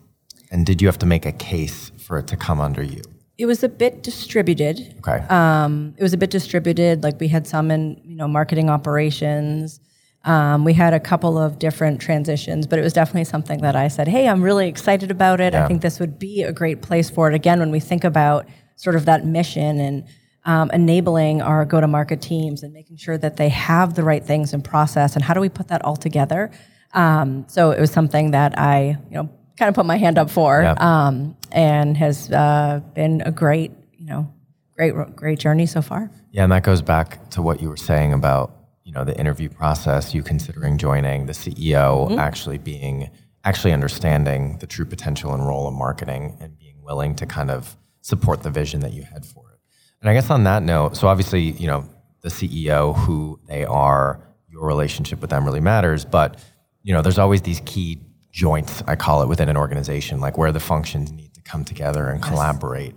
And 0.51 0.65
did 0.65 0.81
you 0.81 0.87
have 0.87 0.99
to 0.99 1.05
make 1.05 1.25
a 1.25 1.31
case 1.31 1.91
for 1.97 2.19
it 2.19 2.27
to 2.27 2.37
come 2.37 2.59
under 2.59 2.83
you? 2.83 3.01
It 3.37 3.45
was 3.45 3.63
a 3.63 3.69
bit 3.69 4.01
distributed. 4.01 4.95
Okay. 4.99 5.25
Um, 5.27 5.93
it 5.97 6.03
was 6.03 6.13
a 6.13 6.17
bit 6.17 6.29
distributed. 6.29 7.03
Like 7.03 7.19
we 7.19 7.27
had 7.27 7.47
some 7.47 7.71
in 7.71 8.01
you 8.05 8.15
know 8.15 8.27
marketing 8.27 8.69
operations. 8.69 9.79
Um, 10.23 10.65
we 10.65 10.73
had 10.73 10.93
a 10.93 10.99
couple 10.99 11.37
of 11.37 11.59
different 11.59 12.01
transitions, 12.01 12.65
but 12.65 12.79
it 12.79 12.81
was 12.81 12.93
definitely 12.93 13.25
something 13.25 13.61
that 13.61 13.75
I 13.75 13.89
said, 13.89 14.07
hey, 14.07 14.27
I'm 14.27 14.41
really 14.41 14.67
excited 14.67 15.11
about 15.11 15.39
it. 15.39 15.53
Yeah. 15.53 15.63
I 15.63 15.67
think 15.67 15.83
this 15.83 15.99
would 15.99 16.17
be 16.17 16.41
a 16.41 16.51
great 16.51 16.81
place 16.81 17.11
for 17.11 17.29
it. 17.29 17.35
Again, 17.35 17.59
when 17.59 17.69
we 17.69 17.79
think 17.79 18.03
about 18.03 18.47
sort 18.75 18.95
of 18.95 19.05
that 19.05 19.23
mission 19.23 19.79
and 19.79 20.03
um, 20.45 20.71
enabling 20.71 21.41
our 21.41 21.63
go 21.63 21.79
to 21.79 21.87
market 21.87 22.21
teams 22.21 22.63
and 22.63 22.73
making 22.73 22.97
sure 22.97 23.17
that 23.17 23.37
they 23.37 23.49
have 23.49 23.93
the 23.93 24.03
right 24.03 24.23
things 24.23 24.53
in 24.53 24.61
process 24.61 25.15
and 25.15 25.23
how 25.23 25.33
do 25.33 25.39
we 25.39 25.49
put 25.49 25.67
that 25.67 25.83
all 25.83 25.95
together. 25.95 26.51
Um, 26.93 27.45
so 27.47 27.71
it 27.71 27.79
was 27.79 27.91
something 27.91 28.31
that 28.31 28.57
I, 28.57 28.97
you 29.09 29.17
know, 29.17 29.29
kind 29.57 29.69
of 29.69 29.75
put 29.75 29.85
my 29.85 29.97
hand 29.97 30.17
up 30.17 30.29
for 30.29 30.61
yeah. 30.61 30.75
um, 30.79 31.35
and 31.51 31.95
has 31.97 32.31
uh, 32.31 32.81
been 32.93 33.21
a 33.25 33.31
great, 33.31 33.71
you 33.97 34.05
know, 34.05 34.31
great, 34.75 34.93
great 35.15 35.39
journey 35.39 35.65
so 35.65 35.81
far. 35.81 36.09
Yeah, 36.31 36.43
and 36.43 36.51
that 36.51 36.63
goes 36.63 36.81
back 36.81 37.29
to 37.31 37.41
what 37.41 37.61
you 37.61 37.69
were 37.69 37.77
saying 37.77 38.13
about 38.13 38.51
you 38.83 38.91
know 38.91 39.03
the 39.03 39.17
interview 39.19 39.49
process, 39.49 40.13
you 40.13 40.23
considering 40.23 40.77
joining, 40.77 41.25
the 41.25 41.33
CEO 41.33 42.07
mm-hmm. 42.07 42.19
actually 42.19 42.59
being 42.59 43.09
actually 43.43 43.73
understanding 43.73 44.57
the 44.59 44.67
true 44.67 44.85
potential 44.85 45.33
and 45.33 45.45
role 45.45 45.67
of 45.67 45.73
marketing 45.73 46.35
and 46.39 46.57
being 46.57 46.81
willing 46.81 47.15
to 47.15 47.25
kind 47.25 47.51
of 47.51 47.75
support 48.01 48.43
the 48.43 48.49
vision 48.49 48.79
that 48.81 48.93
you 48.93 49.03
had 49.03 49.25
for 49.25 49.51
it. 49.51 49.59
And 50.01 50.09
I 50.09 50.13
guess 50.13 50.29
on 50.29 50.43
that 50.43 50.63
note, 50.63 50.97
so 50.97 51.07
obviously, 51.07 51.41
you 51.41 51.67
know, 51.67 51.87
the 52.21 52.29
CEO, 52.29 52.95
who 52.95 53.39
they 53.47 53.65
are, 53.65 54.19
your 54.49 54.65
relationship 54.65 55.21
with 55.21 55.29
them 55.29 55.45
really 55.45 55.59
matters, 55.59 56.05
but 56.05 56.39
you 56.83 56.93
know, 56.93 57.01
there's 57.01 57.19
always 57.19 57.41
these 57.41 57.61
key 57.65 57.99
joints, 58.35 58.83
I 58.85 58.97
call 58.97 59.23
it, 59.23 59.29
within 59.29 59.47
an 59.47 59.55
organization, 59.55 60.19
like 60.19 60.37
where 60.37 60.51
the 60.51 60.59
functions 60.59 61.09
need 61.09 61.33
to 61.35 61.41
come 61.41 61.63
together 61.63 62.09
and 62.09 62.19
yes. 62.19 62.29
collaborate. 62.29 62.93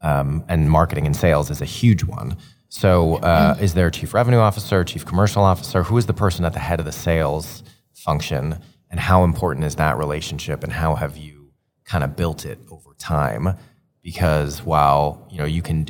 Um, 0.00 0.44
and 0.48 0.70
marketing 0.70 1.06
and 1.06 1.16
sales 1.16 1.50
is 1.50 1.60
a 1.60 1.64
huge 1.64 2.04
one. 2.04 2.36
So, 2.68 3.16
uh, 3.16 3.56
is 3.60 3.74
there 3.74 3.88
a 3.88 3.90
chief 3.90 4.14
revenue 4.14 4.38
officer, 4.38 4.84
chief 4.84 5.04
commercial 5.04 5.42
officer? 5.42 5.82
Who 5.82 5.98
is 5.98 6.06
the 6.06 6.14
person 6.14 6.44
at 6.44 6.52
the 6.52 6.60
head 6.60 6.78
of 6.78 6.86
the 6.86 6.92
sales 6.92 7.64
function? 7.94 8.58
And 8.88 9.00
how 9.00 9.24
important 9.24 9.66
is 9.66 9.74
that 9.74 9.98
relationship? 9.98 10.62
And 10.62 10.72
how 10.72 10.94
have 10.94 11.16
you 11.16 11.50
kind 11.84 12.04
of 12.04 12.14
built 12.14 12.46
it 12.46 12.60
over 12.70 12.94
time? 12.96 13.56
Because 14.02 14.62
while 14.62 15.26
you 15.32 15.38
know 15.38 15.46
you 15.46 15.62
can, 15.62 15.86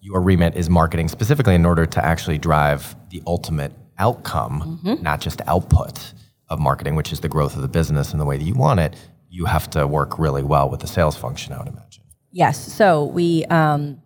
your 0.00 0.20
remit 0.20 0.56
is 0.56 0.68
marketing 0.68 1.08
specifically 1.08 1.54
in 1.54 1.64
order 1.64 1.86
to 1.86 2.04
actually 2.04 2.36
drive 2.36 2.94
the 3.08 3.22
ultimate 3.26 3.72
outcome, 3.98 4.80
mm-hmm. 4.84 5.02
not 5.02 5.22
just 5.22 5.40
output 5.46 6.12
of 6.50 6.58
marketing, 6.58 6.96
which 6.96 7.12
is 7.12 7.20
the 7.20 7.28
growth 7.28 7.56
of 7.56 7.62
the 7.62 7.68
business 7.68 8.12
and 8.12 8.20
the 8.20 8.24
way 8.24 8.36
that 8.36 8.44
you 8.44 8.54
want 8.54 8.80
it. 8.80 8.96
You 9.30 9.46
have 9.46 9.70
to 9.70 9.86
work 9.86 10.18
really 10.18 10.42
well 10.42 10.68
with 10.68 10.80
the 10.80 10.86
sales 10.86 11.16
function, 11.16 11.52
I 11.52 11.58
would 11.58 11.68
imagine. 11.68 12.04
Yes. 12.32 12.72
So 12.72 13.04
we. 13.04 13.44
Um 13.46 14.02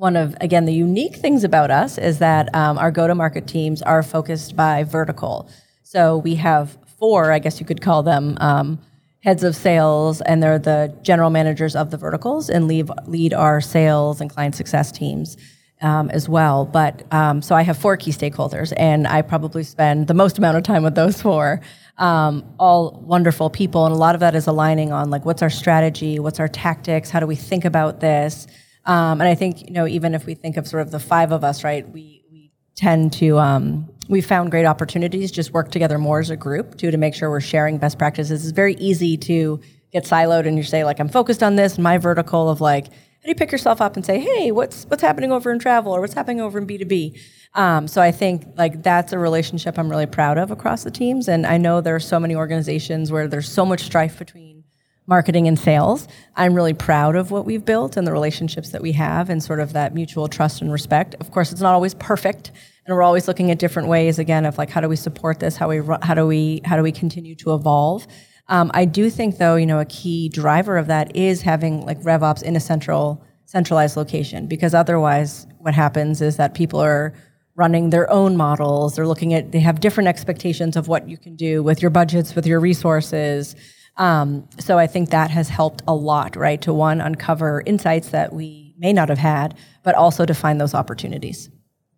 one 0.00 0.16
of 0.16 0.34
again 0.40 0.64
the 0.64 0.72
unique 0.72 1.16
things 1.16 1.44
about 1.44 1.70
us 1.70 1.98
is 1.98 2.20
that 2.20 2.52
um, 2.54 2.78
our 2.78 2.90
go-to-market 2.90 3.46
teams 3.46 3.82
are 3.82 4.02
focused 4.02 4.56
by 4.56 4.82
vertical. 4.82 5.46
So 5.82 6.16
we 6.16 6.36
have 6.36 6.78
four, 6.98 7.32
I 7.32 7.38
guess 7.38 7.60
you 7.60 7.66
could 7.66 7.82
call 7.82 8.02
them, 8.02 8.38
um, 8.40 8.78
heads 9.22 9.44
of 9.44 9.54
sales, 9.54 10.22
and 10.22 10.42
they're 10.42 10.58
the 10.58 10.96
general 11.02 11.28
managers 11.28 11.76
of 11.76 11.90
the 11.90 11.98
verticals 11.98 12.48
and 12.48 12.66
lead 12.66 12.88
lead 13.06 13.34
our 13.34 13.60
sales 13.60 14.22
and 14.22 14.30
client 14.30 14.54
success 14.54 14.90
teams. 14.90 15.36
Um, 15.82 16.10
as 16.10 16.28
well. 16.28 16.66
But 16.66 17.10
um, 17.10 17.40
so 17.40 17.54
I 17.54 17.62
have 17.62 17.78
four 17.78 17.96
key 17.96 18.10
stakeholders, 18.10 18.70
and 18.76 19.06
I 19.08 19.22
probably 19.22 19.62
spend 19.62 20.08
the 20.08 20.14
most 20.14 20.36
amount 20.36 20.58
of 20.58 20.62
time 20.62 20.82
with 20.82 20.94
those 20.94 21.22
four. 21.22 21.62
Um, 21.96 22.44
all 22.58 23.00
wonderful 23.02 23.48
people, 23.48 23.86
and 23.86 23.94
a 23.94 23.96
lot 23.96 24.14
of 24.14 24.20
that 24.20 24.34
is 24.34 24.46
aligning 24.46 24.92
on 24.92 25.08
like 25.08 25.24
what's 25.24 25.40
our 25.40 25.48
strategy, 25.48 26.18
what's 26.18 26.38
our 26.38 26.48
tactics, 26.48 27.08
how 27.08 27.18
do 27.18 27.26
we 27.26 27.34
think 27.34 27.64
about 27.64 28.00
this. 28.00 28.46
Um, 28.84 29.20
and 29.20 29.28
I 29.28 29.34
think, 29.34 29.68
you 29.68 29.72
know, 29.72 29.86
even 29.86 30.14
if 30.14 30.26
we 30.26 30.34
think 30.34 30.56
of 30.56 30.66
sort 30.66 30.82
of 30.82 30.90
the 30.90 30.98
five 30.98 31.32
of 31.32 31.44
us, 31.44 31.64
right, 31.64 31.88
we, 31.88 32.24
we 32.30 32.52
tend 32.74 33.12
to, 33.14 33.38
um, 33.38 33.88
we 34.08 34.20
found 34.20 34.50
great 34.50 34.66
opportunities, 34.66 35.30
just 35.30 35.52
work 35.52 35.70
together 35.70 35.98
more 35.98 36.20
as 36.20 36.30
a 36.30 36.36
group 36.36 36.76
too, 36.76 36.90
to 36.90 36.96
make 36.96 37.14
sure 37.14 37.30
we're 37.30 37.40
sharing 37.40 37.78
best 37.78 37.98
practices. 37.98 38.42
It's 38.42 38.52
very 38.52 38.74
easy 38.74 39.16
to 39.18 39.60
get 39.92 40.04
siloed 40.04 40.46
and 40.46 40.56
you 40.56 40.62
say 40.62 40.84
like, 40.84 41.00
I'm 41.00 41.08
focused 41.08 41.42
on 41.42 41.56
this, 41.56 41.78
my 41.78 41.98
vertical 41.98 42.48
of 42.48 42.60
like, 42.60 42.86
how 43.20 43.26
do 43.26 43.28
you 43.28 43.34
pick 43.34 43.52
yourself 43.52 43.82
up 43.82 43.96
and 43.96 44.06
say, 44.06 44.18
hey, 44.18 44.50
what's, 44.50 44.84
what's 44.84 45.02
happening 45.02 45.30
over 45.30 45.52
in 45.52 45.58
travel 45.58 45.92
or 45.94 46.00
what's 46.00 46.14
happening 46.14 46.40
over 46.40 46.58
in 46.58 46.66
B2B? 46.66 47.20
Um, 47.54 47.86
so 47.86 48.00
I 48.00 48.12
think 48.12 48.46
like 48.56 48.82
that's 48.82 49.12
a 49.12 49.18
relationship 49.18 49.78
I'm 49.78 49.90
really 49.90 50.06
proud 50.06 50.38
of 50.38 50.50
across 50.50 50.84
the 50.84 50.90
teams. 50.90 51.28
And 51.28 51.46
I 51.46 51.58
know 51.58 51.82
there 51.82 51.94
are 51.94 52.00
so 52.00 52.18
many 52.18 52.34
organizations 52.34 53.12
where 53.12 53.28
there's 53.28 53.50
so 53.50 53.66
much 53.66 53.82
strife 53.82 54.18
between 54.18 54.64
marketing 55.06 55.48
and 55.48 55.58
sales. 55.58 56.08
I'm 56.34 56.54
really 56.54 56.72
proud 56.72 57.14
of 57.14 57.30
what 57.30 57.44
we've 57.44 57.64
built 57.64 57.98
and 57.98 58.06
the 58.06 58.12
relationships 58.12 58.70
that 58.70 58.80
we 58.80 58.92
have 58.92 59.28
and 59.28 59.42
sort 59.42 59.60
of 59.60 59.74
that 59.74 59.94
mutual 59.94 60.28
trust 60.28 60.62
and 60.62 60.72
respect. 60.72 61.14
Of 61.20 61.30
course, 61.30 61.52
it's 61.52 61.60
not 61.60 61.74
always 61.74 61.94
perfect 61.94 62.52
and 62.86 62.96
we're 62.96 63.02
always 63.02 63.28
looking 63.28 63.50
at 63.50 63.58
different 63.58 63.88
ways 63.88 64.18
again 64.18 64.46
of 64.46 64.56
like 64.56 64.70
how 64.70 64.80
do 64.80 64.88
we 64.88 64.96
support 64.96 65.40
this? 65.40 65.56
How 65.56 65.68
we 65.68 65.82
how 66.02 66.14
do 66.14 66.26
we 66.26 66.62
how 66.64 66.76
do 66.76 66.82
we 66.82 66.92
continue 66.92 67.34
to 67.36 67.54
evolve? 67.54 68.06
Um, 68.50 68.70
I 68.74 68.84
do 68.84 69.08
think 69.08 69.38
though, 69.38 69.56
you 69.56 69.64
know, 69.64 69.78
a 69.78 69.84
key 69.86 70.28
driver 70.28 70.76
of 70.76 70.88
that 70.88 71.14
is 71.16 71.40
having 71.40 71.86
like 71.86 72.00
RevOps 72.02 72.42
in 72.42 72.56
a 72.56 72.60
central 72.60 73.22
centralized 73.46 73.96
location 73.96 74.46
because 74.46 74.74
otherwise 74.74 75.46
what 75.58 75.74
happens 75.74 76.20
is 76.22 76.36
that 76.36 76.54
people 76.54 76.80
are 76.80 77.12
running 77.56 77.90
their 77.90 78.10
own 78.10 78.36
models. 78.36 78.94
They're 78.94 79.06
looking 79.06 79.34
at, 79.34 79.52
they 79.52 79.60
have 79.60 79.80
different 79.80 80.08
expectations 80.08 80.76
of 80.76 80.88
what 80.88 81.08
you 81.08 81.16
can 81.16 81.34
do 81.34 81.62
with 81.62 81.82
your 81.82 81.90
budgets, 81.90 82.34
with 82.34 82.46
your 82.46 82.60
resources. 82.60 83.56
Um, 83.96 84.48
so 84.58 84.78
I 84.78 84.86
think 84.86 85.10
that 85.10 85.30
has 85.30 85.48
helped 85.48 85.82
a 85.88 85.94
lot, 85.94 86.36
right? 86.36 86.60
To 86.62 86.72
one, 86.72 87.00
uncover 87.00 87.62
insights 87.66 88.10
that 88.10 88.32
we 88.32 88.74
may 88.78 88.92
not 88.92 89.08
have 89.08 89.18
had, 89.18 89.56
but 89.82 89.94
also 89.94 90.24
to 90.24 90.34
find 90.34 90.60
those 90.60 90.74
opportunities. 90.74 91.50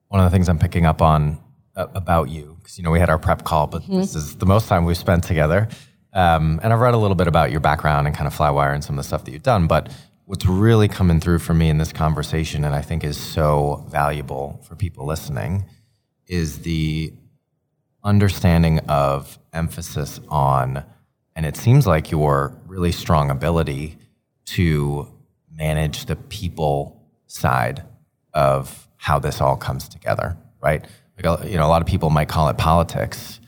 One 0.08 0.20
of 0.20 0.30
the 0.30 0.34
things 0.34 0.48
I'm 0.48 0.58
picking 0.58 0.84
up 0.84 1.00
on 1.00 1.38
uh, 1.76 1.86
about 1.94 2.28
you, 2.28 2.56
because 2.58 2.76
you 2.76 2.84
know 2.84 2.90
we 2.90 2.98
had 2.98 3.08
our 3.08 3.18
prep 3.18 3.44
call, 3.44 3.66
but 3.66 3.82
mm-hmm. 3.82 3.98
this 3.98 4.14
is 4.14 4.36
the 4.36 4.46
most 4.46 4.68
time 4.68 4.84
we've 4.84 4.96
spent 4.96 5.24
together. 5.24 5.68
Um, 6.12 6.60
and 6.62 6.72
I've 6.72 6.80
read 6.80 6.94
a 6.94 6.98
little 6.98 7.14
bit 7.14 7.26
about 7.26 7.50
your 7.50 7.60
background 7.60 8.06
and 8.06 8.16
kind 8.16 8.26
of 8.26 8.34
Flywire 8.34 8.74
and 8.74 8.84
some 8.84 8.98
of 8.98 9.04
the 9.04 9.08
stuff 9.08 9.24
that 9.24 9.32
you've 9.32 9.42
done. 9.42 9.66
But 9.66 9.90
what's 10.26 10.46
really 10.46 10.88
coming 10.88 11.20
through 11.20 11.38
for 11.38 11.54
me 11.54 11.68
in 11.68 11.78
this 11.78 11.92
conversation, 11.92 12.64
and 12.64 12.74
I 12.74 12.82
think 12.82 13.04
is 13.04 13.16
so 13.16 13.84
valuable 13.88 14.60
for 14.66 14.76
people 14.76 15.06
listening, 15.06 15.64
is 16.26 16.60
the 16.60 17.12
understanding 18.04 18.80
of 18.80 19.38
emphasis 19.52 20.20
on, 20.28 20.84
and 21.34 21.46
it 21.46 21.56
seems 21.56 21.86
like 21.86 22.10
your 22.10 22.56
really 22.66 22.92
strong 22.92 23.30
ability 23.30 23.96
to 24.44 25.08
manage 25.50 26.06
the 26.06 26.16
people 26.16 27.02
side 27.26 27.82
of 28.34 28.88
how 28.96 29.18
this 29.18 29.40
all 29.40 29.56
comes 29.56 29.88
together, 29.88 30.36
right? 30.60 30.86
Like, 31.16 31.44
you 31.44 31.56
know, 31.56 31.66
a 31.66 31.68
lot 31.68 31.82
of 31.82 31.88
people 31.88 32.10
might 32.10 32.28
call 32.28 32.48
it 32.48 32.58
politics, 32.58 33.40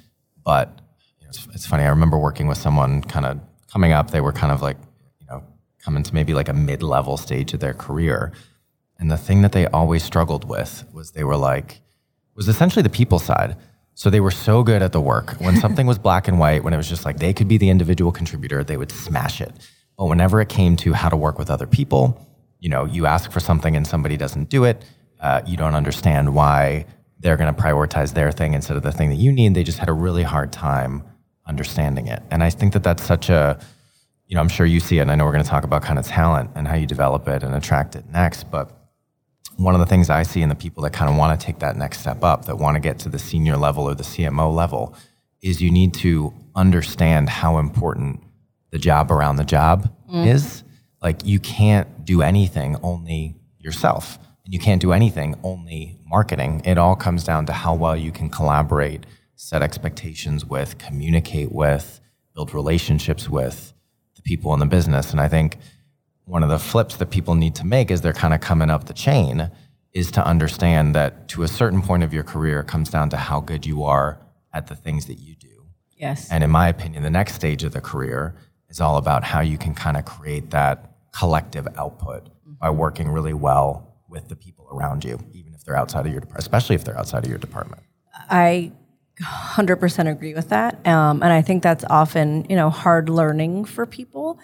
but 0.44 0.80
it's, 1.34 1.48
it's 1.54 1.66
funny. 1.66 1.84
I 1.84 1.88
remember 1.88 2.18
working 2.18 2.46
with 2.46 2.58
someone 2.58 3.02
kind 3.02 3.26
of 3.26 3.40
coming 3.72 3.92
up. 3.92 4.10
They 4.10 4.20
were 4.20 4.32
kind 4.32 4.52
of 4.52 4.62
like, 4.62 4.76
you 5.20 5.26
know, 5.26 5.42
coming 5.82 6.02
to 6.02 6.14
maybe 6.14 6.34
like 6.34 6.48
a 6.48 6.52
mid-level 6.52 7.16
stage 7.16 7.52
of 7.54 7.60
their 7.60 7.74
career, 7.74 8.32
and 8.98 9.10
the 9.10 9.16
thing 9.16 9.42
that 9.42 9.52
they 9.52 9.66
always 9.66 10.04
struggled 10.04 10.48
with 10.48 10.84
was 10.92 11.10
they 11.10 11.24
were 11.24 11.36
like, 11.36 11.80
was 12.36 12.48
essentially 12.48 12.82
the 12.82 12.88
people 12.88 13.18
side. 13.18 13.56
So 13.94 14.10
they 14.10 14.20
were 14.20 14.30
so 14.30 14.62
good 14.62 14.82
at 14.82 14.92
the 14.92 15.00
work. 15.00 15.32
When 15.38 15.56
something 15.56 15.86
was 15.86 15.98
black 15.98 16.26
and 16.26 16.38
white, 16.38 16.64
when 16.64 16.72
it 16.72 16.76
was 16.76 16.88
just 16.88 17.04
like 17.04 17.18
they 17.18 17.32
could 17.32 17.48
be 17.48 17.58
the 17.58 17.70
individual 17.70 18.12
contributor, 18.12 18.64
they 18.64 18.76
would 18.76 18.90
smash 18.90 19.40
it. 19.40 19.52
But 19.96 20.06
whenever 20.06 20.40
it 20.40 20.48
came 20.48 20.76
to 20.78 20.92
how 20.92 21.08
to 21.08 21.16
work 21.16 21.38
with 21.38 21.50
other 21.50 21.66
people, 21.66 22.20
you 22.58 22.68
know, 22.68 22.84
you 22.84 23.06
ask 23.06 23.30
for 23.30 23.40
something 23.40 23.76
and 23.76 23.86
somebody 23.86 24.16
doesn't 24.16 24.48
do 24.48 24.64
it, 24.64 24.84
uh, 25.20 25.42
you 25.46 25.56
don't 25.56 25.74
understand 25.76 26.34
why 26.34 26.86
they're 27.20 27.36
going 27.36 27.54
to 27.54 27.60
prioritize 27.60 28.14
their 28.14 28.32
thing 28.32 28.54
instead 28.54 28.76
of 28.76 28.82
the 28.82 28.90
thing 28.90 29.10
that 29.10 29.16
you 29.16 29.30
need. 29.30 29.54
They 29.54 29.62
just 29.62 29.78
had 29.78 29.88
a 29.88 29.92
really 29.92 30.24
hard 30.24 30.52
time 30.52 31.04
understanding 31.46 32.06
it. 32.08 32.22
And 32.30 32.42
I 32.42 32.50
think 32.50 32.72
that 32.72 32.82
that's 32.82 33.02
such 33.02 33.28
a, 33.28 33.58
you 34.26 34.34
know, 34.34 34.40
I'm 34.40 34.48
sure 34.48 34.66
you 34.66 34.80
see 34.80 34.98
it, 34.98 35.02
and 35.02 35.10
I 35.10 35.14
know 35.14 35.24
we're 35.24 35.32
going 35.32 35.44
to 35.44 35.50
talk 35.50 35.64
about 35.64 35.82
kind 35.82 35.98
of 35.98 36.06
talent 36.06 36.50
and 36.54 36.66
how 36.66 36.76
you 36.76 36.86
develop 36.86 37.28
it 37.28 37.42
and 37.42 37.54
attract 37.54 37.96
it 37.96 38.04
next. 38.10 38.50
But 38.50 38.70
one 39.56 39.74
of 39.74 39.80
the 39.80 39.86
things 39.86 40.10
I 40.10 40.22
see 40.22 40.42
in 40.42 40.48
the 40.48 40.54
people 40.54 40.82
that 40.84 40.92
kind 40.92 41.10
of 41.10 41.16
want 41.16 41.38
to 41.38 41.46
take 41.46 41.58
that 41.60 41.76
next 41.76 42.00
step 42.00 42.24
up, 42.24 42.46
that 42.46 42.56
want 42.56 42.76
to 42.76 42.80
get 42.80 42.98
to 43.00 43.08
the 43.08 43.18
senior 43.18 43.56
level 43.56 43.84
or 43.84 43.94
the 43.94 44.02
CMO 44.02 44.54
level, 44.54 44.94
is 45.42 45.60
you 45.60 45.70
need 45.70 45.94
to 45.94 46.32
understand 46.56 47.28
how 47.28 47.58
important 47.58 48.22
the 48.70 48.78
job 48.78 49.12
around 49.12 49.36
the 49.36 49.44
job 49.44 49.92
mm. 50.10 50.26
is. 50.26 50.64
Like, 51.02 51.24
you 51.24 51.38
can't 51.38 52.04
do 52.04 52.22
anything 52.22 52.76
only 52.82 53.36
yourself 53.58 54.18
and 54.44 54.52
you 54.52 54.60
can't 54.60 54.80
do 54.80 54.92
anything 54.92 55.34
only 55.42 55.98
marketing. 56.06 56.62
It 56.64 56.78
all 56.78 56.96
comes 56.96 57.24
down 57.24 57.46
to 57.46 57.52
how 57.52 57.74
well 57.74 57.96
you 57.96 58.12
can 58.12 58.28
collaborate, 58.28 59.06
set 59.44 59.60
expectations 59.60 60.42
with, 60.46 60.78
communicate 60.78 61.52
with, 61.52 62.00
build 62.34 62.54
relationships 62.54 63.28
with 63.28 63.74
the 64.16 64.22
people 64.22 64.54
in 64.54 64.58
the 64.58 64.64
business. 64.64 65.10
And 65.10 65.20
I 65.20 65.28
think 65.28 65.58
one 66.24 66.42
of 66.42 66.48
the 66.48 66.58
flips 66.58 66.96
that 66.96 67.10
people 67.10 67.34
need 67.34 67.54
to 67.56 67.66
make 67.66 67.90
as 67.90 68.00
they're 68.00 68.14
kind 68.14 68.32
of 68.32 68.40
coming 68.40 68.70
up 68.70 68.86
the 68.86 68.94
chain 68.94 69.50
is 69.92 70.10
to 70.12 70.26
understand 70.26 70.94
that 70.94 71.28
to 71.28 71.42
a 71.42 71.48
certain 71.48 71.82
point 71.82 72.02
of 72.02 72.14
your 72.14 72.24
career 72.24 72.60
it 72.60 72.68
comes 72.68 72.88
down 72.88 73.10
to 73.10 73.18
how 73.18 73.38
good 73.38 73.66
you 73.66 73.84
are 73.84 74.18
at 74.54 74.66
the 74.68 74.74
things 74.74 75.04
that 75.06 75.18
you 75.18 75.34
do. 75.34 75.66
Yes. 75.94 76.30
And 76.30 76.42
in 76.42 76.48
my 76.48 76.70
opinion, 76.70 77.02
the 77.02 77.10
next 77.10 77.34
stage 77.34 77.64
of 77.64 77.72
the 77.72 77.82
career 77.82 78.34
is 78.70 78.80
all 78.80 78.96
about 78.96 79.24
how 79.24 79.40
you 79.40 79.58
can 79.58 79.74
kind 79.74 79.98
of 79.98 80.06
create 80.06 80.52
that 80.52 80.96
collective 81.12 81.68
output 81.76 82.24
mm-hmm. 82.24 82.54
by 82.54 82.70
working 82.70 83.10
really 83.10 83.34
well 83.34 83.94
with 84.08 84.26
the 84.30 84.36
people 84.36 84.66
around 84.72 85.04
you, 85.04 85.18
even 85.34 85.52
if 85.52 85.64
they're 85.64 85.76
outside 85.76 86.06
of 86.06 86.12
your 86.12 86.20
department, 86.20 86.42
especially 86.42 86.76
if 86.76 86.82
they're 86.82 86.98
outside 86.98 87.24
of 87.24 87.28
your 87.28 87.38
department. 87.38 87.82
I 88.30 88.72
100% 89.20 90.10
agree 90.10 90.34
with 90.34 90.48
that. 90.48 90.84
Um, 90.86 91.22
and 91.22 91.32
I 91.32 91.42
think 91.42 91.62
that's 91.62 91.84
often, 91.88 92.46
you 92.48 92.56
know, 92.56 92.70
hard 92.70 93.08
learning 93.08 93.64
for 93.64 93.86
people. 93.86 94.38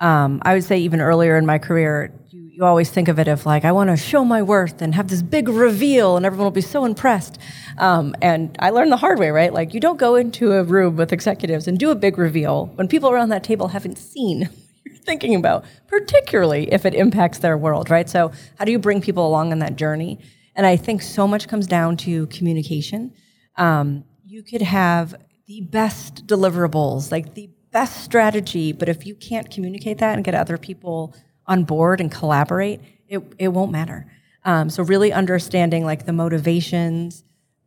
Um, 0.00 0.42
I 0.44 0.54
would 0.54 0.64
say 0.64 0.78
even 0.78 1.00
earlier 1.00 1.36
in 1.36 1.46
my 1.46 1.58
career, 1.58 2.12
you, 2.30 2.42
you 2.42 2.64
always 2.64 2.90
think 2.90 3.08
of 3.08 3.18
it 3.18 3.28
of 3.28 3.46
like, 3.46 3.64
I 3.64 3.72
want 3.72 3.90
to 3.90 3.96
show 3.96 4.24
my 4.24 4.42
worth 4.42 4.82
and 4.82 4.94
have 4.94 5.08
this 5.08 5.22
big 5.22 5.48
reveal 5.48 6.16
and 6.16 6.26
everyone 6.26 6.44
will 6.44 6.50
be 6.50 6.60
so 6.60 6.84
impressed. 6.84 7.38
Um, 7.78 8.14
and 8.20 8.56
I 8.58 8.70
learned 8.70 8.90
the 8.90 8.96
hard 8.96 9.18
way, 9.18 9.30
right? 9.30 9.52
Like 9.52 9.72
you 9.72 9.80
don't 9.80 9.96
go 9.96 10.16
into 10.16 10.52
a 10.52 10.64
room 10.64 10.96
with 10.96 11.12
executives 11.12 11.68
and 11.68 11.78
do 11.78 11.90
a 11.90 11.94
big 11.94 12.18
reveal 12.18 12.66
when 12.74 12.88
people 12.88 13.10
around 13.10 13.28
that 13.28 13.44
table 13.44 13.68
haven't 13.68 13.96
seen 13.96 14.50
you're 14.84 14.96
thinking 14.96 15.34
about, 15.34 15.64
particularly 15.86 16.72
if 16.72 16.84
it 16.84 16.94
impacts 16.94 17.38
their 17.38 17.56
world, 17.56 17.90
right? 17.90 18.08
So, 18.08 18.32
how 18.58 18.64
do 18.64 18.72
you 18.72 18.78
bring 18.78 19.00
people 19.00 19.26
along 19.26 19.52
on 19.52 19.60
that 19.60 19.76
journey? 19.76 20.18
And 20.54 20.66
I 20.66 20.76
think 20.76 21.02
so 21.02 21.28
much 21.28 21.48
comes 21.48 21.66
down 21.66 21.96
to 21.98 22.26
communication. 22.28 23.12
Um, 23.56 24.04
you 24.36 24.42
could 24.42 24.60
have 24.60 25.14
the 25.46 25.62
best 25.62 26.26
deliverables, 26.26 27.10
like 27.10 27.32
the 27.32 27.48
best 27.70 28.04
strategy, 28.04 28.70
but 28.70 28.86
if 28.86 29.06
you 29.06 29.14
can't 29.14 29.50
communicate 29.50 29.96
that 29.96 30.14
and 30.14 30.26
get 30.26 30.34
other 30.34 30.58
people 30.58 31.14
on 31.46 31.64
board 31.64 32.02
and 32.02 32.12
collaborate, 32.12 32.82
it, 33.08 33.22
it 33.38 33.48
won't 33.48 33.72
matter. 33.72 34.04
Um, 34.44 34.68
so, 34.68 34.82
really 34.82 35.10
understanding 35.10 35.86
like 35.86 36.04
the 36.04 36.12
motivations, 36.12 37.24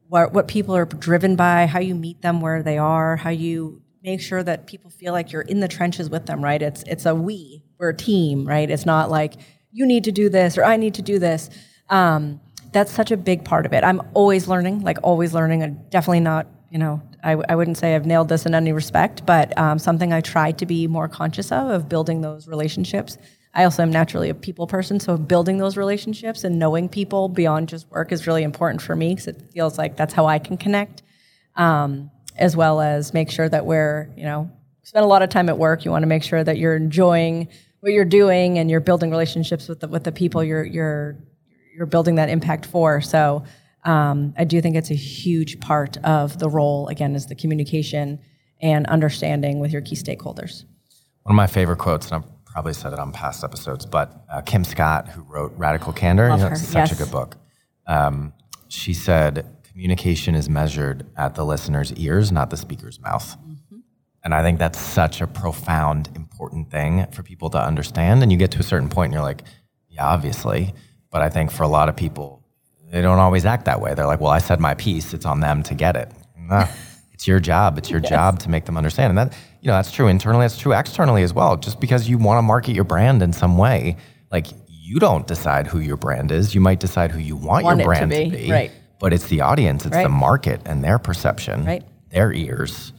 what, 0.10 0.32
what 0.32 0.48
people 0.48 0.76
are 0.76 0.86
driven 0.86 1.36
by, 1.36 1.66
how 1.66 1.80
you 1.80 1.96
meet 1.96 2.22
them 2.22 2.40
where 2.40 2.62
they 2.62 2.78
are, 2.78 3.16
how 3.16 3.32
you 3.32 3.82
make 4.04 4.22
sure 4.22 4.44
that 4.44 4.68
people 4.68 4.92
feel 4.92 5.12
like 5.12 5.32
you're 5.32 5.42
in 5.42 5.62
the 5.62 5.68
trenches 5.68 6.08
with 6.08 6.28
them, 6.28 6.40
right? 6.44 6.62
It's 6.62 6.84
it's 6.84 7.08
a 7.08 7.16
we, 7.16 7.64
we're 7.80 7.90
a 7.90 7.98
team, 7.98 8.48
right? 8.48 8.70
It's 8.70 8.86
not 8.86 9.10
like 9.10 9.34
you 9.72 9.88
need 9.88 10.04
to 10.04 10.12
do 10.12 10.30
this 10.30 10.56
or 10.56 10.64
I 10.64 10.78
need 10.78 10.94
to 10.96 11.02
do 11.02 11.18
this. 11.18 11.50
Um, 11.90 12.40
that's 12.72 12.92
such 12.92 13.12
a 13.12 13.18
big 13.18 13.44
part 13.44 13.66
of 13.66 13.74
it. 13.74 13.84
I'm 13.84 14.02
always 14.14 14.48
learning, 14.48 14.82
like 14.82 14.98
always 15.04 15.34
learning. 15.34 15.64
I'm 15.64 15.82
definitely 15.90 16.20
not, 16.20 16.48
you 16.72 16.78
know, 16.78 17.02
I, 17.24 17.32
I 17.50 17.56
wouldn't 17.56 17.78
say 17.78 17.96
I've 17.96 18.06
nailed 18.06 18.30
this 18.30 18.46
in 18.46 18.54
any 18.54 18.72
respect, 18.72 19.26
but 19.26 19.58
um, 19.58 19.80
something 19.80 20.14
I 20.14 20.22
try 20.22 20.52
to 20.54 20.66
be 20.66 20.88
more 20.88 21.08
conscious 21.08 21.52
of, 21.52 21.70
of 21.70 21.90
building 21.90 22.22
those 22.22 22.48
relationships. 22.48 23.18
I 23.54 23.64
also 23.64 23.82
am 23.82 23.92
naturally 23.92 24.30
a 24.30 24.36
people 24.36 24.68
person, 24.68 25.00
so 25.00 25.18
building 25.18 25.58
those 25.58 25.76
relationships 25.76 26.44
and 26.44 26.60
knowing 26.60 26.88
people 26.88 27.28
beyond 27.28 27.70
just 27.70 27.90
work 27.90 28.12
is 28.12 28.28
really 28.28 28.44
important 28.44 28.82
for 28.82 28.96
me 28.96 29.16
because 29.16 29.28
it 29.28 29.42
feels 29.52 29.78
like 29.78 29.98
that's 29.98 30.14
how 30.14 30.28
I 30.28 30.38
can 30.38 30.58
connect. 30.58 31.02
Um, 31.56 32.12
as 32.40 32.56
well 32.56 32.80
as 32.80 33.14
make 33.14 33.30
sure 33.30 33.50
that 33.50 33.66
we're, 33.66 34.10
you 34.16 34.24
know, 34.24 34.50
spend 34.84 35.04
a 35.04 35.08
lot 35.08 35.22
of 35.22 35.30
time 35.30 35.50
at 35.50 35.58
work. 35.58 35.84
You 35.84 35.92
want 35.92 36.04
to 36.04 36.08
make 36.08 36.24
sure 36.24 36.44
that 36.44 36.58
you're 36.58 36.76
enjoying 36.76 37.50
what 37.82 37.92
you're 37.92 38.06
doing 38.06 38.58
and 38.58 38.70
you're 38.72 38.80
building 38.80 39.12
relationships 39.12 39.68
with 39.68 39.82
the, 39.82 39.88
with 39.88 40.04
the 40.04 40.12
people 40.12 40.44
you're, 40.44 40.64
you're, 40.64 41.18
you're 41.76 41.86
building 41.86 42.16
that 42.16 42.30
impact 42.30 42.66
for. 42.66 43.02
So 43.02 43.44
um, 43.84 44.34
I 44.38 44.44
do 44.44 44.62
think 44.62 44.76
it's 44.76 44.92
a 44.92 44.96
huge 44.96 45.60
part 45.60 45.98
of 46.04 46.40
the 46.40 46.50
role, 46.50 46.88
again, 46.88 47.16
is 47.16 47.28
the 47.28 47.36
communication 47.36 48.20
and 48.62 48.86
understanding 48.88 49.60
with 49.60 49.72
your 49.72 49.82
key 49.82 49.96
stakeholders. 49.96 50.66
One 51.24 51.34
of 51.34 51.38
my 51.38 51.48
favorite 51.48 51.78
quotes, 51.78 52.12
and 52.12 52.24
I've 52.24 52.46
probably 52.46 52.74
said 52.74 52.94
it 52.94 53.00
on 53.00 53.12
past 53.12 53.44
episodes, 53.44 53.86
but 53.86 54.26
uh, 54.30 54.42
Kim 54.42 54.64
Scott, 54.64 55.08
who 55.08 55.22
wrote 55.22 55.54
Radical 55.56 55.94
Candor, 55.94 56.30
Love 56.30 56.40
you 56.40 56.46
know, 56.46 56.52
it's 56.52 56.62
such 56.62 56.90
yes. 56.90 57.00
a 57.00 57.04
good 57.04 57.12
book. 57.12 57.38
Um, 57.88 58.34
she 58.68 58.94
said, 58.94 59.46
communication 59.64 60.36
is 60.36 60.50
measured 60.50 61.06
at 61.16 61.36
the 61.36 61.46
listener's 61.46 61.94
ears, 61.94 62.32
not 62.32 62.50
the 62.50 62.58
speaker's 62.58 63.00
mouth. 63.00 63.38
Mm-hmm. 63.38 63.78
And 64.24 64.36
I 64.36 64.44
think 64.44 64.60
that's 64.60 64.80
such 64.80 65.22
a 65.22 65.28
profound, 65.28 66.10
important 66.16 66.70
thing 66.70 67.08
for 67.12 67.24
people 67.24 67.50
to 67.52 67.64
understand. 67.64 68.22
And 68.22 68.32
you 68.32 68.38
get 68.38 68.52
to 68.52 68.60
a 68.60 68.64
certain 68.64 68.90
point 68.90 69.08
and 69.08 69.14
you're 69.14 69.24
like, 69.24 69.44
yeah, 69.88 70.06
obviously. 70.06 70.74
But 71.12 71.22
I 71.22 71.30
think 71.30 71.52
for 71.52 71.64
a 71.64 71.68
lot 71.68 71.88
of 71.88 71.96
people, 71.96 72.39
they 72.90 73.02
don't 73.02 73.20
always 73.20 73.46
act 73.46 73.66
that 73.66 73.82
way. 73.82 73.94
They're 73.94 74.06
like, 74.06 74.20
well, 74.20 74.32
I 74.32 74.40
said 74.40 74.60
my 74.60 74.74
piece, 74.74 75.14
it's 75.14 75.26
on 75.26 75.40
them 75.40 75.64
to 75.64 75.76
get 75.76 75.96
it. 75.96 76.12
It's 77.14 77.28
your 77.28 77.42
job. 77.42 77.78
It's 77.78 77.90
your 77.90 78.00
yes. 78.00 78.10
job 78.10 78.40
to 78.40 78.50
make 78.50 78.64
them 78.64 78.78
understand. 78.78 79.10
And 79.10 79.18
that, 79.18 79.38
you 79.60 79.68
know, 79.68 79.74
that's 79.74 79.92
true 79.92 80.08
internally, 80.08 80.46
that's 80.46 80.58
true 80.58 80.72
externally 80.72 81.22
as 81.22 81.34
well. 81.34 81.58
Just 81.58 81.82
because 81.82 82.08
you 82.08 82.18
want 82.18 82.38
to 82.38 82.42
market 82.42 82.72
your 82.72 82.86
brand 82.86 83.22
in 83.22 83.34
some 83.34 83.58
way, 83.58 83.98
like 84.32 84.48
you 84.70 85.00
don't 85.00 85.28
decide 85.28 85.68
who 85.68 85.80
your 85.80 85.98
brand 85.98 86.32
is. 86.32 86.56
You 86.56 86.62
might 86.62 86.80
decide 86.80 87.12
who 87.12 87.20
you 87.20 87.36
want, 87.36 87.66
want 87.66 87.80
your 87.80 87.88
brand 87.88 88.12
to 88.12 88.18
be. 88.18 88.30
To 88.30 88.38
be. 88.38 88.50
Right 88.50 88.72
but 89.00 89.14
it's 89.14 89.28
the 89.28 89.42
audience, 89.42 89.86
it's 89.86 89.96
right. 89.96 90.04
the 90.04 90.10
market 90.10 90.62
and 90.66 90.84
their 90.84 91.00
perception, 91.00 91.66
right. 91.66 91.84
their 92.10 92.32
ears 92.32 92.92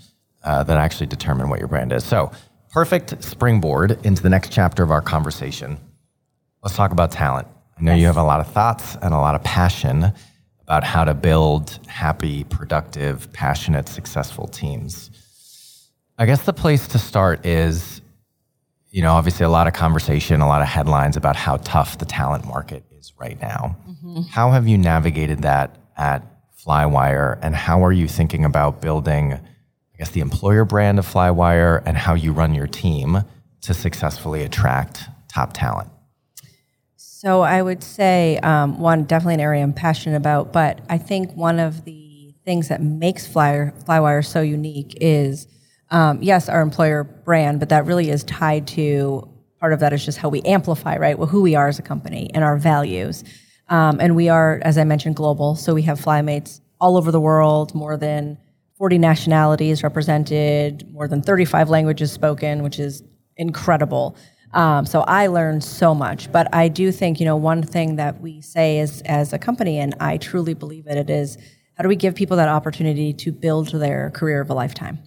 uh, 0.43 0.65
that 0.65 0.79
actually 0.79 1.07
determine 1.07 1.49
what 1.51 1.59
your 1.59 1.69
brand 1.69 1.93
is. 1.93 2.05
So, 2.05 2.33
perfect 2.73 3.23
springboard 3.23 4.05
into 4.05 4.23
the 4.23 4.31
next 4.31 4.51
chapter 4.51 4.83
of 4.83 4.91
our 4.91 5.03
conversation. 5.03 5.79
Let's 6.63 6.75
talk 6.75 6.91
about 6.93 7.13
talent. 7.13 7.47
I 7.81 7.83
know 7.83 7.93
yes. 7.93 8.01
you 8.01 8.07
have 8.09 8.19
a 8.19 8.23
lot 8.23 8.41
of 8.41 8.53
thoughts 8.53 8.97
and 9.01 9.15
a 9.15 9.19
lot 9.19 9.35
of 9.35 9.43
passion 9.43 10.13
about 10.63 10.85
how 10.85 11.05
to 11.05 11.15
build 11.15 11.79
happy, 11.87 12.45
productive, 12.45 13.33
passionate, 13.33 13.89
successful 13.89 14.47
teams. 14.47 15.11
I 16.19 16.27
guess 16.27 16.43
the 16.43 16.53
place 16.53 16.87
to 16.89 16.99
start 16.99 17.47
is, 17.47 18.03
you 18.91 19.01
know, 19.01 19.13
obviously 19.13 19.47
a 19.47 19.49
lot 19.49 19.67
of 19.67 19.73
conversation, 19.73 20.43
a 20.43 20.47
lot 20.47 20.61
of 20.61 20.69
headlines 20.69 21.17
about 21.17 21.37
how 21.37 21.57
tough 21.59 21.97
the 21.97 22.05
talent 22.05 22.45
market 22.45 22.85
is 22.99 23.15
right 23.19 23.41
now. 23.41 23.77
Mm-hmm. 23.89 24.23
How 24.31 24.51
have 24.51 24.69
you 24.69 24.77
navigated 24.77 25.41
that 25.43 25.75
at 25.97 26.23
Flywire, 26.63 27.39
and 27.41 27.57
how 27.57 27.83
are 27.83 27.93
you 27.93 28.07
thinking 28.07 28.45
about 28.45 28.83
building, 28.83 29.33
I 29.33 29.97
guess, 29.97 30.11
the 30.11 30.21
employer 30.21 30.67
brand 30.67 30.99
of 30.99 31.07
Flywire 31.07 31.83
and 31.87 31.97
how 31.97 32.13
you 32.13 32.33
run 32.33 32.55
your 32.55 32.67
team 32.67 33.25
to 33.63 33.73
successfully 33.73 34.43
attract 34.43 35.05
top 35.29 35.55
talent? 35.55 35.89
So 37.21 37.43
I 37.43 37.61
would 37.61 37.83
say 37.83 38.39
um, 38.39 38.81
one 38.81 39.05
definitely 39.05 39.35
an 39.35 39.41
area 39.41 39.63
I'm 39.63 39.75
passionate 39.75 40.17
about, 40.17 40.55
but 40.55 40.81
I 40.89 40.97
think 40.97 41.35
one 41.35 41.61
of 41.61 41.85
the 41.85 42.35
things 42.47 42.69
that 42.69 42.83
makes 42.83 43.29
Flywire, 43.29 43.79
Flywire 43.85 44.25
so 44.25 44.41
unique 44.41 44.97
is 45.03 45.47
um, 45.91 46.23
yes, 46.23 46.49
our 46.49 46.63
employer 46.63 47.05
brand, 47.05 47.61
but 47.61 47.69
that 47.69 47.85
really 47.85 48.09
is 48.09 48.25
tied 48.25 48.67
to 48.69 49.29
part 49.59 49.75
of 49.75 49.81
that 49.81 49.93
is 49.93 50.03
just 50.03 50.17
how 50.17 50.31
we 50.31 50.41
amplify, 50.47 50.97
right? 50.97 51.19
Well, 51.19 51.29
who 51.29 51.43
we 51.43 51.55
are 51.55 51.69
as 51.69 51.79
a 51.79 51.83
company 51.83 52.31
and 52.33 52.43
our 52.43 52.57
values. 52.57 53.23
Um, 53.69 54.01
and 54.01 54.17
we 54.17 54.31
are, 54.31 54.59
as 54.65 54.79
I 54.79 54.85
mentioned, 54.85 55.17
global. 55.17 55.57
So 55.57 55.75
we 55.75 55.83
have 55.83 56.01
flymates 56.01 56.63
all 56.81 56.97
over 56.97 57.13
the 57.13 57.21
world, 57.21 57.75
more 57.75 57.99
than 57.99 58.39
40 58.79 58.97
nationalities 58.97 59.83
represented, 59.83 60.91
more 60.91 61.07
than 61.07 61.21
35 61.21 61.69
languages 61.69 62.13
spoken, 62.13 62.63
which 62.63 62.79
is 62.79 63.03
incredible. 63.37 64.17
Um, 64.53 64.85
so 64.85 65.01
I 65.03 65.29
learned 65.29 65.63
so 65.63 65.95
much. 65.95 66.31
But 66.33 66.53
I 66.55 66.69
do 66.69 66.91
think, 66.93 67.21
you 67.21 67.27
know, 67.27 67.37
one 67.37 67.63
thing 67.63 67.97
that 67.97 68.21
we 68.21 68.41
say 68.41 68.79
is 68.81 69.03
as 69.03 69.33
a 69.33 69.39
company, 69.39 69.79
and 69.79 69.95
I 70.01 70.17
truly 70.17 70.55
believe 70.55 70.87
it, 70.87 70.97
it 70.97 71.11
is 71.11 71.39
how 71.75 71.83
do 71.83 71.89
we 71.89 71.97
give 71.97 72.15
people 72.15 72.37
that 72.37 72.49
opportunity 72.49 73.13
to 73.15 73.33
build 73.33 73.69
their 73.69 74.11
career 74.11 74.41
of 74.41 74.51
a 74.51 74.55
lifetime? 74.55 74.99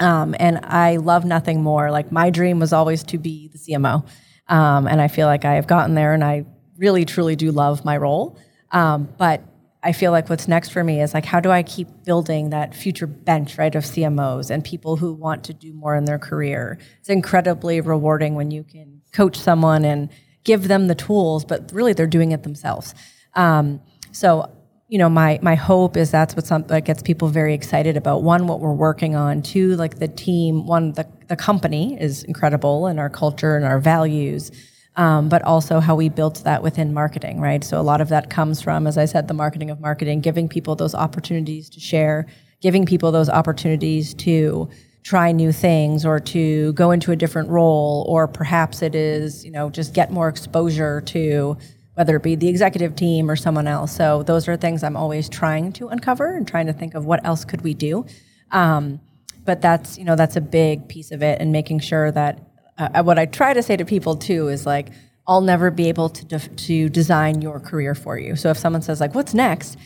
Um, 0.00 0.34
and 0.40 0.58
I 0.64 0.96
love 0.96 1.24
nothing 1.24 1.62
more. 1.62 1.90
Like 1.90 2.10
my 2.10 2.30
dream 2.30 2.58
was 2.58 2.72
always 2.72 3.04
to 3.04 3.18
be 3.18 3.48
the 3.48 3.58
CMO. 3.58 4.04
Um, 4.48 4.88
and 4.88 5.00
I 5.00 5.08
feel 5.08 5.26
like 5.26 5.44
I 5.44 5.54
have 5.54 5.66
gotten 5.66 5.94
there 5.94 6.12
and 6.12 6.24
I 6.24 6.46
really, 6.76 7.04
truly 7.04 7.36
do 7.36 7.52
love 7.52 7.84
my 7.84 7.96
role. 7.96 8.36
Um, 8.72 9.08
but 9.16 9.42
I 9.84 9.92
feel 9.92 10.12
like 10.12 10.30
what's 10.30 10.48
next 10.48 10.70
for 10.70 10.82
me 10.82 11.02
is 11.02 11.12
like, 11.12 11.26
how 11.26 11.40
do 11.40 11.50
I 11.50 11.62
keep 11.62 11.88
building 12.04 12.50
that 12.50 12.74
future 12.74 13.06
bench, 13.06 13.58
right, 13.58 13.74
of 13.74 13.84
CMOs 13.84 14.50
and 14.50 14.64
people 14.64 14.96
who 14.96 15.12
want 15.12 15.44
to 15.44 15.52
do 15.52 15.74
more 15.74 15.94
in 15.94 16.06
their 16.06 16.18
career? 16.18 16.78
It's 17.00 17.10
incredibly 17.10 17.82
rewarding 17.82 18.34
when 18.34 18.50
you 18.50 18.64
can 18.64 19.02
coach 19.12 19.38
someone 19.38 19.84
and 19.84 20.08
give 20.42 20.68
them 20.68 20.86
the 20.86 20.94
tools, 20.94 21.44
but 21.44 21.70
really 21.72 21.92
they're 21.92 22.06
doing 22.06 22.32
it 22.32 22.44
themselves. 22.44 22.94
Um, 23.34 23.82
so, 24.10 24.50
you 24.88 24.96
know, 24.98 25.10
my 25.10 25.38
my 25.42 25.54
hope 25.54 25.98
is 25.98 26.10
that's 26.10 26.34
what 26.34 26.46
some, 26.46 26.62
that 26.68 26.86
gets 26.86 27.02
people 27.02 27.28
very 27.28 27.52
excited 27.52 27.98
about. 27.98 28.22
One, 28.22 28.46
what 28.46 28.60
we're 28.60 28.72
working 28.72 29.14
on. 29.14 29.42
Two, 29.42 29.76
like 29.76 29.98
the 29.98 30.08
team. 30.08 30.66
One, 30.66 30.92
the 30.92 31.06
the 31.28 31.36
company 31.36 32.00
is 32.00 32.22
incredible, 32.22 32.86
and 32.86 32.98
our 32.98 33.10
culture 33.10 33.56
and 33.56 33.66
our 33.66 33.80
values 33.80 34.50
um, 34.96 35.28
but 35.28 35.42
also 35.42 35.80
how 35.80 35.94
we 35.94 36.08
built 36.08 36.42
that 36.44 36.62
within 36.62 36.94
marketing, 36.94 37.40
right? 37.40 37.64
So 37.64 37.80
a 37.80 37.82
lot 37.82 38.00
of 38.00 38.08
that 38.10 38.30
comes 38.30 38.62
from, 38.62 38.86
as 38.86 38.96
I 38.96 39.04
said, 39.04 39.28
the 39.28 39.34
marketing 39.34 39.70
of 39.70 39.80
marketing, 39.80 40.20
giving 40.20 40.48
people 40.48 40.76
those 40.76 40.94
opportunities 40.94 41.68
to 41.70 41.80
share, 41.80 42.26
giving 42.60 42.86
people 42.86 43.10
those 43.10 43.28
opportunities 43.28 44.14
to 44.14 44.68
try 45.02 45.32
new 45.32 45.52
things 45.52 46.06
or 46.06 46.18
to 46.18 46.72
go 46.72 46.90
into 46.90 47.12
a 47.12 47.16
different 47.16 47.48
role, 47.50 48.06
or 48.08 48.26
perhaps 48.26 48.80
it 48.82 48.94
is, 48.94 49.44
you 49.44 49.50
know, 49.50 49.68
just 49.68 49.92
get 49.92 50.10
more 50.10 50.28
exposure 50.28 51.00
to 51.02 51.56
whether 51.94 52.16
it 52.16 52.22
be 52.22 52.34
the 52.34 52.48
executive 52.48 52.96
team 52.96 53.30
or 53.30 53.36
someone 53.36 53.66
else. 53.66 53.94
So 53.94 54.22
those 54.22 54.48
are 54.48 54.56
things 54.56 54.82
I'm 54.82 54.96
always 54.96 55.28
trying 55.28 55.72
to 55.74 55.88
uncover 55.88 56.34
and 56.34 56.46
trying 56.46 56.66
to 56.66 56.72
think 56.72 56.94
of 56.94 57.04
what 57.04 57.24
else 57.24 57.44
could 57.44 57.62
we 57.62 57.74
do. 57.74 58.06
Um, 58.50 59.00
but 59.44 59.60
that's 59.60 59.98
you 59.98 60.04
know 60.04 60.16
that's 60.16 60.36
a 60.36 60.40
big 60.40 60.88
piece 60.88 61.10
of 61.10 61.22
it 61.22 61.40
and 61.40 61.52
making 61.52 61.80
sure 61.80 62.10
that 62.12 62.40
uh, 62.78 63.02
what 63.02 63.18
I 63.18 63.26
try 63.26 63.52
to 63.52 63.62
say 63.62 63.76
to 63.76 63.84
people 63.84 64.16
too 64.16 64.48
is 64.48 64.66
like, 64.66 64.90
I'll 65.26 65.40
never 65.40 65.70
be 65.70 65.88
able 65.88 66.08
to 66.10 66.24
de- 66.24 66.38
to 66.38 66.88
design 66.88 67.40
your 67.40 67.60
career 67.60 67.94
for 67.94 68.18
you. 68.18 68.36
So 68.36 68.50
if 68.50 68.58
someone 68.58 68.82
says 68.82 69.00
like, 69.00 69.14
"What's 69.14 69.34
next?" 69.34 69.78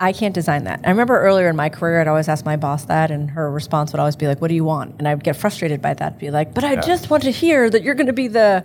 I 0.00 0.12
can't 0.12 0.34
design 0.34 0.64
that. 0.64 0.80
I 0.84 0.90
remember 0.90 1.20
earlier 1.20 1.48
in 1.48 1.56
my 1.56 1.68
career, 1.68 2.00
I'd 2.00 2.08
always 2.08 2.28
ask 2.28 2.44
my 2.44 2.56
boss 2.56 2.84
that, 2.86 3.10
and 3.12 3.30
her 3.30 3.50
response 3.50 3.92
would 3.92 4.00
always 4.00 4.16
be 4.16 4.26
like, 4.26 4.40
"What 4.40 4.48
do 4.48 4.54
you 4.54 4.64
want?" 4.64 4.96
And 4.98 5.08
I'd 5.08 5.22
get 5.24 5.36
frustrated 5.36 5.82
by 5.82 5.94
that, 5.94 6.18
be 6.18 6.30
like, 6.30 6.54
"But 6.54 6.64
I 6.64 6.74
yeah. 6.74 6.80
just 6.80 7.10
want 7.10 7.24
to 7.24 7.30
hear 7.30 7.68
that 7.70 7.82
you're 7.82 7.94
going 7.94 8.06
to 8.06 8.12
be 8.12 8.28
the 8.28 8.64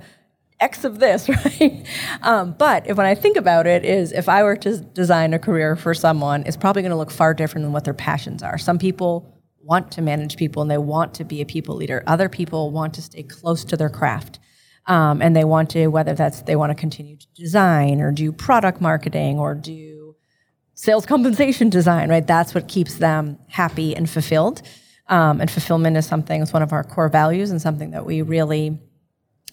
X 0.60 0.84
of 0.84 1.00
this, 1.00 1.28
right?" 1.46 1.86
Um, 2.22 2.56
but 2.58 2.88
if, 2.88 2.98
when 2.98 3.08
I 3.08 3.16
think 3.16 3.38
about 3.38 3.66
it, 3.66 3.84
is 3.84 4.12
if 4.12 4.30
I 4.30 4.44
were 4.44 4.58
to 4.58 4.78
design 4.78 5.34
a 5.34 5.40
career 5.40 5.76
for 5.76 5.94
someone, 5.96 6.44
it's 6.46 6.58
probably 6.58 6.84
going 6.84 6.92
to 6.92 6.98
look 6.98 7.12
far 7.12 7.34
different 7.34 7.64
than 7.66 7.74
what 7.74 7.86
their 7.86 7.94
passions 7.96 8.44
are. 8.44 8.58
Some 8.60 8.78
people 8.78 9.39
want 9.62 9.92
to 9.92 10.02
manage 10.02 10.38
people 10.38 10.62
and 10.62 10.72
they 10.72 10.78
want 10.78 11.14
to 11.16 11.24
be 11.24 11.42
a 11.42 11.46
people 11.46 11.76
leader. 11.76 12.04
Other 12.08 12.30
people 12.30 12.72
want 12.72 12.94
to 12.96 13.02
stay 13.02 13.24
close 13.24 13.64
to 13.66 13.78
their 13.78 13.90
craft. 13.90 14.40
Um, 14.86 15.22
and 15.22 15.36
they 15.36 15.44
want 15.44 15.70
to, 15.72 15.88
whether 15.88 16.14
that's 16.14 16.42
they 16.44 16.56
want 16.56 16.72
to 16.72 16.76
continue 16.76 17.16
to 17.18 17.28
design 17.36 18.02
or 18.02 18.12
do 18.12 18.32
product 18.32 18.82
marketing 18.82 19.38
or 19.38 19.54
do 19.54 20.16
sales 20.74 21.06
compensation 21.06 21.70
design, 21.80 22.10
right? 22.10 22.26
That's 22.26 22.56
what 22.56 22.68
keeps 22.68 22.96
them 22.96 23.38
happy 23.48 23.96
and 23.96 24.10
fulfilled. 24.10 24.62
Um, 25.08 25.42
and 25.42 25.50
fulfillment 25.50 25.98
is 25.98 26.06
something, 26.06 26.42
it's 26.42 26.54
one 26.54 26.62
of 26.62 26.72
our 26.72 26.84
core 26.84 27.10
values 27.10 27.52
and 27.52 27.62
something 27.62 27.92
that 27.92 28.06
we 28.06 28.22
really, 28.22 28.80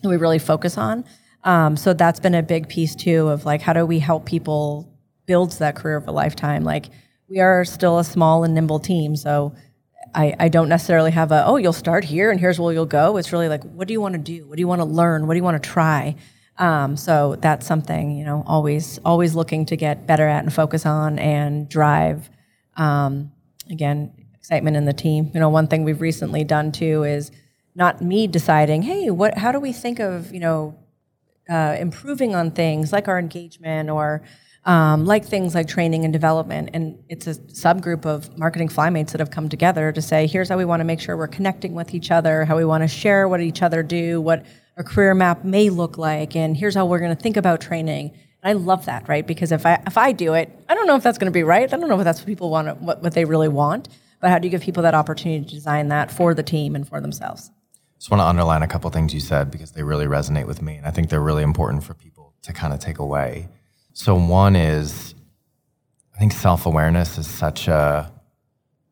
we 0.05 0.17
really 0.17 0.39
focus 0.39 0.79
on. 0.79 1.05
Um, 1.45 1.77
so 1.77 1.95
that's 1.95 2.21
been 2.21 2.35
a 2.35 2.43
big 2.43 2.69
piece 2.69 2.95
too 2.95 3.29
of 3.29 3.45
like, 3.45 3.63
how 3.63 3.73
do 3.73 3.87
we 3.87 3.99
help 3.99 4.27
people 4.27 4.93
build 5.27 5.53
that 5.53 5.77
career 5.77 5.97
of 5.97 6.09
a 6.09 6.13
lifetime? 6.13 6.65
Like, 6.65 6.87
we 7.29 7.41
are 7.41 7.65
still 7.65 7.99
a 7.99 8.05
small 8.05 8.45
and 8.45 8.55
nimble 8.55 8.79
team. 8.79 9.17
So 9.17 9.55
I, 10.17 10.35
I 10.41 10.49
don't 10.49 10.71
necessarily 10.71 11.11
have 11.11 11.31
a, 11.31 11.45
oh, 11.47 11.57
you'll 11.57 11.75
start 11.75 12.03
here 12.03 12.31
and 12.31 12.41
here's 12.41 12.59
where 12.59 12.73
you'll 12.73 12.87
go. 12.87 13.19
It's 13.19 13.33
really 13.33 13.49
like, 13.49 13.63
what 13.65 13.87
do 13.87 13.93
you 13.93 14.01
want 14.01 14.15
to 14.15 14.19
do? 14.19 14.47
What 14.47 14.57
do 14.57 14.61
you 14.61 14.67
want 14.67 14.81
to 14.81 14.87
learn? 14.87 15.27
What 15.27 15.35
do 15.35 15.37
you 15.37 15.45
want 15.45 15.63
to 15.63 15.69
try? 15.69 16.17
Um, 16.59 16.97
so 16.97 17.37
that's 17.37 17.67
something, 17.67 18.13
you 18.13 18.25
know, 18.25 18.43
always, 18.47 18.99
always 19.05 19.35
looking 19.35 19.67
to 19.67 19.77
get 19.77 20.07
better 20.07 20.27
at 20.27 20.43
and 20.43 20.53
focus 20.53 20.87
on 20.87 21.19
and 21.19 21.69
drive. 21.69 22.31
Um, 22.79 23.31
again, 23.71 24.11
excitement 24.35 24.77
in 24.77 24.87
the 24.87 24.95
team. 24.95 25.31
You 25.35 25.41
know, 25.41 25.51
one 25.51 25.67
thing 25.67 25.85
we've 25.85 26.01
recently 26.01 26.45
done 26.45 26.73
too 26.73 27.05
is 27.05 27.31
not 27.75 28.01
me 28.01 28.27
deciding, 28.27 28.83
hey, 28.83 29.11
what, 29.11 29.37
how 29.37 29.53
do 29.53 29.61
we 29.61 29.73
think 29.73 29.99
of, 29.99 30.33
you 30.33 30.41
know, 30.41 30.79
uh, 31.49 31.77
improving 31.79 32.35
on 32.35 32.53
things 32.53 32.91
like 32.91 33.07
our 33.07 33.19
engagement 33.19 33.91
or 33.91 34.23
um, 34.67 35.07
like 35.07 35.25
things 35.25 35.55
like 35.55 35.69
training 35.69 36.05
and 36.05 36.13
development. 36.13 36.71
And 36.75 37.03
it's 37.09 37.27
a 37.29 37.35
subgroup 37.35 38.05
of 38.05 38.37
marketing 38.37 38.69
flymates 38.69 39.13
that 39.13 39.21
have 39.21 39.31
come 39.31 39.49
together 39.49 39.93
to 39.93 40.03
say, 40.03 40.27
here's 40.27 40.49
how 40.49 40.59
we 40.59 40.65
want 40.65 40.81
to 40.81 40.85
make 40.85 41.01
sure 41.01 41.17
we're 41.17 41.29
connecting 41.29 41.75
with 41.75 41.95
each 41.95 42.11
other, 42.11 42.45
how 42.45 42.57
we 42.57 42.65
want 42.65 42.83
to 42.83 42.89
share 42.89 43.29
what 43.29 43.41
each 43.41 43.63
other 43.63 43.83
do, 43.85 44.21
what 44.21 44.45
a 44.77 44.85
career 44.85 45.15
map 45.15 45.45
may 45.45 45.71
look 45.71 45.97
like, 45.97 46.37
and 46.37 46.57
here's 46.57 46.75
how 46.75 46.85
we're 46.85 46.99
going 46.99 47.15
to 47.15 47.23
think 47.23 47.37
about 47.37 47.61
training. 47.61 48.11
And 48.43 48.51
I 48.51 48.53
love 48.53 48.85
that, 48.87 49.09
right? 49.09 49.27
Because 49.27 49.53
if 49.53 49.65
I 49.65 49.81
if 49.87 49.97
I 49.97 50.13
do 50.13 50.35
it, 50.35 50.51
I 50.69 50.75
don't 50.75 50.87
know 50.87 50.97
if 50.97 51.03
that's 51.03 51.17
going 51.17 51.33
to 51.33 51.37
be 51.37 51.45
right. 51.45 51.73
I 51.73 51.77
don't 51.77 51.89
know 51.89 51.99
if 51.99 52.05
that's 52.05 52.21
what 52.21 52.27
people 52.27 52.51
want, 52.51 52.83
what, 52.83 53.03
what 53.03 53.15
they 53.15 53.25
really 53.25 53.49
want. 53.49 53.89
But 54.21 54.31
how 54.31 54.39
do 54.39 54.47
you 54.47 54.51
give 54.51 54.63
people 54.63 54.83
that 54.83 54.95
opportunity 54.95 55.45
to 55.45 55.51
design 55.51 55.89
that 55.89 56.11
for 56.11 56.35
the 56.35 56.43
team 56.43 56.75
and 56.75 56.87
for 56.87 57.01
themselves? 57.01 57.51
Just 57.99 58.11
want 58.11 58.21
to 58.21 58.25
underline 58.25 58.63
a 58.63 58.69
couple 58.69 58.91
things 58.91 59.15
you 59.15 59.21
said 59.21 59.51
because 59.51 59.73
they 59.73 59.83
really 59.83 60.07
resonate 60.07 60.47
with 60.47 60.61
me, 60.61 60.77
and 60.77 60.87
I 60.87 60.91
think 60.91 61.09
they're 61.09 61.21
really 61.21 61.43
important 61.43 61.85
for 61.85 61.95
people 61.95 62.35
to 62.43 62.53
kind 62.53 62.75
of 62.75 62.81
take 62.81 62.99
away. 62.99 63.49
So 63.97 64.15
one 64.15 64.57
is, 64.57 65.15
I 66.15 66.19
think 66.19 66.33
self 66.33 66.67
awareness 66.67 67.17
is 67.17 67.27
such 67.27 67.67
a, 67.67 68.13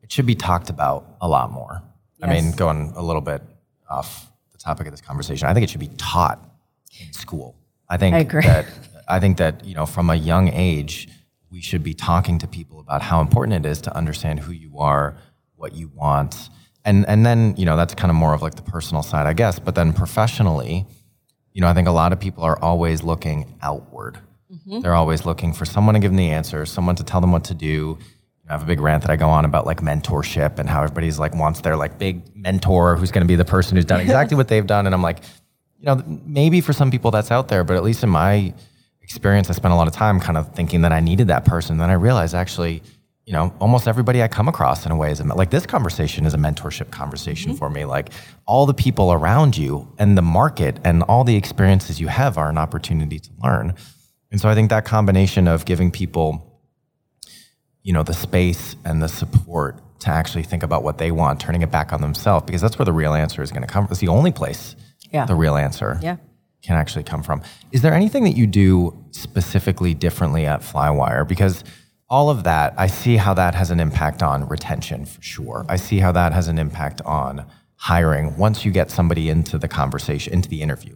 it 0.01 0.11
should 0.11 0.25
be 0.25 0.33
talked 0.33 0.71
about 0.71 1.05
a 1.21 1.27
lot 1.27 1.51
more. 1.51 1.83
Yes. 2.17 2.27
I 2.27 2.33
mean, 2.33 2.51
going 2.53 2.91
a 2.95 3.03
little 3.03 3.21
bit 3.21 3.43
off 3.87 4.31
the 4.51 4.57
topic 4.57 4.87
of 4.87 4.93
this 4.93 5.01
conversation, 5.01 5.47
I 5.47 5.53
think 5.53 5.63
it 5.63 5.69
should 5.69 5.79
be 5.79 5.91
taught 5.97 6.43
in 6.99 7.13
school. 7.13 7.55
I 7.87 7.97
think 7.97 8.15
I 8.15 8.19
agree. 8.21 8.41
that 8.41 8.65
I 9.07 9.19
think 9.19 9.37
that 9.37 9.63
you 9.63 9.75
know 9.75 9.85
from 9.85 10.09
a 10.09 10.15
young 10.15 10.47
age 10.47 11.07
we 11.51 11.61
should 11.61 11.83
be 11.83 11.93
talking 11.93 12.39
to 12.39 12.47
people 12.47 12.79
about 12.79 13.03
how 13.03 13.21
important 13.21 13.63
it 13.63 13.69
is 13.69 13.81
to 13.81 13.95
understand 13.95 14.39
who 14.39 14.53
you 14.53 14.79
are, 14.79 15.15
what 15.55 15.75
you 15.75 15.91
want, 15.93 16.49
and 16.83 17.07
and 17.07 17.23
then 17.23 17.53
you 17.57 17.65
know 17.65 17.77
that's 17.77 17.93
kind 17.93 18.09
of 18.09 18.15
more 18.15 18.33
of 18.33 18.41
like 18.41 18.55
the 18.55 18.63
personal 18.63 19.03
side, 19.03 19.27
I 19.27 19.33
guess. 19.33 19.59
But 19.59 19.75
then 19.75 19.93
professionally, 19.93 20.87
you 21.53 21.61
know, 21.61 21.67
I 21.67 21.75
think 21.75 21.87
a 21.87 21.91
lot 21.91 22.11
of 22.11 22.19
people 22.19 22.43
are 22.43 22.57
always 22.59 23.03
looking 23.03 23.53
outward. 23.61 24.19
Mm-hmm. 24.67 24.81
They're 24.81 24.95
always 24.95 25.25
looking 25.25 25.53
for 25.53 25.65
someone 25.65 25.93
to 25.93 25.99
give 25.99 26.11
them 26.11 26.17
the 26.17 26.29
answers, 26.29 26.71
someone 26.71 26.95
to 26.95 27.03
tell 27.03 27.21
them 27.21 27.31
what 27.31 27.43
to 27.45 27.53
do. 27.53 27.97
I 28.47 28.53
have 28.53 28.63
a 28.63 28.65
big 28.65 28.79
rant 28.79 29.01
that 29.01 29.11
I 29.11 29.15
go 29.15 29.27
on 29.29 29.43
about 29.43 29.65
like 29.65 29.81
mentorship 29.81 30.59
and 30.59 30.69
how 30.69 30.83
everybody's 30.83 31.17
like 31.17 31.33
wants 31.33 31.61
their 31.61 31.75
like 31.75 31.97
big 31.97 32.35
mentor 32.35 32.95
who's 32.95 33.11
going 33.11 33.23
to 33.23 33.27
be 33.27 33.35
the 33.35 33.45
person 33.45 33.75
who's 33.75 33.85
done 33.85 34.01
exactly 34.01 34.37
what 34.37 34.47
they've 34.47 34.65
done. 34.65 34.85
And 34.85 34.93
I'm 34.93 35.01
like, 35.01 35.19
you 35.79 35.85
know, 35.85 36.03
maybe 36.25 36.61
for 36.61 36.73
some 36.73 36.91
people 36.91 37.11
that's 37.11 37.31
out 37.31 37.47
there, 37.47 37.63
but 37.63 37.75
at 37.75 37.83
least 37.83 38.03
in 38.03 38.09
my 38.09 38.53
experience, 39.01 39.49
I 39.49 39.53
spent 39.53 39.73
a 39.73 39.77
lot 39.77 39.87
of 39.87 39.93
time 39.93 40.19
kind 40.19 40.37
of 40.37 40.53
thinking 40.53 40.81
that 40.81 40.91
I 40.91 40.99
needed 40.99 41.27
that 41.27 41.45
person. 41.45 41.77
Then 41.77 41.89
I 41.89 41.93
realized 41.93 42.35
actually, 42.35 42.83
you 43.25 43.33
know, 43.33 43.53
almost 43.59 43.87
everybody 43.87 44.21
I 44.21 44.27
come 44.27 44.47
across 44.47 44.85
in 44.85 44.91
a 44.91 44.95
way 44.95 45.11
is 45.11 45.19
a, 45.19 45.23
like 45.23 45.49
this 45.49 45.65
conversation 45.65 46.25
is 46.25 46.35
a 46.35 46.37
mentorship 46.37 46.91
conversation 46.91 47.51
mm-hmm. 47.51 47.57
for 47.57 47.69
me. 47.71 47.85
Like 47.85 48.09
all 48.45 48.67
the 48.67 48.73
people 48.73 49.11
around 49.11 49.57
you 49.57 49.91
and 49.97 50.15
the 50.15 50.21
market 50.21 50.79
and 50.83 51.01
all 51.03 51.23
the 51.23 51.35
experiences 51.35 51.99
you 51.99 52.07
have 52.07 52.37
are 52.37 52.49
an 52.49 52.59
opportunity 52.59 53.19
to 53.19 53.29
learn. 53.43 53.73
And 54.31 54.41
so 54.41 54.49
I 54.49 54.55
think 54.55 54.69
that 54.69 54.85
combination 54.85 55.47
of 55.47 55.65
giving 55.65 55.91
people, 55.91 56.61
you 57.83 57.93
know, 57.93 58.03
the 58.03 58.13
space 58.13 58.75
and 58.83 59.01
the 59.01 59.07
support 59.07 59.81
to 59.99 60.09
actually 60.09 60.43
think 60.43 60.63
about 60.63 60.83
what 60.83 60.97
they 60.97 61.11
want, 61.11 61.39
turning 61.39 61.61
it 61.61 61.71
back 61.71 61.93
on 61.93 62.01
themselves, 62.01 62.45
because 62.45 62.61
that's 62.61 62.77
where 62.77 62.85
the 62.85 62.93
real 62.93 63.13
answer 63.13 63.41
is 63.41 63.51
going 63.51 63.61
to 63.61 63.67
come. 63.67 63.87
It's 63.89 63.99
the 63.99 64.07
only 64.07 64.31
place 64.31 64.75
yeah. 65.11 65.25
the 65.25 65.35
real 65.35 65.55
answer 65.55 65.99
yeah. 66.01 66.17
can 66.61 66.75
actually 66.75 67.03
come 67.03 67.23
from. 67.23 67.41
Is 67.71 67.81
there 67.81 67.93
anything 67.93 68.23
that 68.25 68.35
you 68.35 68.47
do 68.47 69.05
specifically 69.11 69.93
differently 69.93 70.45
at 70.45 70.61
Flywire? 70.61 71.27
Because 71.27 71.63
all 72.09 72.29
of 72.29 72.43
that, 72.43 72.73
I 72.77 72.87
see 72.87 73.15
how 73.17 73.33
that 73.35 73.55
has 73.55 73.71
an 73.71 73.79
impact 73.79 74.21
on 74.21 74.47
retention 74.47 75.05
for 75.05 75.21
sure. 75.21 75.65
I 75.69 75.77
see 75.77 75.99
how 75.99 76.11
that 76.11 76.33
has 76.33 76.47
an 76.47 76.59
impact 76.59 77.01
on 77.01 77.45
hiring 77.77 78.37
once 78.37 78.65
you 78.65 78.71
get 78.71 78.91
somebody 78.91 79.29
into 79.29 79.57
the 79.57 79.67
conversation, 79.67 80.33
into 80.33 80.49
the 80.49 80.61
interview. 80.61 80.95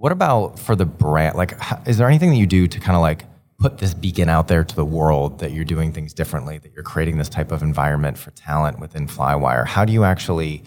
What 0.00 0.12
about 0.12 0.58
for 0.58 0.74
the 0.74 0.86
brand? 0.86 1.36
Like, 1.36 1.58
is 1.86 1.98
there 1.98 2.08
anything 2.08 2.30
that 2.30 2.38
you 2.38 2.46
do 2.46 2.66
to 2.66 2.80
kind 2.80 2.96
of 2.96 3.02
like 3.02 3.26
put 3.58 3.76
this 3.76 3.92
beacon 3.92 4.30
out 4.30 4.48
there 4.48 4.64
to 4.64 4.74
the 4.74 4.82
world 4.82 5.40
that 5.40 5.52
you're 5.52 5.66
doing 5.66 5.92
things 5.92 6.14
differently, 6.14 6.56
that 6.56 6.72
you're 6.72 6.82
creating 6.82 7.18
this 7.18 7.28
type 7.28 7.52
of 7.52 7.62
environment 7.62 8.16
for 8.16 8.30
talent 8.30 8.80
within 8.80 9.06
Flywire? 9.06 9.66
How 9.66 9.84
do 9.84 9.92
you 9.92 10.04
actually 10.04 10.62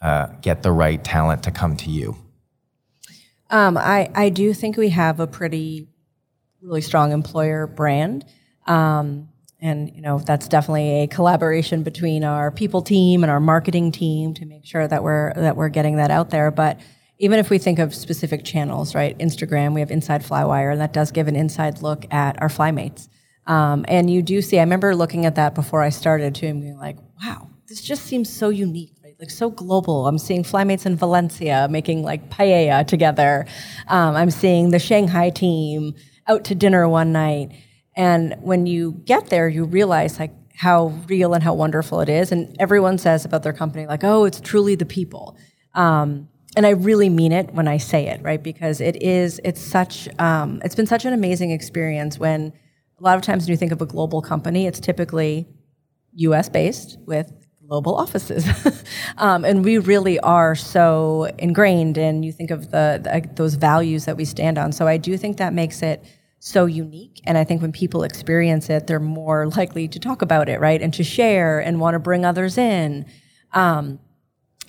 uh, 0.00 0.28
get 0.40 0.62
the 0.62 0.72
right 0.72 1.04
talent 1.04 1.42
to 1.42 1.50
come 1.50 1.76
to 1.76 1.90
you? 1.90 2.16
Um, 3.50 3.76
I, 3.76 4.08
I 4.14 4.30
do 4.30 4.54
think 4.54 4.78
we 4.78 4.88
have 4.88 5.20
a 5.20 5.26
pretty 5.26 5.86
really 6.62 6.80
strong 6.80 7.12
employer 7.12 7.66
brand. 7.66 8.24
Um, 8.66 9.28
and 9.60 9.94
you 9.94 10.00
know 10.00 10.20
that's 10.20 10.48
definitely 10.48 11.02
a 11.02 11.06
collaboration 11.06 11.82
between 11.82 12.24
our 12.24 12.50
people 12.50 12.80
team 12.80 13.24
and 13.24 13.30
our 13.30 13.40
marketing 13.40 13.92
team 13.92 14.32
to 14.32 14.46
make 14.46 14.64
sure 14.64 14.88
that 14.88 15.02
we're 15.02 15.34
that 15.34 15.54
we're 15.54 15.68
getting 15.68 15.96
that 15.96 16.10
out 16.10 16.30
there. 16.30 16.50
But 16.50 16.80
even 17.20 17.38
if 17.38 17.50
we 17.50 17.58
think 17.58 17.78
of 17.78 17.94
specific 17.94 18.44
channels, 18.44 18.94
right? 18.94 19.16
Instagram, 19.18 19.74
we 19.74 19.80
have 19.80 19.90
Inside 19.90 20.22
Flywire, 20.22 20.72
and 20.72 20.80
that 20.80 20.94
does 20.94 21.12
give 21.12 21.28
an 21.28 21.36
inside 21.36 21.82
look 21.82 22.06
at 22.10 22.40
our 22.40 22.48
flymates. 22.48 23.08
Um, 23.46 23.84
and 23.88 24.10
you 24.10 24.22
do 24.22 24.40
see, 24.40 24.58
I 24.58 24.62
remember 24.62 24.96
looking 24.96 25.26
at 25.26 25.34
that 25.34 25.54
before 25.54 25.82
I 25.82 25.90
started 25.90 26.34
too, 26.34 26.46
and 26.46 26.62
being 26.62 26.78
like, 26.78 26.96
wow, 27.22 27.50
this 27.68 27.82
just 27.82 28.04
seems 28.04 28.30
so 28.30 28.48
unique, 28.48 28.94
right? 29.04 29.14
Like 29.20 29.30
so 29.30 29.50
global. 29.50 30.06
I'm 30.06 30.16
seeing 30.16 30.42
flymates 30.44 30.86
in 30.86 30.96
Valencia 30.96 31.68
making 31.70 32.02
like 32.02 32.30
paella 32.30 32.86
together. 32.86 33.46
Um, 33.88 34.16
I'm 34.16 34.30
seeing 34.30 34.70
the 34.70 34.78
Shanghai 34.78 35.28
team 35.28 35.94
out 36.26 36.44
to 36.44 36.54
dinner 36.54 36.88
one 36.88 37.12
night. 37.12 37.50
And 37.96 38.34
when 38.40 38.64
you 38.64 38.92
get 39.04 39.28
there, 39.28 39.46
you 39.46 39.64
realize 39.64 40.18
like 40.18 40.32
how 40.56 40.94
real 41.06 41.34
and 41.34 41.44
how 41.44 41.52
wonderful 41.52 42.00
it 42.00 42.08
is. 42.08 42.32
And 42.32 42.56
everyone 42.58 42.96
says 42.96 43.26
about 43.26 43.42
their 43.42 43.52
company, 43.52 43.86
like, 43.86 44.04
oh, 44.04 44.24
it's 44.24 44.40
truly 44.40 44.74
the 44.74 44.86
people. 44.86 45.36
Um, 45.74 46.28
and 46.56 46.66
I 46.66 46.70
really 46.70 47.08
mean 47.08 47.32
it 47.32 47.52
when 47.54 47.68
I 47.68 47.76
say 47.76 48.08
it, 48.08 48.22
right? 48.22 48.42
Because 48.42 48.80
it 48.80 49.02
is, 49.02 49.40
it's 49.44 49.60
such, 49.60 50.08
um, 50.18 50.60
it's 50.64 50.74
been 50.74 50.86
such 50.86 51.04
an 51.04 51.12
amazing 51.12 51.52
experience 51.52 52.18
when 52.18 52.52
a 52.98 53.02
lot 53.02 53.16
of 53.16 53.22
times 53.22 53.44
when 53.44 53.52
you 53.52 53.56
think 53.56 53.72
of 53.72 53.80
a 53.80 53.86
global 53.86 54.20
company, 54.20 54.66
it's 54.66 54.80
typically 54.80 55.46
US 56.14 56.48
based 56.48 56.98
with 57.06 57.32
global 57.68 57.94
offices. 57.94 58.44
um, 59.18 59.44
and 59.44 59.64
we 59.64 59.78
really 59.78 60.18
are 60.20 60.56
so 60.56 61.30
ingrained 61.38 61.96
and 61.96 62.24
you 62.24 62.32
think 62.32 62.50
of 62.50 62.72
the, 62.72 63.00
the, 63.02 63.28
those 63.34 63.54
values 63.54 64.06
that 64.06 64.16
we 64.16 64.24
stand 64.24 64.58
on. 64.58 64.72
So 64.72 64.88
I 64.88 64.96
do 64.96 65.16
think 65.16 65.36
that 65.36 65.54
makes 65.54 65.82
it 65.82 66.04
so 66.40 66.66
unique. 66.66 67.20
And 67.24 67.38
I 67.38 67.44
think 67.44 67.62
when 67.62 67.70
people 67.70 68.02
experience 68.02 68.68
it, 68.70 68.88
they're 68.88 68.98
more 68.98 69.46
likely 69.50 69.86
to 69.86 70.00
talk 70.00 70.20
about 70.20 70.48
it, 70.48 70.58
right? 70.58 70.82
And 70.82 70.92
to 70.94 71.04
share 71.04 71.60
and 71.60 71.78
want 71.78 71.94
to 71.94 72.00
bring 72.00 72.24
others 72.24 72.58
in. 72.58 73.06
Um, 73.52 74.00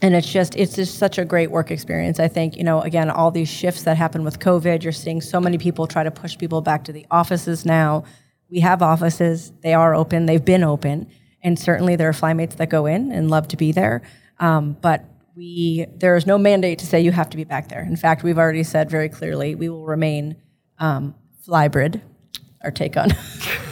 and 0.02 0.16
it's 0.16 0.32
just 0.32 0.56
it's 0.56 0.76
just 0.76 0.98
such 0.98 1.18
a 1.18 1.26
great 1.26 1.52
work 1.52 1.72
experience. 1.72 2.20
I 2.20 2.28
think 2.28 2.58
you 2.58 2.64
know 2.64 2.82
again 2.82 3.10
all 3.10 3.32
these 3.32 3.50
shifts 3.50 3.84
that 3.84 3.98
happen 3.98 4.24
with 4.24 4.40
covid 4.40 4.84
you're 4.84 4.92
seeing 4.92 5.22
so 5.22 5.40
many 5.40 5.58
people 5.58 5.88
try 5.88 6.04
to 6.04 6.12
push 6.12 6.38
people 6.38 6.62
back 6.62 6.84
to 6.86 6.92
the 6.92 7.06
offices 7.12 7.66
now. 7.66 8.04
We 8.50 8.60
have 8.62 8.82
offices. 8.82 9.54
They 9.62 9.74
are 9.74 9.96
open. 9.96 10.26
They've 10.26 10.44
been 10.44 10.64
open. 10.64 11.10
And 11.44 11.58
certainly 11.58 11.96
there 11.96 12.10
are 12.10 12.14
flymates 12.14 12.58
that 12.58 12.70
go 12.70 12.86
in 12.86 13.12
and 13.12 13.30
love 13.30 13.48
to 13.50 13.58
be 13.58 13.72
there. 13.72 14.02
Um, 14.40 14.76
but 14.82 15.06
we 15.36 15.86
there 15.96 16.16
is 16.16 16.26
no 16.26 16.38
mandate 16.38 16.80
to 16.80 16.86
say 16.86 17.00
you 17.00 17.12
have 17.12 17.30
to 17.30 17.38
be 17.38 17.44
back 17.44 17.70
there. 17.70 17.82
In 17.82 17.96
fact 17.96 18.24
we've 18.24 18.40
already 18.40 18.64
said 18.64 18.90
very 18.90 19.10
clearly 19.10 19.56
we 19.56 19.70
will 19.70 19.86
remain 19.86 20.36
um, 20.80 21.16
flybrid 21.46 22.02
our 22.64 22.72
take 22.72 22.98
on 22.98 23.10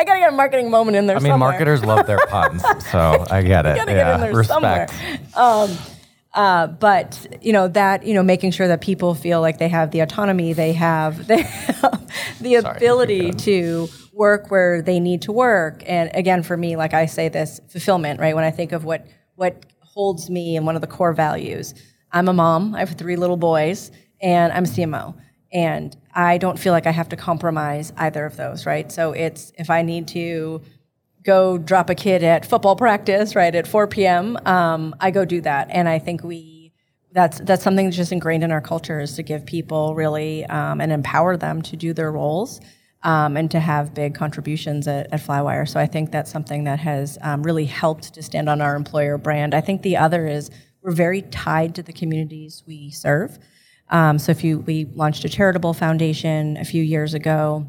I 0.00 0.04
gotta 0.04 0.18
get 0.20 0.32
a 0.32 0.36
marketing 0.36 0.70
moment 0.70 0.96
in 0.96 1.06
there. 1.06 1.16
I 1.16 1.18
mean, 1.18 1.32
somewhere. 1.32 1.50
marketers 1.50 1.84
love 1.84 2.06
their 2.06 2.24
puns, 2.28 2.62
so 2.90 3.26
I 3.30 3.42
get 3.42 3.66
it. 3.66 3.76
gotta 3.76 3.92
yeah, 3.92 4.04
get 4.04 4.14
in 4.14 4.20
there 4.22 4.34
respect. 4.34 4.48
somewhere. 4.48 4.88
Um, 5.36 5.76
uh, 6.32 6.68
but 6.68 7.36
you 7.42 7.52
know 7.52 7.68
that 7.68 8.06
you 8.06 8.14
know 8.14 8.22
making 8.22 8.52
sure 8.52 8.66
that 8.66 8.80
people 8.80 9.14
feel 9.14 9.42
like 9.42 9.58
they 9.58 9.68
have 9.68 9.90
the 9.90 10.00
autonomy, 10.00 10.54
they 10.54 10.72
have, 10.72 11.26
they 11.26 11.42
have 11.42 12.10
the 12.40 12.60
Sorry, 12.62 12.76
ability 12.76 13.32
to 13.32 13.90
work 14.14 14.50
where 14.50 14.80
they 14.80 15.00
need 15.00 15.20
to 15.22 15.32
work. 15.32 15.82
And 15.86 16.10
again, 16.14 16.42
for 16.44 16.56
me, 16.56 16.76
like 16.76 16.94
I 16.94 17.04
say, 17.04 17.28
this 17.28 17.60
fulfillment, 17.68 18.20
right? 18.20 18.34
When 18.34 18.44
I 18.44 18.50
think 18.50 18.72
of 18.72 18.84
what 18.84 19.06
what 19.34 19.66
holds 19.80 20.30
me 20.30 20.56
and 20.56 20.64
one 20.64 20.76
of 20.76 20.80
the 20.80 20.86
core 20.86 21.12
values, 21.12 21.74
I'm 22.10 22.26
a 22.26 22.32
mom. 22.32 22.74
I 22.74 22.78
have 22.78 22.92
three 22.92 23.16
little 23.16 23.36
boys, 23.36 23.90
and 24.22 24.50
I'm 24.50 24.64
a 24.64 24.68
CMO. 24.68 25.14
And 25.52 25.94
I 26.14 26.38
don't 26.38 26.58
feel 26.58 26.72
like 26.72 26.86
I 26.86 26.90
have 26.90 27.08
to 27.10 27.16
compromise 27.16 27.92
either 27.96 28.24
of 28.24 28.36
those, 28.36 28.66
right? 28.66 28.90
So 28.90 29.12
it's 29.12 29.52
if 29.58 29.70
I 29.70 29.82
need 29.82 30.08
to 30.08 30.62
go 31.22 31.58
drop 31.58 31.90
a 31.90 31.94
kid 31.94 32.24
at 32.24 32.46
football 32.46 32.76
practice, 32.76 33.34
right, 33.34 33.54
at 33.54 33.66
4 33.66 33.86
p.m., 33.86 34.38
um, 34.46 34.94
I 35.00 35.10
go 35.10 35.24
do 35.24 35.40
that. 35.42 35.68
And 35.70 35.88
I 35.88 35.98
think 35.98 36.24
we, 36.24 36.72
that's, 37.12 37.40
that's 37.40 37.62
something 37.62 37.86
that's 37.86 37.96
just 37.96 38.12
ingrained 38.12 38.42
in 38.42 38.50
our 38.50 38.60
culture 38.60 39.00
is 39.00 39.14
to 39.16 39.22
give 39.22 39.44
people 39.44 39.94
really 39.94 40.46
um, 40.46 40.80
and 40.80 40.92
empower 40.92 41.36
them 41.36 41.62
to 41.62 41.76
do 41.76 41.92
their 41.92 42.10
roles. 42.10 42.60
Um, 43.02 43.38
and 43.38 43.50
to 43.52 43.60
have 43.60 43.94
big 43.94 44.14
contributions 44.14 44.86
at, 44.86 45.10
at, 45.10 45.20
Flywire. 45.20 45.66
So 45.66 45.80
I 45.80 45.86
think 45.86 46.12
that's 46.12 46.30
something 46.30 46.64
that 46.64 46.78
has 46.80 47.16
um, 47.22 47.42
really 47.42 47.64
helped 47.64 48.12
to 48.12 48.22
stand 48.22 48.46
on 48.46 48.60
our 48.60 48.76
employer 48.76 49.16
brand. 49.16 49.54
I 49.54 49.62
think 49.62 49.80
the 49.80 49.96
other 49.96 50.26
is 50.26 50.50
we're 50.82 50.92
very 50.92 51.22
tied 51.22 51.74
to 51.76 51.82
the 51.82 51.94
communities 51.94 52.62
we 52.66 52.90
serve. 52.90 53.38
Um, 53.90 54.18
so 54.18 54.30
if 54.30 54.42
you, 54.44 54.60
we 54.60 54.86
launched 54.94 55.24
a 55.24 55.28
charitable 55.28 55.74
foundation 55.74 56.56
a 56.56 56.64
few 56.64 56.82
years 56.82 57.14
ago, 57.14 57.66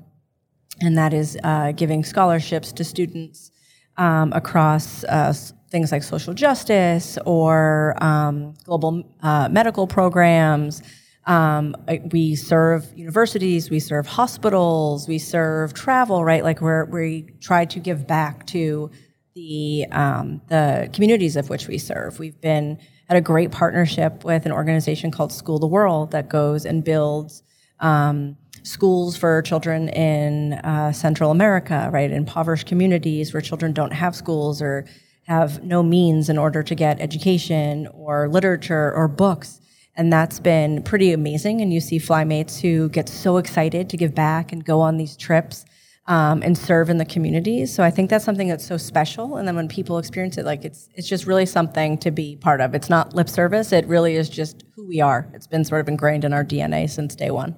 and 0.80 0.98
that 0.98 1.14
is 1.14 1.38
uh, 1.44 1.72
giving 1.74 2.04
scholarships 2.04 2.72
to 2.74 2.84
students 2.84 3.52
um, 3.98 4.32
across 4.34 5.04
uh, 5.06 5.34
things 5.70 5.92
like 5.92 6.04
social 6.04 6.34
justice 6.34 7.18
or 7.26 7.96
um, 8.04 8.54
global 8.64 9.04
uh, 9.22 9.50
medical 9.50 9.88
programs. 9.88 10.82
Um, 11.26 11.76
we 12.12 12.36
serve 12.36 12.92
universities, 12.96 13.70
we 13.70 13.80
serve 13.80 14.08
hospitals, 14.08 15.08
we 15.08 15.20
serve 15.20 15.74
travel, 15.74 16.24
right? 16.26 16.44
Like 16.44 16.62
we 16.62 16.84
we 16.84 17.22
try 17.40 17.66
to 17.66 17.80
give 17.80 18.08
back 18.08 18.48
to 18.48 18.90
the 19.36 19.86
um, 19.92 20.42
the 20.48 20.90
communities 20.94 21.36
of 21.36 21.50
which 21.50 21.68
we 21.68 21.78
serve. 21.78 22.20
We've 22.20 22.40
been 22.42 22.80
had 23.12 23.18
a 23.18 23.22
great 23.22 23.52
partnership 23.52 24.24
with 24.24 24.46
an 24.46 24.54
organization 24.54 25.12
called 25.12 25.34
School 25.34 25.60
the 25.60 25.68
World 25.68 26.12
that 26.12 26.30
goes 26.30 26.66
and 26.66 26.82
builds 26.82 27.44
um, 27.82 28.38
schools 28.64 29.18
for 29.18 29.42
children 29.42 29.90
in 29.90 30.54
uh, 30.54 30.94
Central 30.94 31.30
America, 31.30 31.90
right, 31.92 32.10
impoverished 32.10 32.68
communities 32.68 33.34
where 33.34 33.42
children 33.42 33.74
don't 33.74 33.92
have 33.92 34.16
schools 34.16 34.62
or 34.62 34.86
have 35.24 35.62
no 35.62 35.84
means 35.84 36.30
in 36.30 36.38
order 36.38 36.64
to 36.64 36.74
get 36.74 37.02
education 37.02 37.86
or 37.88 38.30
literature 38.30 38.94
or 38.94 39.10
books. 39.10 39.60
And 39.98 40.14
that's 40.14 40.40
been 40.40 40.82
pretty 40.82 41.12
amazing. 41.12 41.60
And 41.60 41.74
you 41.74 41.82
see 41.82 42.00
flymates 42.00 42.62
who 42.62 42.88
get 42.88 43.10
so 43.10 43.36
excited 43.36 43.90
to 43.90 43.98
give 43.98 44.16
back 44.16 44.54
and 44.54 44.64
go 44.64 44.80
on 44.80 44.96
these 44.96 45.18
trips 45.18 45.66
um, 46.08 46.42
and 46.42 46.58
serve 46.58 46.90
in 46.90 46.98
the 46.98 47.06
community. 47.06 47.66
So 47.66 47.84
I 47.84 47.92
think 47.92 48.10
that's 48.10 48.26
something 48.26 48.48
that's 48.48 48.66
so 48.66 48.78
special. 48.78 49.38
And 49.38 49.48
then 49.48 49.56
when 49.56 49.68
people 49.68 49.98
experience 49.98 50.38
it, 50.38 50.46
like 50.46 50.66
it's 50.66 50.90
it's 50.96 51.08
just 51.08 51.28
really 51.28 51.46
something 51.46 51.98
to 52.00 52.12
be 52.12 52.36
part 52.38 52.62
of. 52.62 52.74
It's 52.74 52.90
not 52.90 53.16
lip 53.16 53.30
service. 53.30 53.72
It 53.72 53.86
really 53.88 54.16
is 54.16 54.30
just 54.30 54.64
who 54.76 54.88
we 54.88 55.00
are. 55.02 55.30
It's 55.34 55.48
been 55.48 55.64
sort 55.64 55.82
of 55.82 55.88
ingrained 55.88 56.26
in 56.26 56.34
our 56.34 56.44
DNA 56.44 56.90
since 56.90 57.16
day 57.16 57.32
one. 57.32 57.56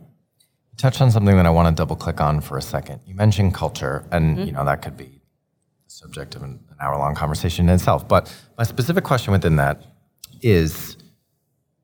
Touch 0.77 0.99
on 1.01 1.11
something 1.11 1.37
that 1.37 1.45
I 1.45 1.51
want 1.51 1.67
to 1.67 1.79
double 1.79 1.95
click 1.95 2.19
on 2.19 2.41
for 2.41 2.57
a 2.57 2.61
second. 2.61 2.99
You 3.05 3.15
mentioned 3.15 3.53
culture, 3.53 4.05
and 4.11 4.37
mm-hmm. 4.37 4.47
you 4.47 4.51
know 4.51 4.65
that 4.65 4.81
could 4.81 4.97
be 4.97 5.21
the 5.85 5.91
subject 5.91 6.35
of 6.35 6.43
an, 6.43 6.59
an 6.69 6.77
hour 6.81 6.97
long 6.97 7.15
conversation 7.15 7.69
in 7.69 7.75
itself. 7.75 8.07
But 8.07 8.35
my 8.57 8.63
specific 8.63 9.03
question 9.03 9.31
within 9.31 9.55
that 9.57 9.83
is, 10.41 10.97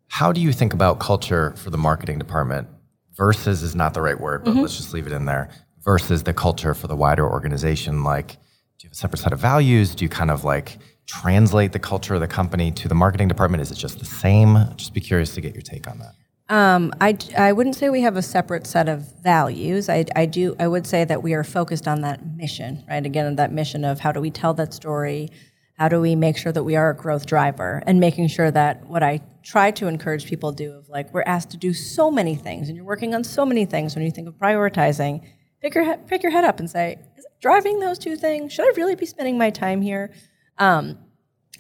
how 0.08 0.34
do 0.34 0.42
you 0.42 0.52
think 0.52 0.74
about 0.74 1.00
culture 1.00 1.54
for 1.56 1.70
the 1.70 1.78
marketing 1.78 2.20
department? 2.20 2.68
Versus 3.16 3.64
is 3.64 3.76
not 3.76 3.94
the 3.94 4.02
right 4.02 4.18
word, 4.18 4.46
but 4.46 4.52
mm-hmm. 4.52 4.62
let's 4.62 4.78
just 4.78 4.94
leave 4.94 5.06
it 5.06 5.12
in 5.12 5.26
there 5.26 5.50
versus 5.90 6.22
the 6.22 6.34
culture 6.36 6.76
for 6.76 6.86
the 6.86 6.96
wider 6.96 7.28
organization? 7.28 8.04
Like, 8.04 8.34
do 8.78 8.84
you 8.84 8.90
have 8.90 8.92
a 8.92 8.96
separate 8.96 9.18
set 9.18 9.34
of 9.34 9.40
values? 9.40 9.96
Do 9.96 10.06
you 10.06 10.10
kind 10.10 10.30
of 10.30 10.44
like 10.44 10.78
translate 11.08 11.72
the 11.72 11.80
culture 11.80 12.14
of 12.14 12.22
the 12.22 12.28
company 12.28 12.72
to 12.74 12.88
the 12.88 12.94
marketing 12.94 13.28
department? 13.28 13.64
Is 13.64 13.72
it 13.72 13.80
just 13.80 13.98
the 13.98 14.06
same? 14.06 14.56
Just 14.76 14.94
be 14.94 15.02
curious 15.02 15.34
to 15.34 15.42
get 15.42 15.56
your 15.56 15.64
take 15.64 15.88
on 15.88 15.98
that. 15.98 16.14
Um, 16.56 16.94
I, 17.02 17.18
I 17.36 17.54
wouldn't 17.54 17.76
say 17.76 17.90
we 17.90 18.02
have 18.02 18.18
a 18.18 18.22
separate 18.22 18.68
set 18.68 18.88
of 18.88 19.00
values. 19.24 19.90
I, 19.90 20.06
I 20.16 20.28
do 20.28 20.56
I 20.60 20.68
would 20.68 20.86
say 20.86 21.06
that 21.06 21.24
we 21.24 21.34
are 21.34 21.44
focused 21.44 21.88
on 21.88 22.02
that 22.02 22.24
mission, 22.36 22.84
right? 22.88 23.04
Again, 23.04 23.36
that 23.38 23.52
mission 23.52 23.84
of 23.84 24.00
how 24.00 24.12
do 24.12 24.22
we 24.22 24.30
tell 24.30 24.54
that 24.56 24.76
story, 24.76 25.32
how 25.74 25.88
do 25.90 26.00
we 26.00 26.14
make 26.14 26.38
sure 26.38 26.52
that 26.52 26.64
we 26.64 26.76
are 26.76 26.92
a 26.92 26.96
growth 26.96 27.26
driver, 27.26 27.82
and 27.88 28.00
making 28.00 28.28
sure 28.28 28.52
that 28.52 28.86
what 28.86 29.02
I 29.02 29.22
try 29.42 29.72
to 29.72 29.88
encourage 29.88 30.28
people 30.28 30.54
to 30.54 30.64
do 30.66 30.72
of 30.72 30.88
like 30.88 31.12
we're 31.16 31.24
asked 31.36 31.50
to 31.50 31.58
do 31.58 31.74
so 31.74 32.12
many 32.12 32.36
things, 32.36 32.68
and 32.68 32.76
you're 32.76 32.86
working 32.86 33.16
on 33.16 33.24
so 33.24 33.44
many 33.44 33.66
things. 33.66 33.96
When 33.96 34.06
you 34.06 34.12
think 34.12 34.28
of 34.28 34.36
prioritizing, 34.36 35.24
pick 35.62 35.76
your 35.76 35.84
head, 35.84 36.08
pick 36.08 36.24
your 36.24 36.32
head 36.32 36.44
up 36.44 36.60
and 36.60 36.70
say, 36.70 37.00
is 37.18 37.26
it 37.26 37.32
driving 37.42 37.80
those 37.80 38.00
two 38.00 38.16
things? 38.16 38.54
Should 38.54 38.66
I 38.66 38.74
really 38.78 38.96
be 38.96 39.06
spending 39.06 39.38
my 39.38 39.50
time 39.50 39.82
here? 39.82 40.12
Um, 40.58 40.98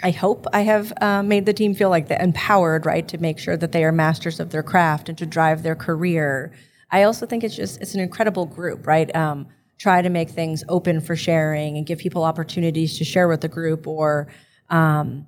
I 0.01 0.11
hope 0.11 0.45
I 0.53 0.61
have 0.61 0.93
uh, 1.01 1.23
made 1.23 1.45
the 1.45 1.53
team 1.53 1.75
feel 1.75 1.89
like 1.89 2.07
they're 2.07 2.21
empowered, 2.21 2.85
right, 2.85 3.07
to 3.09 3.17
make 3.17 3.37
sure 3.37 3.57
that 3.57 3.73
they 3.73 3.83
are 3.83 3.91
masters 3.91 4.39
of 4.39 4.49
their 4.51 4.63
craft 4.63 5.09
and 5.09 5.17
to 5.17 5.25
drive 5.25 5.63
their 5.63 5.75
career. 5.75 6.53
I 6.91 7.03
also 7.03 7.25
think 7.25 7.43
it's 7.43 7.55
just 7.55 7.81
it's 7.81 7.95
an 7.95 7.99
incredible 7.99 8.45
group, 8.45 8.87
right? 8.87 9.13
Um, 9.15 9.47
try 9.77 10.01
to 10.01 10.09
make 10.09 10.29
things 10.29 10.63
open 10.69 11.01
for 11.01 11.15
sharing 11.15 11.77
and 11.77 11.85
give 11.85 11.99
people 11.99 12.23
opportunities 12.23 12.97
to 12.97 13.05
share 13.05 13.27
with 13.27 13.41
the 13.41 13.47
group 13.47 13.87
or 13.87 14.27
um, 14.69 15.27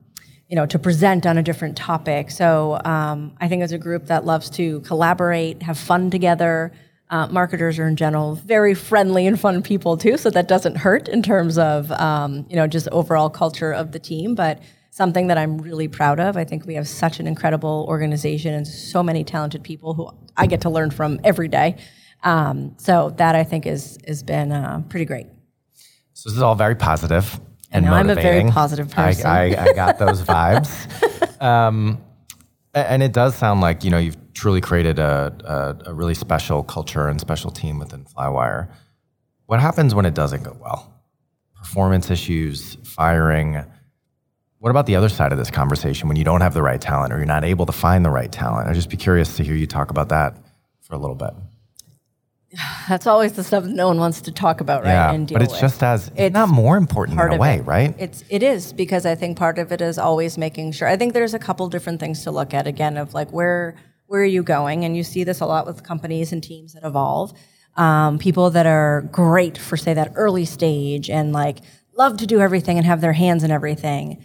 you 0.50 0.56
know 0.56 0.66
to 0.66 0.80
present 0.80 1.26
on 1.26 1.38
a 1.38 1.44
different 1.44 1.76
topic. 1.76 2.32
So 2.32 2.80
um, 2.86 3.34
I 3.42 3.50
think 3.50 3.64
as 3.64 3.74
a 3.74 3.78
group 3.78 4.06
that 4.06 4.26
loves 4.26 4.50
to 4.52 4.80
collaborate, 4.82 5.64
have 5.64 5.78
fun 5.78 6.10
together. 6.10 6.72
Uh, 7.12 7.28
marketers 7.28 7.78
are 7.78 7.88
in 7.88 7.96
general 7.96 8.36
very 8.36 8.74
friendly 8.74 9.28
and 9.28 9.40
fun 9.40 9.62
people 9.62 9.98
too, 9.98 10.18
so 10.18 10.30
that 10.30 10.48
doesn't 10.48 10.78
hurt 10.78 11.08
in 11.08 11.22
terms 11.22 11.58
of 11.58 11.92
um, 11.92 12.46
you 12.50 12.56
know 12.56 12.68
just 12.68 12.88
overall 12.90 13.30
culture 13.30 13.72
of 13.72 13.92
the 13.92 14.00
team. 14.00 14.34
But 14.34 14.60
something 14.90 15.28
that 15.28 15.38
I'm 15.38 15.58
really 15.58 15.88
proud 15.88 16.20
of. 16.20 16.36
I 16.36 16.44
think 16.44 16.66
we 16.66 16.76
have 16.76 16.88
such 16.88 17.20
an 17.20 17.28
incredible 17.28 17.86
organization 17.88 18.54
and 18.54 18.68
so 18.68 19.02
many 19.02 19.24
talented 19.24 19.64
people 19.64 19.94
who 19.94 20.10
I 20.36 20.48
get 20.48 20.62
to 20.62 20.70
learn 20.70 20.92
from 20.92 21.20
every 21.24 21.48
day. 21.48 21.78
Um, 22.24 22.76
so 22.78 23.10
that 23.18 23.36
I 23.36 23.44
think 23.44 23.66
is 23.66 23.98
has 24.08 24.24
been 24.24 24.52
uh, 24.52 24.82
pretty 24.90 25.06
great. 25.06 25.28
So 26.14 26.30
this 26.30 26.38
is 26.38 26.42
all 26.42 26.56
very 26.56 26.76
positive 26.76 27.40
and 27.72 27.88
I'm 27.88 28.10
a 28.10 28.16
very 28.16 28.50
positive 28.52 28.90
person. 28.90 29.26
I, 29.26 29.54
I, 29.56 29.64
I 29.70 29.74
got 29.74 30.00
those 30.00 30.22
vibes. 30.22 30.88
Um, 31.42 32.00
and 32.76 33.02
it 33.02 33.14
does 33.14 33.36
sound 33.36 33.62
like 33.62 33.84
you 33.84 33.90
know 33.90 33.98
you've 33.98 34.21
truly 34.42 34.60
created 34.60 34.98
a, 34.98 35.78
a, 35.86 35.92
a 35.92 35.94
really 35.94 36.16
special 36.16 36.64
culture 36.64 37.08
and 37.08 37.22
special 37.22 37.52
team 37.52 37.78
within 37.78 38.04
Flywire. 38.04 38.72
What 39.46 39.60
happens 39.60 39.94
when 39.94 40.08
it 40.08 40.16
doesn't 40.16 40.42
go 40.42 40.58
well? 40.60 41.00
Performance 41.56 42.10
issues, 42.10 42.76
firing. 42.84 43.64
What 44.58 44.72
about 44.72 44.88
the 44.88 44.96
other 44.96 45.10
side 45.10 45.32
of 45.32 45.38
this 45.38 45.52
conversation 45.52 46.08
when 46.08 46.18
you 46.18 46.24
don't 46.24 46.42
have 46.42 46.56
the 46.56 46.64
right 46.64 46.82
talent 46.82 47.14
or 47.14 47.18
you're 47.18 47.28
not 47.28 47.44
able 47.44 47.68
to 47.68 47.72
find 47.72 48.04
the 48.04 48.10
right 48.10 48.32
talent? 48.32 48.68
I'd 48.68 48.74
just 48.74 48.90
be 48.90 48.98
curious 48.98 49.38
to 49.38 49.44
hear 49.44 49.54
you 49.54 49.68
talk 49.68 49.92
about 49.92 50.10
that 50.10 50.36
for 50.80 50.96
a 50.96 50.98
little 50.98 51.16
bit. 51.16 51.34
That's 52.90 53.06
always 53.06 53.34
the 53.34 53.44
stuff 53.44 53.66
that 53.66 53.70
no 53.74 53.90
one 53.90 54.00
wants 54.00 54.22
to 54.22 54.32
talk 54.32 54.60
about, 54.60 54.82
right? 54.82 54.90
Yeah, 54.90 55.12
and 55.12 55.28
deal 55.28 55.36
but 55.36 55.44
it's 55.44 55.52
with. 55.52 55.62
just 55.62 55.84
as 55.84 56.08
it's, 56.08 56.20
It's 56.20 56.34
not 56.34 56.50
more 56.50 56.78
important 56.78 57.20
in 57.22 57.34
a 57.34 57.38
way, 57.38 57.58
it. 57.58 57.66
right? 57.68 57.94
It's 58.00 58.24
it 58.28 58.42
is 58.42 58.74
because 58.74 59.06
I 59.06 59.14
think 59.14 59.38
part 59.38 59.60
of 59.60 59.72
it 59.72 59.82
is 59.82 60.00
always 60.00 60.36
making 60.36 60.72
sure. 60.72 60.88
I 60.88 60.98
think 60.98 61.14
there's 61.14 61.36
a 61.36 61.40
couple 61.40 61.70
different 61.70 62.00
things 62.00 62.24
to 62.24 62.32
look 62.32 62.56
at 62.56 62.66
again 62.66 62.98
of 62.98 63.14
like 63.14 63.32
where 63.32 63.76
where 64.12 64.24
are 64.24 64.26
you 64.26 64.44
going, 64.44 64.84
and 64.84 64.98
you 64.98 65.06
see 65.06 65.24
this 65.24 65.40
a 65.40 65.46
lot 65.46 65.66
with 65.66 65.84
companies 65.84 66.34
and 66.34 66.44
teams 66.44 66.74
that 66.74 66.84
evolve. 66.84 67.32
Um, 67.78 68.20
people 68.20 68.50
that 68.50 68.66
are 68.66 69.08
great 69.10 69.58
for 69.58 69.78
say 69.78 69.94
that 69.94 70.12
early 70.16 70.44
stage 70.44 71.10
and 71.10 71.32
like 71.32 71.60
love 71.98 72.18
to 72.18 72.28
do 72.28 72.42
everything 72.42 72.76
and 72.76 72.86
have 72.86 73.00
their 73.00 73.14
hands 73.14 73.42
in 73.42 73.52
everything 73.52 74.22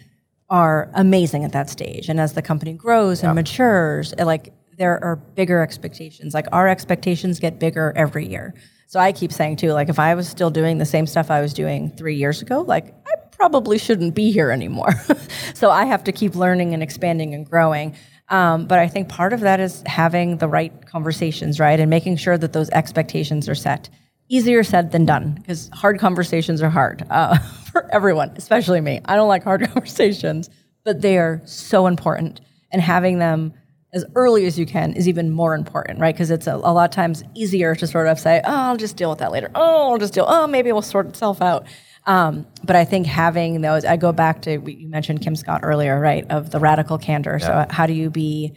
are 0.50 0.90
amazing 0.94 1.44
at 1.44 1.52
that 1.52 1.70
stage. 1.70 2.08
And 2.08 2.18
as 2.18 2.32
the 2.32 2.42
company 2.42 2.72
grows 2.72 3.22
and 3.22 3.32
matures, 3.36 4.12
it, 4.14 4.24
like 4.24 4.52
there 4.76 5.02
are 5.04 5.14
bigger 5.14 5.62
expectations. 5.62 6.34
Like 6.34 6.48
our 6.50 6.66
expectations 6.66 7.38
get 7.38 7.60
bigger 7.60 7.92
every 7.94 8.26
year. 8.26 8.54
So 8.88 8.98
I 8.98 9.12
keep 9.12 9.32
saying 9.32 9.54
too, 9.54 9.72
like 9.72 9.88
if 9.88 10.00
I 10.00 10.16
was 10.16 10.28
still 10.28 10.50
doing 10.50 10.78
the 10.78 10.84
same 10.84 11.06
stuff 11.06 11.30
I 11.30 11.40
was 11.40 11.54
doing 11.54 11.90
three 11.90 12.16
years 12.16 12.42
ago, 12.42 12.62
like 12.62 12.92
I 13.06 13.14
probably 13.30 13.78
shouldn't 13.78 14.16
be 14.16 14.32
here 14.32 14.50
anymore. 14.50 14.94
so 15.54 15.70
I 15.70 15.84
have 15.84 16.02
to 16.04 16.12
keep 16.12 16.34
learning 16.34 16.74
and 16.74 16.82
expanding 16.82 17.34
and 17.34 17.48
growing. 17.48 17.94
Um, 18.28 18.66
but 18.66 18.78
I 18.78 18.88
think 18.88 19.08
part 19.08 19.32
of 19.32 19.40
that 19.40 19.60
is 19.60 19.82
having 19.86 20.38
the 20.38 20.48
right 20.48 20.72
conversations, 20.86 21.60
right, 21.60 21.78
and 21.78 21.88
making 21.88 22.16
sure 22.16 22.36
that 22.36 22.52
those 22.52 22.68
expectations 22.70 23.48
are 23.48 23.54
set. 23.54 23.88
Easier 24.28 24.64
said 24.64 24.90
than 24.90 25.04
done 25.06 25.34
because 25.34 25.70
hard 25.72 26.00
conversations 26.00 26.60
are 26.60 26.70
hard 26.70 27.06
uh, 27.10 27.38
for 27.72 27.88
everyone, 27.92 28.30
especially 28.36 28.80
me. 28.80 29.00
I 29.04 29.14
don't 29.14 29.28
like 29.28 29.44
hard 29.44 29.62
conversations, 29.72 30.50
but 30.84 31.00
they 31.00 31.18
are 31.18 31.40
so 31.44 31.86
important, 31.86 32.40
and 32.72 32.82
having 32.82 33.18
them 33.20 33.52
as 33.92 34.04
early 34.16 34.44
as 34.44 34.58
you 34.58 34.66
can 34.66 34.92
is 34.94 35.08
even 35.08 35.30
more 35.30 35.54
important, 35.54 36.00
right? 36.00 36.14
Because 36.14 36.30
it's 36.32 36.48
a, 36.48 36.54
a 36.54 36.72
lot 36.72 36.84
of 36.84 36.90
times 36.90 37.22
easier 37.34 37.76
to 37.76 37.86
sort 37.86 38.08
of 38.08 38.18
say, 38.18 38.40
"Oh, 38.44 38.52
I'll 38.52 38.76
just 38.76 38.96
deal 38.96 39.10
with 39.10 39.20
that 39.20 39.30
later." 39.30 39.50
Oh, 39.54 39.92
I'll 39.92 39.98
just 39.98 40.12
deal. 40.14 40.26
Oh, 40.28 40.48
maybe 40.48 40.70
it 40.70 40.72
will 40.72 40.82
sort 40.82 41.06
itself 41.06 41.40
out. 41.40 41.66
Um, 42.06 42.46
but 42.62 42.76
I 42.76 42.84
think 42.84 43.06
having 43.06 43.60
those, 43.60 43.84
I 43.84 43.96
go 43.96 44.12
back 44.12 44.42
to 44.42 44.52
you 44.70 44.88
mentioned 44.88 45.22
Kim 45.22 45.34
Scott 45.34 45.60
earlier, 45.64 45.98
right? 45.98 46.24
Of 46.30 46.50
the 46.50 46.60
radical 46.60 46.98
candor. 46.98 47.38
So 47.40 47.66
how 47.68 47.86
do 47.86 47.92
you 47.92 48.10
be 48.10 48.54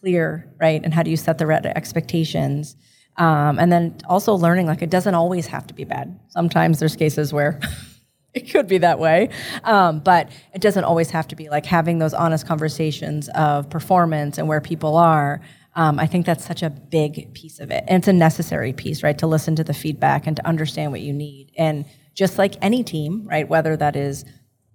clear, 0.00 0.52
right? 0.60 0.82
And 0.82 0.92
how 0.92 1.02
do 1.02 1.10
you 1.10 1.16
set 1.16 1.38
the 1.38 1.46
right 1.46 1.64
expectations? 1.64 2.76
Um, 3.16 3.58
and 3.58 3.70
then 3.70 3.96
also 4.08 4.34
learning 4.34 4.66
like 4.66 4.82
it 4.82 4.90
doesn't 4.90 5.14
always 5.14 5.46
have 5.48 5.66
to 5.68 5.74
be 5.74 5.84
bad. 5.84 6.18
Sometimes 6.28 6.78
there's 6.78 6.96
cases 6.96 7.32
where 7.32 7.60
it 8.34 8.50
could 8.50 8.68
be 8.68 8.78
that 8.78 8.98
way, 8.98 9.30
um, 9.64 10.00
but 10.00 10.30
it 10.54 10.60
doesn't 10.60 10.84
always 10.84 11.10
have 11.10 11.26
to 11.28 11.36
be 11.36 11.48
like 11.48 11.66
having 11.66 11.98
those 11.98 12.14
honest 12.14 12.46
conversations 12.46 13.28
of 13.30 13.68
performance 13.70 14.38
and 14.38 14.46
where 14.46 14.60
people 14.60 14.96
are. 14.96 15.40
Um, 15.74 15.98
I 15.98 16.06
think 16.06 16.26
that's 16.26 16.44
such 16.44 16.62
a 16.62 16.70
big 16.70 17.34
piece 17.34 17.60
of 17.60 17.70
it, 17.70 17.84
and 17.86 18.00
it's 18.00 18.08
a 18.08 18.12
necessary 18.12 18.72
piece, 18.72 19.02
right? 19.02 19.18
To 19.18 19.26
listen 19.26 19.56
to 19.56 19.64
the 19.64 19.74
feedback 19.74 20.26
and 20.26 20.36
to 20.36 20.46
understand 20.46 20.92
what 20.92 21.00
you 21.00 21.12
need, 21.12 21.52
and 21.56 21.84
just 22.18 22.36
like 22.36 22.56
any 22.60 22.82
team, 22.82 23.24
right? 23.30 23.48
Whether 23.48 23.76
that 23.76 23.94
is 23.94 24.24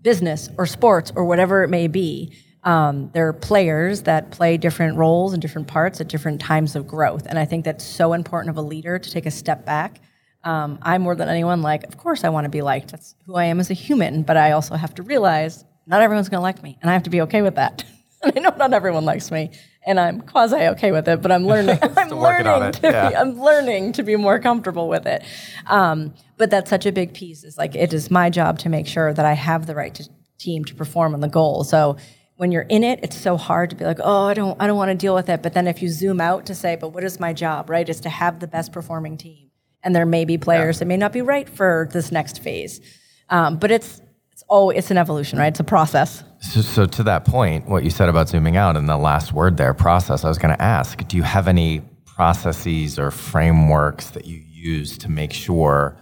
business 0.02 0.48
or 0.58 0.66
sports 0.66 1.12
or 1.14 1.26
whatever 1.26 1.62
it 1.62 1.68
may 1.68 1.88
be, 1.88 2.34
um, 2.64 3.10
there 3.14 3.28
are 3.28 3.34
players 3.34 4.04
that 4.04 4.32
play 4.32 4.56
different 4.56 4.96
roles 4.96 5.34
and 5.34 5.42
different 5.42 5.68
parts 5.68 6.00
at 6.00 6.08
different 6.08 6.40
times 6.40 6.74
of 6.78 6.88
growth. 6.88 7.26
And 7.26 7.38
I 7.38 7.44
think 7.44 7.66
that's 7.66 7.84
so 7.84 8.14
important 8.14 8.52
of 8.52 8.56
a 8.56 8.66
leader 8.66 8.98
to 8.98 9.12
take 9.12 9.26
a 9.26 9.32
step 9.32 9.66
back. 9.66 10.00
Um, 10.46 10.80
I 10.82 10.98
more 11.00 11.16
than 11.16 11.28
anyone 11.28 11.62
like, 11.62 11.84
of 11.84 11.98
course, 11.98 12.24
I 12.24 12.30
want 12.30 12.46
to 12.46 12.50
be 12.50 12.62
liked. 12.62 12.92
That's 12.92 13.14
who 13.26 13.36
I 13.36 13.44
am 13.46 13.60
as 13.60 13.70
a 13.70 13.74
human. 13.74 14.24
But 14.24 14.38
I 14.38 14.52
also 14.52 14.76
have 14.76 14.96
to 14.96 15.04
realize 15.04 15.66
not 15.86 16.02
everyone's 16.02 16.30
going 16.30 16.40
to 16.40 16.44
like 16.44 16.64
me, 16.64 16.78
and 16.82 16.90
I 16.90 16.94
have 16.94 17.04
to 17.04 17.10
be 17.10 17.20
okay 17.22 17.42
with 17.42 17.56
that. 17.56 17.84
I 18.24 18.40
know 18.40 18.54
not 18.58 18.72
everyone 18.72 19.04
likes 19.04 19.32
me, 19.32 19.52
and 19.86 20.00
I'm 20.00 20.22
quasi 20.22 20.56
okay 20.56 20.92
with 20.92 21.08
it. 21.08 21.22
But 21.22 21.32
I'm 21.32 21.46
learning. 21.54 21.78
I'm 21.82 22.08
Still 22.08 22.20
working 22.20 22.48
on 22.48 22.60
learning 22.60 22.82
to 22.82 22.92
yeah. 22.92 23.10
be. 23.10 23.16
I'm 23.16 23.40
learning 23.40 23.94
to 23.94 24.04
be 24.04 24.16
more 24.16 24.40
comfortable 24.40 24.88
with 24.88 25.06
it. 25.06 25.24
Um, 25.68 26.14
but 26.38 26.50
that's 26.50 26.70
such 26.70 26.86
a 26.86 26.92
big 26.92 27.14
piece. 27.14 27.44
Is 27.44 27.58
like 27.58 27.76
it 27.76 27.94
is 27.94 28.10
my 28.12 28.30
job 28.30 28.60
to 28.60 28.70
make 28.70 28.88
sure 28.88 29.14
that 29.14 29.26
I 29.26 29.34
have 29.34 29.66
the 29.68 29.76
right 29.76 29.94
to, 29.96 30.10
team 30.38 30.66
to 30.66 30.76
perform 30.76 31.14
on 31.14 31.20
the 31.20 31.28
goal. 31.28 31.64
So 31.64 31.98
when 32.36 32.52
you're 32.52 32.64
in 32.64 32.84
it, 32.84 33.00
it's 33.04 33.16
so 33.16 33.38
hard 33.38 33.70
to 33.70 33.76
be 33.76 33.86
like, 33.86 34.00
oh, 34.04 34.26
I 34.26 34.34
don't, 34.34 34.60
I 34.62 34.68
don't 34.68 34.78
want 34.78 34.90
to 34.90 34.96
deal 34.96 35.16
with 35.16 35.30
it. 35.30 35.44
But 35.44 35.54
then 35.54 35.68
if 35.68 35.82
you 35.82 35.90
zoom 35.90 36.20
out 36.20 36.46
to 36.48 36.56
say, 36.56 36.76
but 36.76 36.90
what 36.90 37.04
is 37.04 37.20
my 37.20 37.32
job? 37.32 37.70
Right, 37.70 37.88
is 37.88 38.02
to 38.02 38.10
have 38.10 38.40
the 38.40 38.48
best 38.48 38.72
performing 38.72 39.18
team. 39.18 39.52
And 39.84 39.96
there 39.96 40.06
may 40.06 40.26
be 40.26 40.38
players 40.38 40.80
that 40.80 40.86
may 40.86 40.98
not 40.98 41.12
be 41.12 41.22
right 41.22 41.48
for 41.48 41.90
this 41.92 42.12
next 42.12 42.42
phase. 42.42 42.80
Um, 43.30 43.58
but 43.58 43.70
it's 43.70 44.02
it's 44.34 44.44
oh, 44.50 44.72
it's 44.72 44.90
an 44.90 44.98
evolution, 44.98 45.38
right? 45.38 45.48
It's 45.48 45.60
a 45.60 45.64
process. 45.64 46.24
So, 46.42 46.62
so 46.62 46.86
to 46.88 47.04
that 47.04 47.24
point, 47.24 47.70
what 47.70 47.84
you 47.84 47.92
said 47.92 48.10
about 48.10 48.30
zooming 48.30 48.58
out 48.58 48.76
and 48.76 48.90
the 48.90 48.98
last 48.98 49.32
word 49.32 49.58
there, 49.58 49.74
process, 49.76 50.26
I 50.26 50.28
was 50.28 50.40
going 50.40 50.56
to 50.56 50.62
ask, 50.62 51.08
do 51.08 51.16
you 51.16 51.24
have 51.24 51.48
any 51.48 51.82
processes 52.06 52.98
or 52.98 53.12
frameworks 53.12 54.10
that 54.12 54.26
you 54.26 54.42
use 54.48 54.98
to 55.00 55.10
make 55.10 55.32
sure 55.34 55.98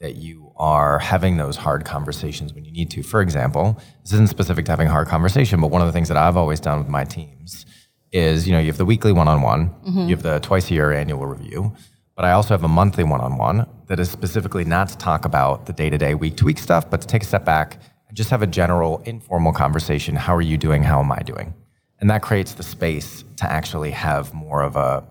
that 0.00 0.16
you 0.16 0.52
are 0.56 0.98
having 0.98 1.36
those 1.36 1.56
hard 1.56 1.84
conversations 1.84 2.52
when 2.52 2.64
you 2.64 2.72
need 2.72 2.90
to? 2.90 3.04
For 3.04 3.20
example, 3.22 3.80
this 4.02 4.12
isn't 4.14 4.30
specific 4.30 4.64
to 4.64 4.72
having 4.72 4.88
a 4.88 4.90
hard 4.90 5.06
conversation, 5.06 5.60
but 5.60 5.70
one 5.70 5.80
of 5.80 5.86
the 5.86 5.92
things 5.92 6.08
that 6.08 6.16
I've 6.16 6.36
always 6.36 6.58
done 6.58 6.80
with 6.80 6.88
my 6.88 7.04
teams 7.04 7.66
is, 8.10 8.48
you 8.48 8.52
know, 8.52 8.58
you 8.58 8.66
have 8.66 8.78
the 8.78 8.84
weekly 8.84 9.12
one-on-one, 9.12 9.68
mm-hmm. 9.68 10.08
you 10.08 10.16
have 10.16 10.22
the 10.22 10.40
twice 10.40 10.70
a 10.70 10.74
year 10.74 10.92
annual 10.92 11.24
review, 11.24 11.72
but 12.16 12.24
I 12.24 12.32
also 12.32 12.48
have 12.54 12.64
a 12.64 12.68
monthly 12.68 13.04
one-on-one 13.04 13.66
that 13.86 14.00
is 14.00 14.10
specifically 14.10 14.64
not 14.64 14.88
to 14.88 14.98
talk 14.98 15.26
about 15.26 15.66
the 15.66 15.72
day-to-day, 15.72 16.14
week-to-week 16.14 16.58
stuff, 16.58 16.90
but 16.90 17.02
to 17.02 17.06
take 17.06 17.22
a 17.22 17.26
step 17.26 17.44
back 17.44 17.78
and 18.08 18.16
just 18.16 18.30
have 18.30 18.42
a 18.42 18.46
general 18.46 19.02
informal 19.04 19.52
conversation. 19.52 20.16
How 20.16 20.34
are 20.34 20.42
you 20.42 20.56
doing? 20.56 20.82
How 20.82 21.00
am 21.00 21.12
I 21.12 21.20
doing? 21.20 21.54
And 22.00 22.10
that 22.10 22.22
creates 22.22 22.54
the 22.54 22.62
space 22.62 23.22
to 23.36 23.50
actually 23.50 23.90
have 23.90 24.32
more 24.32 24.62
of 24.62 24.76
a 24.76 25.04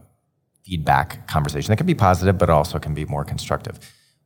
feedback 0.66 1.28
conversation 1.28 1.72
that 1.72 1.78
can 1.78 1.86
be 1.86 1.96
positive, 1.96 2.38
but 2.40 2.50
also 2.50 2.80
can 2.80 2.96
be 2.96 3.06
more 3.06 3.24
constructive. 3.24 3.80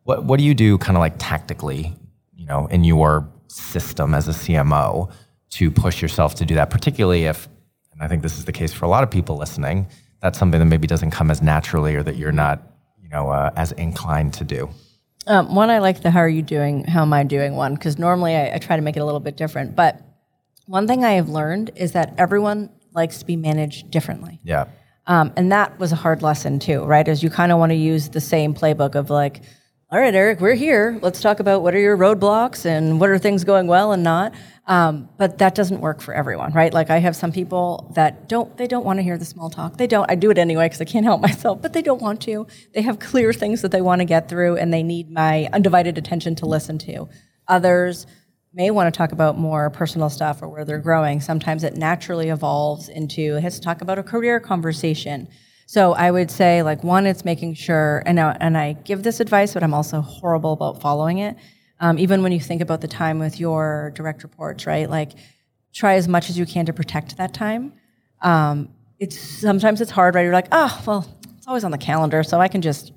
What 0.04 0.24
what 0.24 0.40
do 0.40 0.46
you 0.46 0.54
do 0.54 0.78
kind 0.78 0.96
of 0.96 1.02
like 1.02 1.16
tactically, 1.18 1.94
you 2.34 2.46
know, 2.46 2.68
in 2.68 2.86
your 2.86 3.30
system 3.48 4.14
as 4.14 4.28
a 4.28 4.32
CMO 4.32 5.12
to 5.52 5.70
push 5.70 6.02
yourself 6.02 6.36
to 6.36 6.46
do 6.46 6.56
that, 6.56 6.70
particularly 6.70 7.26
if, 7.26 7.50
and 7.92 8.02
I 8.02 8.08
think 8.08 8.24
this 8.24 8.38
is 8.38 8.46
the 8.46 8.52
case 8.52 8.72
for 8.72 8.86
a 8.86 8.88
lot 8.88 9.04
of 9.04 9.12
people 9.12 9.36
listening, 9.36 9.88
that's 10.22 10.38
something 10.38 10.60
that 10.60 10.66
maybe 10.66 10.88
doesn't 10.88 11.12
come 11.12 11.32
as 11.32 11.42
naturally 11.42 11.96
or 11.96 12.04
that 12.04 12.18
you're 12.18 12.32
not, 12.32 12.62
you 13.02 13.10
know, 13.10 13.30
uh, 13.30 13.52
as 13.56 13.72
inclined 13.74 14.34
to 14.36 14.44
do. 14.44 14.70
Um, 15.28 15.54
one, 15.54 15.70
I 15.70 15.80
like 15.80 16.02
the 16.02 16.12
how 16.12 16.20
are 16.20 16.30
you 16.30 16.42
doing, 16.42 16.84
how 16.86 17.04
am 17.04 17.14
I 17.14 17.24
doing 17.24 17.56
one, 17.56 17.76
because 17.76 18.00
normally 18.00 18.36
I, 18.36 18.56
I 18.56 18.58
try 18.58 18.76
to 18.76 18.82
make 18.82 18.98
it 18.98 19.00
a 19.00 19.06
little 19.06 19.20
bit 19.20 19.38
different. 19.38 19.76
But 19.76 20.02
one 20.66 20.88
thing 20.88 21.04
I 21.04 21.14
have 21.14 21.30
learned 21.30 21.72
is 21.76 21.92
that 21.94 22.14
everyone 22.18 22.70
likes 22.94 23.20
to 23.20 23.26
be 23.26 23.36
managed 23.36 23.92
differently. 23.92 24.40
Yeah. 24.44 24.66
Um, 25.08 25.34
and 25.36 25.52
that 25.52 25.80
was 25.80 25.92
a 25.92 25.96
hard 25.96 26.22
lesson 26.22 26.60
too, 26.60 26.84
right? 26.84 27.08
As 27.08 27.24
you 27.24 27.30
kind 27.30 27.52
of 27.52 27.60
want 27.60 27.72
to 27.72 27.76
use 27.76 28.10
the 28.10 28.22
same 28.22 28.54
playbook 28.54 28.96
of 28.96 29.10
like, 29.10 29.42
all 29.92 30.00
right, 30.00 30.14
Eric, 30.14 30.40
we're 30.40 30.54
here. 30.54 31.00
Let's 31.02 31.20
talk 31.20 31.40
about 31.40 31.64
what 31.64 31.74
are 31.74 31.80
your 31.80 31.98
roadblocks 31.98 32.66
and 32.66 33.00
what 33.00 33.10
are 33.10 33.18
things 33.18 33.44
going 33.44 33.66
well 33.66 33.92
and 33.92 34.04
not. 34.04 34.34
Um, 34.70 35.10
but 35.18 35.40
that 35.40 35.56
doesn't 35.56 35.82
work 35.82 36.00
for 36.00 36.14
everyone, 36.14 36.54
right? 36.54 36.72
Like 36.72 36.92
I 36.92 37.00
have 37.00 37.16
some 37.16 37.32
people 37.32 37.92
that 37.96 38.30
don't, 38.30 38.56
they 38.56 38.68
don't 38.68 38.86
want 38.86 39.00
to 39.00 39.04
hear 39.04 39.18
the 39.18 39.26
small 39.26 39.50
talk. 39.50 39.78
They 39.78 39.88
don't. 39.88 40.10
I 40.10 40.14
do 40.14 40.30
it 40.30 40.38
anyway 40.38 40.66
because 40.66 40.80
I 40.80 40.86
can't 40.86 41.06
help 41.06 41.22
myself, 41.22 41.60
but 41.60 41.74
they 41.74 41.82
don't 41.82 42.02
want 42.02 42.22
to. 42.22 42.46
They 42.76 42.84
have 42.84 43.00
clear 43.00 43.34
things 43.34 43.64
that 43.64 43.72
they 43.72 43.82
want 43.82 44.02
to 44.02 44.06
get 44.06 44.30
through, 44.30 44.58
and 44.58 44.72
they 44.72 44.84
need 44.84 45.10
my 45.10 45.50
undivided 45.54 45.98
attention 45.98 46.36
to 46.36 46.46
listen 46.46 46.78
to. 46.80 47.10
Others 47.48 48.06
may 48.54 48.70
want 48.70 48.94
to 48.94 48.96
talk 48.96 49.12
about 49.12 49.40
more 49.40 49.72
personal 49.72 50.10
stuff 50.10 50.44
or 50.44 50.48
where 50.48 50.66
they're 50.66 50.78
growing. 50.78 51.20
Sometimes 51.20 51.64
it 51.64 51.76
naturally 51.76 52.30
evolves 52.30 52.90
into 52.90 53.40
let's 53.42 53.60
talk 53.60 53.82
about 53.82 53.98
a 53.98 54.04
career 54.04 54.40
conversation. 54.40 55.28
So 55.66 55.94
I 55.94 56.12
would 56.12 56.30
say 56.30 56.62
like 56.62 56.84
one, 56.84 57.08
it's 57.08 57.26
making 57.26 57.56
sure, 57.56 58.04
and 58.06 58.20
I, 58.20 58.38
and 58.40 58.56
I 58.56 58.74
give 58.74 59.02
this 59.02 59.20
advice, 59.20 59.54
but 59.56 59.64
I'm 59.64 59.74
also 59.74 60.02
horrible 60.02 60.54
about 60.54 60.80
following 60.80 61.20
it. 61.20 61.38
Um, 61.80 61.98
even 61.98 62.24
when 62.24 62.32
you 62.32 62.40
think 62.40 62.62
about 62.62 62.82
the 62.82 62.88
time 62.88 63.20
with 63.20 63.40
your 63.40 63.92
direct 63.96 64.24
reports, 64.24 64.66
right? 64.66 64.90
Like 64.90 65.14
try 65.74 65.96
as 65.96 66.08
much 66.08 66.30
as 66.30 66.38
you 66.38 66.46
can 66.46 66.66
to 66.66 66.74
protect 66.74 67.18
that 67.18 67.34
time. 67.34 67.74
Um, 68.22 68.70
it's 69.00 69.18
sometimes 69.18 69.80
it's 69.80 69.92
hard, 69.92 70.16
right? 70.16 70.24
You're 70.24 70.34
like, 70.34 70.50
oh, 70.52 70.82
well, 70.86 71.20
it's 71.38 71.48
always 71.48 71.64
on 71.64 71.72
the 71.72 71.78
calendar, 71.78 72.22
so 72.24 72.42
I 72.42 72.50
can 72.50 72.62
just, 72.62 72.92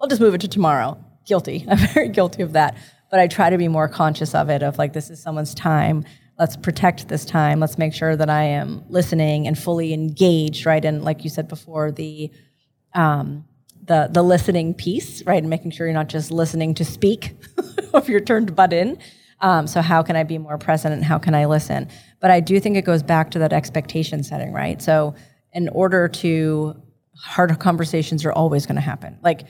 I'll 0.00 0.08
just 0.08 0.20
move 0.20 0.34
it 0.34 0.40
to 0.40 0.48
tomorrow. 0.48 0.98
Guilty. 1.26 1.66
I'm 1.70 1.76
very 1.76 2.08
guilty 2.08 2.42
of 2.42 2.54
that. 2.54 2.76
But 3.10 3.20
I 3.20 3.26
try 3.26 3.50
to 3.50 3.58
be 3.58 3.68
more 3.68 3.88
conscious 3.88 4.34
of 4.34 4.48
it, 4.48 4.62
of 4.62 4.78
like, 4.78 4.94
this 4.94 5.10
is 5.10 5.22
someone's 5.22 5.54
time. 5.54 6.04
let's 6.38 6.56
protect 6.56 7.08
this 7.08 7.26
time. 7.26 7.60
Let's 7.60 7.76
make 7.76 7.92
sure 7.92 8.16
that 8.16 8.30
I 8.30 8.44
am 8.44 8.82
listening 8.88 9.46
and 9.46 9.58
fully 9.58 9.92
engaged, 9.92 10.64
right? 10.64 10.82
And 10.84 11.04
like 11.04 11.22
you 11.24 11.30
said 11.30 11.48
before, 11.48 11.92
the 11.92 12.30
um, 12.94 13.44
the 13.84 14.08
the 14.10 14.22
listening 14.22 14.74
piece, 14.74 15.24
right? 15.26 15.42
And 15.42 15.50
making 15.50 15.72
sure 15.72 15.86
you're 15.86 15.94
not 15.94 16.08
just 16.08 16.30
listening 16.30 16.74
to 16.74 16.84
speak 16.84 17.34
if 17.94 18.08
you're 18.08 18.20
turned 18.20 18.54
butt 18.56 18.72
in. 18.72 18.98
Um, 19.40 19.66
so 19.66 19.82
how 19.82 20.02
can 20.02 20.14
I 20.14 20.22
be 20.22 20.38
more 20.38 20.56
present 20.56 20.94
and 20.94 21.04
how 21.04 21.18
can 21.18 21.34
I 21.34 21.46
listen? 21.46 21.88
But 22.20 22.30
I 22.30 22.38
do 22.40 22.60
think 22.60 22.76
it 22.76 22.84
goes 22.84 23.02
back 23.02 23.32
to 23.32 23.40
that 23.40 23.52
expectation 23.52 24.22
setting, 24.22 24.52
right? 24.52 24.80
So 24.80 25.14
in 25.52 25.68
order 25.70 26.06
to 26.08 26.80
hard 27.16 27.58
conversations 27.58 28.24
are 28.24 28.32
always 28.32 28.66
going 28.66 28.76
to 28.76 28.80
happen. 28.82 29.18
Like 29.22 29.42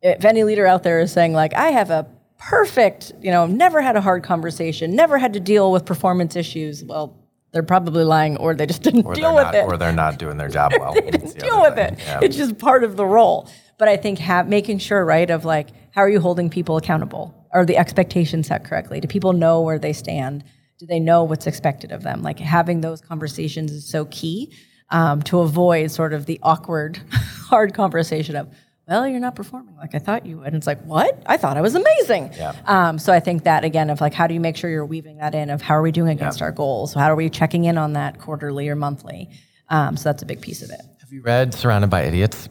if 0.00 0.24
any 0.24 0.44
leader 0.44 0.66
out 0.66 0.82
there 0.84 1.00
is 1.00 1.12
saying 1.12 1.32
like 1.32 1.54
I 1.54 1.70
have 1.70 1.90
a 1.90 2.06
perfect, 2.38 3.12
you 3.20 3.30
know, 3.30 3.46
never 3.46 3.80
had 3.82 3.96
a 3.96 4.00
hard 4.00 4.22
conversation, 4.22 4.94
never 4.94 5.18
had 5.18 5.32
to 5.32 5.40
deal 5.40 5.72
with 5.72 5.84
performance 5.84 6.36
issues, 6.36 6.84
well, 6.84 7.16
they're 7.52 7.62
probably 7.62 8.04
lying 8.04 8.36
or 8.36 8.54
they 8.54 8.66
just 8.66 8.82
didn't 8.82 9.06
Or 9.06 9.14
deal 9.14 9.34
with 9.34 9.44
not, 9.44 9.54
it. 9.54 9.64
or 9.64 9.76
they're 9.76 9.92
not 9.92 10.18
doing 10.18 10.36
their 10.36 10.48
job 10.48 10.72
well. 10.80 10.92
they 10.94 11.10
didn't 11.10 11.38
deal 11.38 11.62
with 11.62 11.74
thing. 11.74 11.94
it. 11.94 11.98
Yeah. 11.98 12.20
It's 12.22 12.36
just 12.36 12.58
part 12.58 12.84
of 12.84 12.96
the 12.96 13.06
role. 13.06 13.48
But 13.78 13.88
I 13.88 13.96
think 13.96 14.18
making 14.46 14.78
sure, 14.78 15.04
right, 15.04 15.28
of 15.30 15.44
like, 15.44 15.68
how 15.96 16.02
are 16.02 16.10
you 16.10 16.20
holding 16.20 16.50
people 16.50 16.76
accountable? 16.76 17.34
Are 17.52 17.64
the 17.64 17.78
expectations 17.78 18.48
set 18.48 18.64
correctly? 18.64 19.00
Do 19.00 19.08
people 19.08 19.32
know 19.32 19.62
where 19.62 19.78
they 19.78 19.94
stand? 19.94 20.44
Do 20.78 20.84
they 20.84 21.00
know 21.00 21.24
what's 21.24 21.46
expected 21.46 21.90
of 21.90 22.02
them? 22.02 22.20
Like 22.20 22.38
having 22.38 22.82
those 22.82 23.00
conversations 23.00 23.72
is 23.72 23.88
so 23.88 24.04
key 24.04 24.52
um, 24.90 25.22
to 25.22 25.40
avoid 25.40 25.90
sort 25.90 26.12
of 26.12 26.26
the 26.26 26.38
awkward, 26.42 27.00
hard 27.48 27.72
conversation 27.72 28.36
of, 28.36 28.46
well, 28.86 29.08
you're 29.08 29.20
not 29.20 29.34
performing 29.34 29.74
like 29.76 29.94
I 29.94 29.98
thought 29.98 30.26
you 30.26 30.36
would. 30.36 30.48
And 30.48 30.56
it's 30.56 30.66
like, 30.66 30.82
what? 30.82 31.22
I 31.24 31.38
thought 31.38 31.56
I 31.56 31.62
was 31.62 31.74
amazing. 31.74 32.30
Yeah. 32.34 32.54
Um, 32.66 32.98
so 32.98 33.10
I 33.10 33.18
think 33.18 33.44
that 33.44 33.64
again 33.64 33.88
of 33.88 34.02
like, 34.02 34.12
how 34.12 34.26
do 34.26 34.34
you 34.34 34.40
make 34.40 34.58
sure 34.58 34.68
you're 34.68 34.84
weaving 34.84 35.16
that 35.16 35.34
in 35.34 35.48
of 35.48 35.62
how 35.62 35.76
are 35.76 35.82
we 35.82 35.92
doing 35.92 36.10
against 36.10 36.42
our 36.42 36.52
goals? 36.52 36.92
How 36.92 37.10
are 37.10 37.16
we 37.16 37.30
checking 37.30 37.64
in 37.64 37.78
on 37.78 37.94
that 37.94 38.20
quarterly 38.20 38.68
or 38.68 38.76
monthly? 38.76 39.30
Um, 39.70 39.96
so 39.96 40.10
that's 40.10 40.22
a 40.22 40.26
big 40.26 40.42
piece 40.42 40.60
of 40.60 40.68
it. 40.68 40.82
Have 41.00 41.10
you 41.10 41.22
read 41.22 41.54
Surrounded 41.54 41.88
by 41.88 42.02
Idiots? 42.02 42.50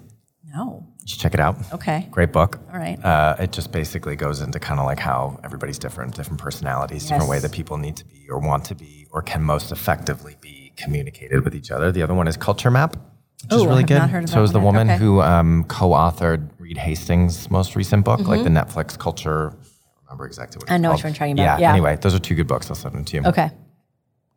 No. 0.52 0.88
Check 1.06 1.34
it 1.36 1.40
out. 1.40 1.56
Okay. 1.72 2.08
Great 2.10 2.32
book. 2.32 2.60
All 2.74 2.80
right. 2.80 3.04
Uh, 3.04 3.36
it 3.40 3.52
just 3.52 3.72
basically 3.72 4.16
goes 4.16 4.42
into 4.42 4.60
kind 4.60 4.80
of 4.80 4.86
like 4.88 4.98
how 5.00 5.40
everybody's 5.44 5.78
different, 5.78 6.16
different 6.16 6.40
personalities, 6.42 7.04
different 7.08 7.30
way 7.30 7.38
that 7.40 7.52
people 7.52 7.78
need 7.78 7.96
to 7.98 8.06
be 8.06 8.28
or 8.30 8.40
want 8.40 8.66
to 8.66 8.76
be 8.76 9.06
or 9.12 9.22
can 9.22 9.44
most 9.44 9.72
effectively 9.72 10.36
be 10.42 10.72
communicated 10.78 11.44
with 11.44 11.54
each 11.54 11.70
other. 11.70 11.92
The 11.92 12.02
other 12.02 12.16
one 12.16 12.28
is 12.28 12.38
Culture 12.38 12.72
Map, 12.72 12.96
which 12.96 13.54
is 13.54 13.62
Ooh, 13.62 13.66
I 13.66 13.68
really 13.70 13.84
good. 13.84 14.00
not 14.00 14.10
heard 14.10 14.24
of 14.24 14.30
so 14.32 14.42
is 14.44 14.52
the 14.52 14.60
woman. 14.60 14.90
Okay. 14.90 14.98
who 14.98 15.22
um, 15.22 15.64
co-authored 15.66 16.50
Reed 16.58 16.78
Hastings' 16.80 17.52
most 17.52 17.76
recent 17.76 18.04
book, 18.04 18.22
like 18.22 18.44
the 18.44 18.50
Mm-hmm. 18.50 18.58
Netflix 18.80 18.98
Culture. 18.98 19.50
I 19.50 19.52
don't 19.52 19.60
remember 20.08 20.26
exactly 20.26 20.58
what 20.60 20.72
I 20.72 20.78
know 20.78 20.90
which 20.92 21.02
called. 21.02 21.04
one 21.04 21.14
you're 21.14 21.18
talking 21.20 21.34
about. 21.40 21.60
Yeah. 21.60 21.72
Anyway, 21.72 21.98
those 22.02 22.16
are 22.16 22.20
two 22.20 22.34
good 22.36 22.48
books. 22.48 22.70
I'll 22.72 22.76
send 22.76 22.96
them 22.96 23.06
to 23.06 23.18
you. 23.18 23.24
Okay. 23.26 23.52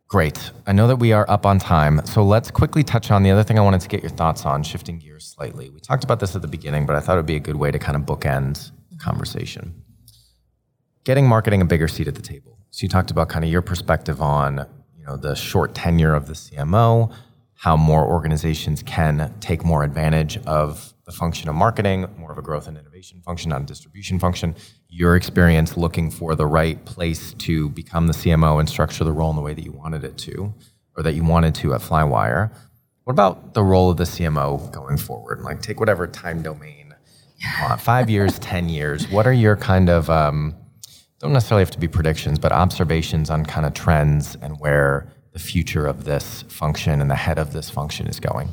Great. 0.09 0.49
I 0.65 0.71
know 0.71 0.87
that 0.87 0.95
we 0.95 1.13
are 1.13 1.29
up 1.29 1.45
on 1.45 1.59
time. 1.59 2.03
So 2.03 2.23
let's 2.23 2.49
quickly 2.49 2.83
touch 2.83 3.11
on 3.11 3.21
the 3.21 3.29
other 3.29 3.43
thing 3.43 3.59
I 3.59 3.61
wanted 3.61 3.81
to 3.81 3.87
get 3.87 4.01
your 4.01 4.09
thoughts 4.09 4.43
on, 4.43 4.63
shifting 4.63 4.97
gears 4.97 5.23
slightly. 5.23 5.69
We 5.69 5.79
talked 5.79 6.03
about 6.03 6.19
this 6.19 6.35
at 6.35 6.41
the 6.41 6.47
beginning, 6.47 6.87
but 6.87 6.95
I 6.95 6.99
thought 6.99 7.13
it 7.13 7.17
would 7.17 7.27
be 7.27 7.35
a 7.35 7.39
good 7.39 7.57
way 7.57 7.69
to 7.69 7.77
kind 7.77 7.95
of 7.95 8.01
bookend 8.01 8.71
the 8.89 8.97
conversation. 8.97 9.83
Getting 11.03 11.27
marketing 11.27 11.61
a 11.61 11.65
bigger 11.65 11.87
seat 11.87 12.07
at 12.07 12.15
the 12.15 12.23
table. 12.23 12.57
So 12.71 12.81
you 12.81 12.89
talked 12.89 13.11
about 13.11 13.29
kind 13.29 13.45
of 13.45 13.51
your 13.51 13.61
perspective 13.61 14.19
on, 14.19 14.65
you 14.97 15.05
know, 15.05 15.15
the 15.15 15.35
short 15.35 15.75
tenure 15.75 16.15
of 16.15 16.25
the 16.25 16.33
CMO, 16.33 17.13
how 17.53 17.77
more 17.77 18.03
organizations 18.03 18.81
can 18.81 19.31
take 19.41 19.63
more 19.63 19.83
advantage 19.83 20.37
of 20.47 20.91
the 21.09 21.15
function 21.15 21.49
of 21.49 21.55
marketing, 21.55 22.05
more 22.19 22.31
of 22.31 22.37
a 22.37 22.41
growth 22.41 22.67
and 22.67 22.77
innovation 22.77 23.19
function, 23.21 23.49
not 23.49 23.61
a 23.61 23.65
distribution 23.65 24.19
function. 24.19 24.55
Your 24.89 25.15
experience 25.15 25.75
looking 25.75 26.11
for 26.11 26.35
the 26.35 26.45
right 26.45 26.85
place 26.85 27.33
to 27.39 27.69
become 27.69 28.05
the 28.05 28.13
CMO 28.13 28.59
and 28.59 28.69
structure 28.69 29.03
the 29.03 29.11
role 29.11 29.31
in 29.31 29.35
the 29.35 29.41
way 29.41 29.55
that 29.55 29.63
you 29.63 29.71
wanted 29.71 30.03
it 30.03 30.19
to, 30.19 30.53
or 30.95 31.01
that 31.01 31.15
you 31.15 31.23
wanted 31.23 31.55
to 31.55 31.73
at 31.73 31.81
Flywire. 31.81 32.51
What 33.05 33.13
about 33.13 33.55
the 33.55 33.63
role 33.63 33.89
of 33.89 33.97
the 33.97 34.03
CMO 34.03 34.71
going 34.71 34.97
forward? 34.97 35.41
Like, 35.41 35.63
take 35.63 35.79
whatever 35.79 36.05
time 36.05 36.43
domain 36.43 36.93
you 37.37 37.47
want, 37.63 37.81
five 37.81 38.07
years, 38.15 38.37
10 38.37 38.69
years. 38.69 39.09
What 39.09 39.25
are 39.25 39.33
your 39.33 39.55
kind 39.55 39.89
of, 39.89 40.11
um, 40.11 40.53
don't 41.17 41.33
necessarily 41.33 41.63
have 41.63 41.71
to 41.71 41.79
be 41.79 41.87
predictions, 41.87 42.37
but 42.37 42.51
observations 42.51 43.31
on 43.31 43.47
kind 43.47 43.65
of 43.65 43.73
trends 43.73 44.37
and 44.43 44.59
where 44.59 45.11
the 45.33 45.39
future 45.39 45.87
of 45.87 46.03
this 46.03 46.43
function 46.43 47.01
and 47.01 47.09
the 47.09 47.15
head 47.15 47.39
of 47.39 47.51
this 47.51 47.67
function 47.67 48.05
is 48.05 48.19
going? 48.19 48.49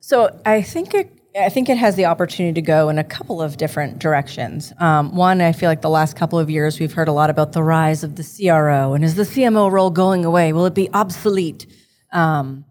So 0.00 0.38
I 0.44 0.60
think 0.60 0.92
it. 0.92 1.17
I 1.44 1.48
think 1.48 1.68
it 1.68 1.78
has 1.78 1.96
the 1.96 2.06
opportunity 2.06 2.54
to 2.54 2.62
go 2.62 2.88
in 2.88 2.98
a 2.98 3.04
couple 3.04 3.40
of 3.40 3.56
different 3.56 3.98
directions. 3.98 4.72
Um, 4.78 5.14
one, 5.14 5.40
I 5.40 5.52
feel 5.52 5.68
like 5.68 5.82
the 5.82 5.90
last 5.90 6.16
couple 6.16 6.38
of 6.38 6.50
years 6.50 6.80
we've 6.80 6.92
heard 6.92 7.08
a 7.08 7.12
lot 7.12 7.30
about 7.30 7.52
the 7.52 7.62
rise 7.62 8.04
of 8.04 8.16
the 8.16 8.24
CRO 8.24 8.94
and 8.94 9.04
is 9.04 9.14
the 9.14 9.22
CMO 9.22 9.70
role 9.70 9.90
going 9.90 10.24
away? 10.24 10.52
Will 10.52 10.66
it 10.66 10.74
be 10.74 10.88
obsolete? 10.92 11.66
Um, 12.12 12.64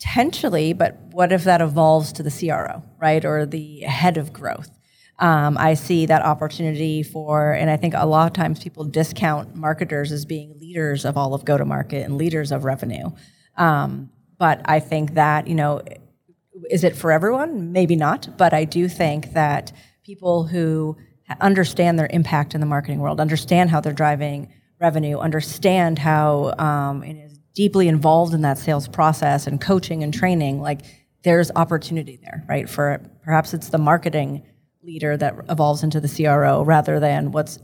potentially, 0.00 0.72
but 0.72 0.96
what 1.12 1.30
if 1.30 1.44
that 1.44 1.60
evolves 1.60 2.12
to 2.14 2.22
the 2.22 2.30
CRO, 2.30 2.82
right, 2.98 3.24
or 3.24 3.44
the 3.46 3.80
head 3.80 4.16
of 4.16 4.32
growth? 4.32 4.70
Um, 5.18 5.58
I 5.58 5.74
see 5.74 6.06
that 6.06 6.22
opportunity 6.22 7.02
for, 7.02 7.52
and 7.52 7.70
I 7.70 7.76
think 7.76 7.92
a 7.94 8.06
lot 8.06 8.26
of 8.26 8.32
times 8.32 8.62
people 8.62 8.84
discount 8.84 9.54
marketers 9.54 10.10
as 10.10 10.24
being 10.24 10.58
leaders 10.58 11.04
of 11.04 11.18
all 11.18 11.34
of 11.34 11.44
go 11.44 11.58
to 11.58 11.66
market 11.66 12.04
and 12.04 12.16
leaders 12.16 12.50
of 12.50 12.64
revenue. 12.64 13.10
Um, 13.56 14.10
but 14.38 14.62
I 14.64 14.80
think 14.80 15.14
that, 15.14 15.46
you 15.46 15.54
know, 15.54 15.82
is 16.70 16.84
it 16.84 16.96
for 16.96 17.12
everyone? 17.12 17.72
Maybe 17.72 17.96
not. 17.96 18.36
But 18.36 18.52
I 18.52 18.64
do 18.64 18.88
think 18.88 19.32
that 19.32 19.72
people 20.04 20.44
who 20.44 20.96
understand 21.40 21.98
their 21.98 22.08
impact 22.10 22.54
in 22.54 22.60
the 22.60 22.66
marketing 22.66 23.00
world, 23.00 23.20
understand 23.20 23.70
how 23.70 23.80
they're 23.80 23.92
driving 23.92 24.52
revenue, 24.80 25.18
understand 25.18 25.98
how 25.98 26.54
um, 26.58 27.02
and 27.02 27.18
is 27.18 27.38
deeply 27.54 27.88
involved 27.88 28.34
in 28.34 28.42
that 28.42 28.58
sales 28.58 28.88
process 28.88 29.46
and 29.46 29.60
coaching 29.60 30.02
and 30.02 30.14
training, 30.14 30.60
like 30.60 30.80
there's 31.22 31.50
opportunity 31.54 32.18
there, 32.22 32.44
right? 32.48 32.68
For 32.68 33.00
perhaps 33.22 33.52
it's 33.54 33.68
the 33.68 33.78
marketing 33.78 34.42
leader 34.82 35.16
that 35.16 35.34
evolves 35.48 35.82
into 35.82 36.00
the 36.00 36.08
CRO 36.08 36.62
rather 36.64 36.98
than 36.98 37.32
what's 37.32 37.58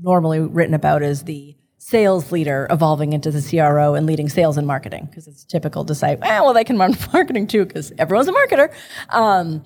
normally 0.00 0.40
written 0.40 0.74
about 0.74 1.02
as 1.02 1.24
the 1.24 1.56
sales 1.84 2.30
leader 2.30 2.68
evolving 2.70 3.12
into 3.12 3.32
the 3.32 3.42
CRO 3.42 3.94
and 3.94 4.06
leading 4.06 4.28
sales 4.28 4.56
and 4.56 4.68
marketing 4.68 5.04
because 5.10 5.26
it's 5.26 5.44
typical 5.44 5.84
to 5.84 5.96
say, 5.96 6.16
well, 6.20 6.52
they 6.52 6.62
can 6.62 6.78
run 6.78 6.96
marketing 7.12 7.44
too 7.48 7.66
because 7.66 7.92
everyone's 7.98 8.28
a 8.28 8.32
marketer. 8.32 8.72
Um, 9.08 9.64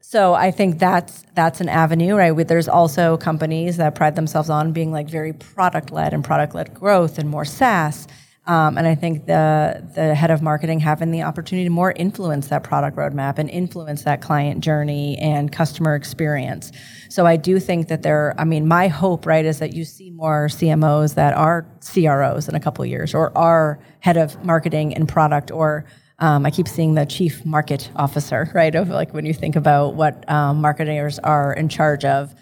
so 0.00 0.32
I 0.32 0.52
think 0.52 0.78
that's 0.78 1.24
that's 1.34 1.60
an 1.60 1.68
avenue, 1.68 2.14
right? 2.14 2.46
There's 2.46 2.68
also 2.68 3.16
companies 3.16 3.78
that 3.78 3.96
pride 3.96 4.14
themselves 4.14 4.48
on 4.48 4.72
being 4.72 4.92
like 4.92 5.08
very 5.08 5.32
product 5.32 5.90
led 5.90 6.14
and 6.14 6.22
product 6.24 6.54
led 6.54 6.72
growth 6.72 7.18
and 7.18 7.28
more 7.28 7.44
SaaS. 7.44 8.06
Um, 8.50 8.76
and 8.76 8.88
I 8.88 8.96
think 8.96 9.26
the 9.26 9.80
the 9.94 10.12
head 10.12 10.32
of 10.32 10.42
marketing 10.42 10.80
having 10.80 11.12
the 11.12 11.22
opportunity 11.22 11.66
to 11.66 11.70
more 11.70 11.92
influence 11.92 12.48
that 12.48 12.64
product 12.64 12.96
roadmap 12.96 13.38
and 13.38 13.48
influence 13.48 14.02
that 14.02 14.22
client 14.22 14.64
journey 14.64 15.16
and 15.18 15.52
customer 15.52 15.94
experience. 15.94 16.72
So 17.10 17.26
I 17.26 17.36
do 17.36 17.60
think 17.60 17.86
that 17.86 18.02
there. 18.02 18.34
I 18.38 18.44
mean, 18.44 18.66
my 18.66 18.88
hope, 18.88 19.24
right, 19.24 19.44
is 19.44 19.60
that 19.60 19.72
you 19.72 19.84
see 19.84 20.10
more 20.10 20.48
CMOs 20.48 21.14
that 21.14 21.32
are 21.34 21.64
CROs 21.80 22.48
in 22.48 22.56
a 22.56 22.60
couple 22.60 22.82
of 22.82 22.90
years, 22.90 23.14
or 23.14 23.30
are 23.38 23.78
head 24.00 24.16
of 24.16 24.44
marketing 24.44 24.96
and 24.96 25.08
product, 25.08 25.52
or 25.52 25.84
um, 26.18 26.44
I 26.44 26.50
keep 26.50 26.66
seeing 26.66 26.94
the 26.94 27.06
chief 27.06 27.46
market 27.46 27.88
officer, 27.94 28.50
right? 28.54 28.74
Of 28.74 28.88
like 28.88 29.14
when 29.14 29.26
you 29.26 29.32
think 29.32 29.54
about 29.54 29.94
what 29.94 30.28
um, 30.28 30.60
marketers 30.60 31.20
are 31.20 31.52
in 31.52 31.68
charge 31.68 32.04
of 32.04 32.34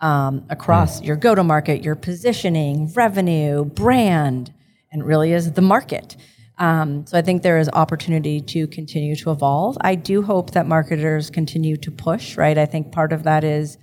um, 0.00 0.46
across 0.48 1.02
your 1.02 1.16
go 1.16 1.34
to 1.34 1.42
market, 1.42 1.82
your 1.82 1.96
positioning, 1.96 2.92
revenue, 2.92 3.64
brand, 3.64 4.52
and 4.92 5.04
really 5.04 5.32
is 5.32 5.52
the 5.52 5.62
market. 5.62 6.16
Um, 6.58 7.06
so 7.06 7.18
I 7.18 7.22
think 7.22 7.42
there 7.42 7.58
is 7.58 7.68
opportunity 7.72 8.40
to 8.40 8.66
continue 8.66 9.14
to 9.16 9.30
evolve. 9.30 9.76
I 9.80 9.94
do 9.94 10.22
hope 10.22 10.52
that 10.52 10.66
marketers 10.66 11.28
continue 11.30 11.76
to 11.78 11.90
push, 11.90 12.36
right? 12.36 12.56
I 12.56 12.64
think 12.66 12.92
part 12.92 13.12
of 13.12 13.24
that 13.24 13.44
is 13.44 13.76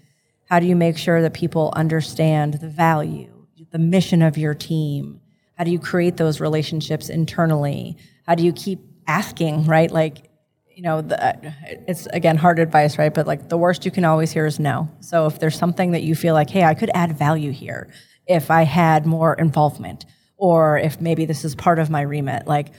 how 0.50 0.60
do 0.60 0.66
you 0.66 0.76
make 0.76 0.98
sure 0.98 1.22
that 1.22 1.34
people 1.34 1.72
understand 1.76 2.56
the 2.56 2.70
value, 2.70 3.46
the 3.72 3.80
mission 3.80 4.22
of 4.22 4.38
your 4.38 4.54
team? 4.54 5.22
How 5.56 5.64
do 5.64 5.72
you 5.72 5.80
create 5.80 6.18
those 6.18 6.40
relationships 6.40 7.10
internally? 7.10 7.98
How 8.26 8.36
do 8.36 8.44
you 8.44 8.54
keep 8.54 8.80
asking, 9.08 9.66
right? 9.66 9.92
Like, 9.92 10.30
you 10.68 10.82
know, 10.82 11.02
the, 11.02 11.54
it's 11.88 12.08
again 12.08 12.38
hard 12.38 12.58
advice, 12.58 12.98
right? 12.98 13.14
But 13.14 13.28
like 13.28 13.50
the 13.50 13.58
worst 13.58 13.86
you 13.86 13.92
can 13.92 14.06
always 14.06 14.32
hear 14.32 14.48
is 14.48 14.60
no. 14.60 14.90
So 15.00 15.28
if 15.28 15.40
there's 15.40 15.58
something 15.58 15.92
that 15.92 16.02
you 16.02 16.16
feel 16.16 16.34
like, 16.34 16.50
hey, 16.50 16.64
I 16.64 16.74
could 16.74 16.90
add 16.96 17.18
value 17.18 17.52
here 17.52 17.90
if 18.26 18.50
I 18.50 18.64
had 18.64 19.06
more 19.06 19.36
involvement, 19.36 20.06
or 20.44 20.78
if 20.78 21.00
maybe 21.00 21.24
this 21.24 21.46
is 21.46 21.56
part 21.56 21.80
of 21.80 21.90
my 21.90 22.02
remit, 22.02 22.46
like 22.46 22.74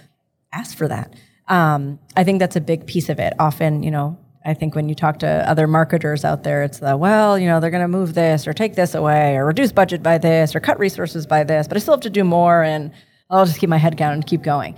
ask 0.52 0.76
for 0.76 0.86
that. 0.86 1.14
Um, 1.48 1.98
I 2.14 2.22
think 2.22 2.38
that's 2.38 2.56
a 2.56 2.60
big 2.60 2.86
piece 2.86 3.08
of 3.08 3.18
it. 3.18 3.32
Often, 3.38 3.82
you 3.82 3.90
know, 3.90 4.18
I 4.44 4.52
think 4.52 4.74
when 4.74 4.90
you 4.90 4.94
talk 4.94 5.20
to 5.20 5.48
other 5.48 5.66
marketers 5.66 6.26
out 6.26 6.44
there, 6.44 6.62
it's 6.62 6.80
the, 6.80 6.94
well, 6.94 7.38
you 7.38 7.46
know, 7.46 7.60
they're 7.60 7.70
going 7.70 7.80
to 7.80 7.88
move 7.88 8.12
this 8.12 8.46
or 8.46 8.52
take 8.52 8.74
this 8.74 8.94
away 8.94 9.36
or 9.36 9.46
reduce 9.46 9.72
budget 9.72 10.02
by 10.02 10.18
this 10.18 10.54
or 10.54 10.60
cut 10.60 10.78
resources 10.78 11.26
by 11.26 11.42
this, 11.42 11.66
but 11.66 11.78
I 11.78 11.80
still 11.80 11.94
have 11.94 12.02
to 12.02 12.10
do 12.10 12.22
more 12.22 12.62
and 12.62 12.92
I'll 13.30 13.46
just 13.46 13.58
keep 13.58 13.70
my 13.70 13.78
head 13.78 13.96
down 13.96 14.12
and 14.12 14.26
keep 14.26 14.42
going. 14.42 14.74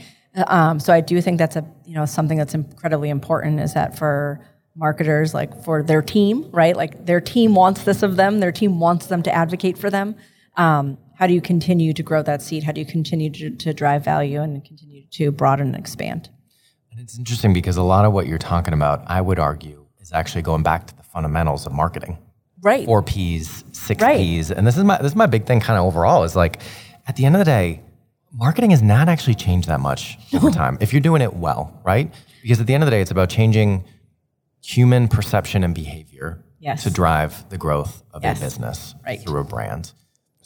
Um, 0.46 0.78
so 0.78 0.92
I 0.92 1.00
do 1.00 1.20
think 1.20 1.38
that's 1.38 1.56
a, 1.56 1.66
you 1.86 1.94
know, 1.94 2.06
something 2.06 2.38
that's 2.38 2.54
incredibly 2.54 3.10
important 3.10 3.58
is 3.58 3.74
that 3.74 3.98
for 3.98 4.40
marketers, 4.76 5.34
like 5.34 5.64
for 5.64 5.82
their 5.82 6.02
team, 6.02 6.48
right? 6.52 6.76
Like 6.76 7.04
their 7.04 7.20
team 7.20 7.56
wants 7.56 7.82
this 7.82 8.04
of 8.04 8.14
them, 8.14 8.38
their 8.38 8.52
team 8.52 8.78
wants 8.78 9.06
them 9.06 9.24
to 9.24 9.34
advocate 9.34 9.76
for 9.76 9.90
them. 9.90 10.14
Um, 10.56 10.98
how 11.18 11.26
do 11.26 11.32
you 11.34 11.40
continue 11.40 11.92
to 11.92 12.02
grow 12.02 12.22
that 12.22 12.42
seed? 12.42 12.62
How 12.64 12.72
do 12.72 12.80
you 12.80 12.86
continue 12.86 13.30
to, 13.30 13.50
to 13.50 13.72
drive 13.74 14.04
value 14.04 14.40
and 14.42 14.64
continue 14.64 15.06
to 15.12 15.30
broaden 15.32 15.68
and 15.68 15.76
expand? 15.76 16.28
And 16.90 17.00
it's 17.00 17.18
interesting 17.18 17.52
because 17.52 17.76
a 17.76 17.82
lot 17.82 18.04
of 18.04 18.12
what 18.12 18.26
you're 18.26 18.38
talking 18.38 18.74
about, 18.74 19.02
I 19.06 19.20
would 19.20 19.38
argue, 19.38 19.86
is 20.00 20.12
actually 20.12 20.42
going 20.42 20.62
back 20.62 20.86
to 20.88 20.96
the 20.96 21.02
fundamentals 21.02 21.66
of 21.66 21.72
marketing. 21.72 22.18
Right. 22.62 22.84
Four 22.86 23.02
P's, 23.02 23.64
six 23.72 24.02
Right. 24.02 24.16
P's. 24.18 24.50
And 24.50 24.66
this 24.66 24.76
is 24.76 24.84
my 24.84 24.96
this 24.98 25.12
is 25.12 25.16
my 25.16 25.26
big 25.26 25.44
thing 25.46 25.60
kind 25.60 25.78
of 25.78 25.84
overall 25.84 26.22
is 26.24 26.34
like 26.36 26.60
at 27.06 27.16
the 27.16 27.24
end 27.26 27.34
of 27.34 27.38
the 27.38 27.44
day, 27.44 27.80
marketing 28.32 28.70
has 28.70 28.82
not 28.82 29.08
actually 29.08 29.34
changed 29.34 29.68
that 29.68 29.80
much 29.80 30.18
over 30.34 30.50
time 30.50 30.78
if 30.80 30.92
you're 30.92 31.02
doing 31.02 31.22
it 31.22 31.34
well, 31.34 31.78
right? 31.84 32.12
Because 32.42 32.60
at 32.60 32.66
the 32.66 32.74
end 32.74 32.82
of 32.82 32.86
the 32.86 32.90
day, 32.92 33.00
it's 33.00 33.10
about 33.10 33.28
changing 33.28 33.84
human 34.62 35.08
perception 35.08 35.64
and 35.64 35.74
behavior 35.74 36.42
Yes. 36.58 36.82
to 36.84 36.90
drive 36.90 37.48
the 37.50 37.58
growth 37.58 38.02
of 38.12 38.22
Yes. 38.24 38.38
a 38.38 38.40
business 38.44 38.94
Right. 39.04 39.20
through 39.20 39.40
a 39.40 39.44
brand. 39.44 39.92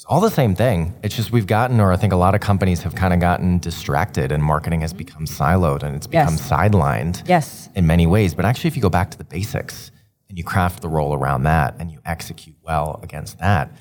It's 0.01 0.07
all 0.07 0.21
the 0.23 0.31
same 0.31 0.55
thing. 0.55 0.95
It's 1.03 1.15
just 1.15 1.31
we've 1.31 1.47
gotten, 1.47 1.79
or 1.79 1.93
I 1.93 1.97
think 1.99 2.15
a 2.15 2.17
lot 2.17 2.35
of 2.35 2.41
companies 2.41 2.83
have 2.85 2.95
kind 2.95 3.13
of 3.13 3.21
gotten 3.21 3.59
distracted 3.59 4.33
and 4.33 4.43
marketing 4.43 4.81
has 4.81 4.95
become 4.95 5.27
siloed 5.27 5.83
and 5.83 5.95
it's 5.95 6.07
become 6.07 6.37
Yes. 6.37 6.49
sidelined 6.51 7.23
Yes. 7.29 7.69
in 7.75 7.87
many 7.87 8.07
ways. 8.07 8.33
But 8.33 8.47
actually, 8.47 8.69
if 8.69 8.77
you 8.77 8.81
go 8.81 8.89
back 8.89 9.11
to 9.11 9.19
the 9.19 9.25
basics 9.25 9.91
and 10.31 10.39
you 10.39 10.43
craft 10.43 10.81
the 10.81 10.89
role 10.89 11.13
around 11.13 11.43
that 11.43 11.75
and 11.79 11.93
you 11.93 11.99
execute 12.07 12.57
well 12.63 12.99
against 13.03 13.41
that, 13.41 13.73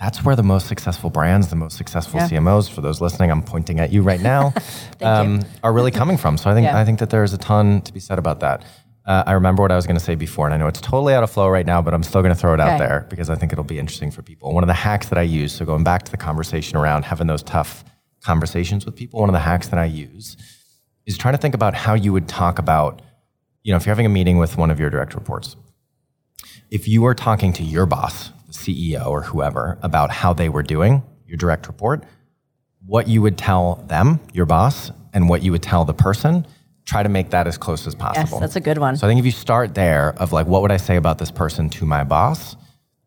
that's 0.00 0.24
where 0.24 0.34
the 0.34 0.42
most 0.42 0.66
successful 0.66 1.08
brands, 1.08 1.46
the 1.50 1.54
most 1.54 1.76
successful 1.76 2.18
Yeah. 2.18 2.26
CMOs, 2.26 2.68
for 2.68 2.80
those 2.80 3.00
listening, 3.00 3.30
I'm 3.30 3.44
pointing 3.44 3.78
at 3.78 3.92
you 3.92 4.02
right 4.02 4.20
now, 4.20 4.52
um, 5.02 5.36
you. 5.36 5.42
are 5.62 5.72
really 5.72 5.92
coming 5.92 6.16
from. 6.16 6.36
So 6.36 6.50
I 6.50 6.54
think 6.54 6.64
Yeah. 6.64 6.76
I 6.76 6.84
think 6.84 6.98
that 6.98 7.10
there's 7.10 7.32
a 7.32 7.38
ton 7.38 7.80
to 7.82 7.92
be 7.92 8.00
said 8.00 8.18
about 8.18 8.40
that. 8.40 8.64
Uh, 9.06 9.22
I 9.26 9.32
remember 9.32 9.62
what 9.62 9.70
I 9.70 9.76
was 9.76 9.86
going 9.86 9.98
to 9.98 10.04
say 10.04 10.14
before, 10.14 10.46
and 10.46 10.54
I 10.54 10.56
know 10.56 10.66
it's 10.66 10.80
totally 10.80 11.12
out 11.12 11.22
of 11.22 11.30
flow 11.30 11.48
right 11.48 11.66
now, 11.66 11.82
but 11.82 11.92
I'm 11.92 12.02
still 12.02 12.22
going 12.22 12.34
to 12.34 12.40
throw 12.40 12.54
it 12.54 12.60
out 12.60 12.78
there 12.78 13.06
because 13.10 13.28
I 13.28 13.34
think 13.34 13.52
it'll 13.52 13.64
be 13.64 13.78
interesting 13.78 14.10
for 14.10 14.22
people. 14.22 14.54
One 14.54 14.64
of 14.64 14.68
the 14.68 14.72
hacks 14.74 15.10
that 15.10 15.18
I 15.18 15.22
use, 15.22 15.52
so 15.52 15.66
going 15.66 15.84
back 15.84 16.04
to 16.04 16.10
the 16.10 16.16
conversation 16.16 16.78
around 16.78 17.04
having 17.04 17.26
those 17.26 17.42
tough 17.42 17.84
conversations 18.22 18.86
with 18.86 18.96
people, 18.96 19.20
one 19.20 19.28
of 19.28 19.34
the 19.34 19.40
hacks 19.40 19.68
that 19.68 19.78
I 19.78 19.84
use 19.84 20.38
is 21.04 21.18
trying 21.18 21.34
to 21.34 21.38
think 21.38 21.54
about 21.54 21.74
how 21.74 21.92
you 21.92 22.14
would 22.14 22.28
talk 22.28 22.58
about, 22.58 23.02
you 23.62 23.72
know, 23.72 23.76
if 23.76 23.84
you're 23.84 23.94
having 23.94 24.06
a 24.06 24.10
meeting 24.10 24.38
with 24.38 24.56
one 24.56 24.70
of 24.70 24.80
your 24.80 24.88
direct 24.88 25.14
reports, 25.14 25.56
if 26.70 26.88
you 26.88 27.02
were 27.02 27.14
talking 27.14 27.52
to 27.52 27.62
your 27.62 27.84
boss, 27.84 28.30
the 28.46 28.52
CEO 28.52 29.06
or 29.06 29.20
whoever, 29.20 29.78
about 29.82 30.10
how 30.10 30.32
they 30.32 30.48
were 30.48 30.62
doing, 30.62 31.02
your 31.26 31.36
direct 31.36 31.66
report, 31.66 32.04
what 32.86 33.06
you 33.06 33.20
would 33.20 33.36
tell 33.36 33.84
them, 33.86 34.20
your 34.32 34.46
boss, 34.46 34.90
and 35.12 35.28
what 35.28 35.42
you 35.42 35.52
would 35.52 35.62
tell 35.62 35.84
the 35.84 35.94
person, 35.94 36.46
try 36.84 37.02
to 37.02 37.08
make 37.08 37.30
that 37.30 37.46
as 37.46 37.56
close 37.58 37.86
as 37.86 37.94
possible. 37.94 38.28
Yes, 38.32 38.40
that's 38.40 38.56
a 38.56 38.60
good 38.60 38.78
one. 38.78 38.96
So 38.96 39.06
I 39.06 39.10
think 39.10 39.18
if 39.18 39.24
you 39.24 39.32
start 39.32 39.74
there 39.74 40.14
of 40.18 40.32
like, 40.32 40.46
what 40.46 40.62
would 40.62 40.72
I 40.72 40.76
say 40.76 40.96
about 40.96 41.18
this 41.18 41.30
person 41.30 41.68
to 41.70 41.86
my 41.86 42.04
boss, 42.04 42.56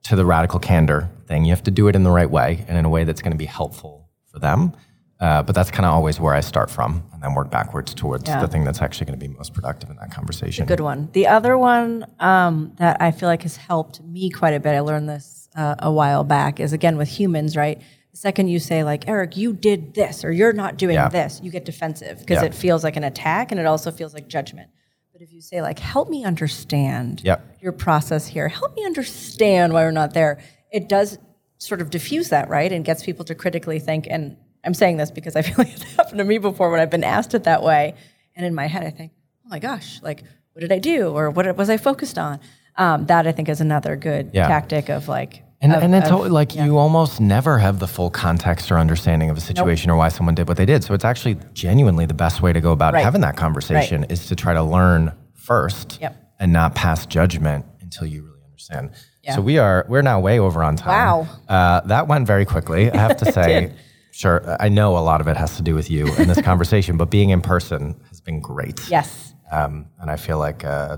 to 0.04 0.16
the 0.16 0.26
radical 0.26 0.60
candor 0.60 1.10
thing, 1.28 1.46
you 1.46 1.52
have 1.52 1.64
to 1.64 1.72
do 1.72 1.88
it 1.88 1.96
in 1.96 2.04
the 2.04 2.12
right 2.12 2.30
way 2.30 2.66
and 2.68 2.78
in 2.78 2.86
a 2.86 2.90
way 2.90 3.04
that's 3.04 3.22
going 3.22 3.34
to 3.34 3.38
be 3.38 3.46
helpful 3.46 4.10
for 4.32 4.40
them. 4.40 4.74
Uh, 5.20 5.42
but 5.42 5.56
that's 5.56 5.72
kind 5.72 5.86
of 5.86 5.94
always 5.94 6.20
where 6.20 6.36
I 6.36 6.42
start 6.42 6.70
from 6.70 7.04
and 7.12 7.24
then 7.24 7.34
work 7.34 7.50
backwards 7.50 7.94
towards 7.96 8.30
Yeah. 8.30 8.40
the 8.40 8.48
thing 8.48 8.64
that's 8.64 8.82
actually 8.84 9.08
going 9.08 9.20
to 9.20 9.28
be 9.28 9.34
most 9.34 9.52
productive 9.54 9.90
in 9.90 9.96
that 9.98 10.12
conversation. 10.12 10.68
Good 10.68 10.80
one. 10.80 11.10
The 11.14 11.26
other 11.26 11.58
one 11.58 12.06
um, 12.20 12.74
that 12.78 13.02
I 13.02 13.10
feel 13.12 13.28
like 13.28 13.42
has 13.42 13.58
helped 13.58 14.02
me 14.04 14.30
quite 14.30 14.54
a 14.54 14.60
bit, 14.60 14.76
I 14.76 14.80
learned 14.82 15.10
this 15.10 15.50
uh, 15.56 15.74
a 15.80 15.92
while 15.92 16.24
back, 16.24 16.60
is 16.60 16.72
again 16.72 16.98
with 16.98 17.08
humans, 17.10 17.58
right? 17.58 17.82
The 18.18 18.22
second 18.22 18.48
you 18.48 18.58
say, 18.58 18.84
like, 18.84 19.08
Eric, 19.08 19.38
you 19.38 19.54
did 19.54 19.94
this 19.94 20.26
or 20.26 20.32
you're 20.32 20.52
not 20.52 20.76
doing 20.78 20.96
Yeah. 20.96 21.08
this, 21.08 21.40
you 21.44 21.52
get 21.52 21.66
defensive 21.66 22.18
because 22.18 22.42
Yeah. 22.42 22.46
it 22.46 22.56
feels 22.56 22.84
like 22.84 22.96
an 22.96 23.04
attack 23.04 23.52
and 23.52 23.60
it 23.60 23.68
also 23.68 23.92
feels 23.92 24.16
like 24.16 24.28
judgment. 24.28 24.72
But 25.14 25.22
if 25.22 25.32
you 25.32 25.40
say, 25.40 25.62
like, 25.62 25.78
help 25.78 26.10
me 26.10 26.26
understand 26.26 27.22
your 27.62 27.72
process 27.74 28.26
here, 28.26 28.48
help 28.48 28.76
me 28.76 28.84
understand 28.88 29.72
why 29.72 29.84
we're 29.84 29.92
not 29.92 30.16
there, 30.16 30.40
it 30.72 30.90
does 30.90 31.20
sort 31.60 31.80
of 31.80 31.92
diffuse 31.92 32.30
that, 32.30 32.50
right? 32.50 32.72
And 32.72 32.84
gets 32.84 33.04
people 33.04 33.24
to 33.26 33.36
critically 33.36 33.78
think. 33.78 34.08
And 34.10 34.36
I'm 34.64 34.74
saying 34.74 34.98
this 34.98 35.12
because 35.12 35.36
I 35.36 35.42
feel 35.44 35.54
like 35.60 35.72
it's 35.74 35.84
happened 35.96 36.18
to 36.18 36.24
me 36.24 36.40
before 36.40 36.72
when 36.72 36.80
I've 36.80 36.90
been 36.90 37.04
asked 37.04 37.36
it 37.36 37.44
that 37.44 37.62
way. 37.62 37.94
And 38.36 38.48
in 38.48 38.56
my 38.56 38.66
head, 38.66 38.84
I 38.84 38.90
think, 38.90 39.12
oh 39.46 39.50
my 39.50 39.60
gosh, 39.60 40.02
like, 40.02 40.24
what 40.54 40.62
did 40.62 40.72
I 40.72 40.80
do? 40.80 41.10
Or 41.10 41.30
what 41.30 41.56
was 41.56 41.70
I 41.70 41.78
focused 41.78 42.18
on? 42.18 42.40
Um, 42.78 43.06
that 43.06 43.28
I 43.28 43.32
think 43.32 43.48
is 43.48 43.62
another 43.62 43.96
good 43.96 44.32
Yeah. 44.34 44.48
tactic 44.48 44.90
of 44.90 45.08
like, 45.08 45.44
And, 45.62 45.74
of- 45.74 45.82
and 45.84 45.96
it's 45.96 46.10
of- 46.12 46.32
like 46.32 46.56
you 46.56 46.78
almost 46.78 47.20
never 47.20 47.58
have 47.58 47.80
the 47.80 47.88
full 47.88 48.10
context 48.10 48.72
or 48.72 48.78
understanding 48.78 49.30
of 49.30 49.38
a 49.38 49.42
situation 49.42 49.90
or 49.90 49.98
why 49.98 50.10
someone 50.10 50.36
did 50.36 50.48
what 50.48 50.58
they 50.58 50.66
did. 50.66 50.84
So 50.84 50.94
it's 50.94 51.06
actually 51.06 51.38
genuinely 51.54 52.06
the 52.06 52.14
best 52.14 52.42
way 52.42 52.54
to 52.54 52.62
go 52.62 52.72
about 52.72 52.94
Right. 52.94 53.04
having 53.04 53.22
that 53.22 53.36
conversation 53.38 54.04
is 54.06 54.28
to 54.28 54.36
try 54.36 54.54
to 54.54 54.62
learn 54.64 55.14
first 55.34 55.98
Yep. 56.02 56.16
and 56.40 56.54
not 56.54 56.76
pass 56.76 57.06
judgment 57.06 57.66
until 57.82 58.06
you 58.08 58.24
really 58.24 58.44
understand. 58.46 58.92
Yeah. 59.24 59.36
So 59.36 59.42
we 59.42 59.58
are 59.58 59.86
we're 59.90 60.04
now 60.04 60.20
way 60.20 60.40
over 60.40 60.64
on 60.64 60.76
time. 60.76 60.94
Wow. 61.26 61.28
Uh, 61.50 61.82
that 61.88 62.08
went 62.08 62.28
very 62.28 62.46
quickly. 62.46 62.92
I 62.92 62.98
have 62.98 63.18
to 63.18 63.32
say, 63.32 63.74
sure, 64.12 64.56
I 64.60 64.70
know 64.70 64.96
a 64.98 65.00
lot 65.00 65.22
of 65.22 65.28
it 65.28 65.38
has 65.38 65.56
to 65.58 65.64
do 65.64 65.74
with 65.74 65.90
you 65.90 66.14
in 66.18 66.28
this 66.28 66.42
conversation, 66.52 66.98
but 66.98 67.10
being 67.10 67.32
in 67.32 67.42
person 67.42 68.00
has 68.10 68.22
been 68.22 68.40
great. 68.42 68.88
yes. 68.90 69.34
Um, 69.52 69.88
and 70.00 70.12
I 70.12 70.18
feel 70.18 70.38
like 70.38 70.64
uh, 70.66 70.98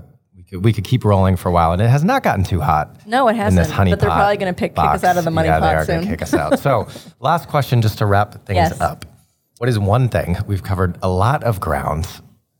we 0.52 0.72
could 0.72 0.84
keep 0.84 1.04
rolling 1.04 1.36
for 1.36 1.48
a 1.48 1.52
while, 1.52 1.72
and 1.72 1.80
it 1.80 1.88
has 1.88 2.02
not 2.04 2.22
gotten 2.22 2.44
too 2.44 2.60
hot. 2.60 3.06
No, 3.06 3.28
it 3.28 3.36
hasn't, 3.36 3.58
In 3.60 3.64
this 3.64 3.72
honey 3.72 3.92
but 3.92 4.00
they're 4.00 4.10
probably 4.10 4.36
gonna 4.36 4.52
pick- 4.52 4.74
kick 4.74 4.84
us 4.84 5.04
out 5.04 5.16
of 5.16 5.24
the 5.24 5.30
money 5.30 5.48
yeah, 5.48 5.60
they 5.60 5.66
pot 5.66 5.74
are 5.76 5.86
gonna 5.86 6.02
soon. 6.02 6.10
kick 6.10 6.22
us 6.22 6.34
out. 6.34 6.58
So, 6.58 6.88
last 7.20 7.48
question, 7.48 7.82
just 7.82 7.98
to 7.98 8.06
wrap 8.06 8.46
things 8.46 8.56
Yes. 8.56 8.80
up. 8.80 9.04
What 9.58 9.68
is 9.68 9.78
one 9.78 10.08
thing 10.08 10.36
we've 10.46 10.62
covered 10.62 10.98
a 11.02 11.08
lot 11.08 11.44
of 11.44 11.60
ground 11.60 12.08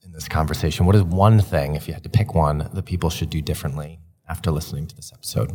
in 0.05 0.13
this 0.13 0.29
conversation? 0.29 0.87
What 0.87 0.95
is 0.95 1.03
one 1.03 1.41
thing, 1.41 1.75
if 1.75 1.89
you 1.89 1.95
had 1.95 2.03
to 2.05 2.11
pick 2.11 2.35
one, 2.35 2.69
that 2.73 2.85
people 2.85 3.11
should 3.11 3.31
do 3.31 3.41
differently 3.41 3.99
after 4.29 4.51
listening 4.51 4.87
to 4.87 4.95
this 4.97 5.11
episode? 5.13 5.51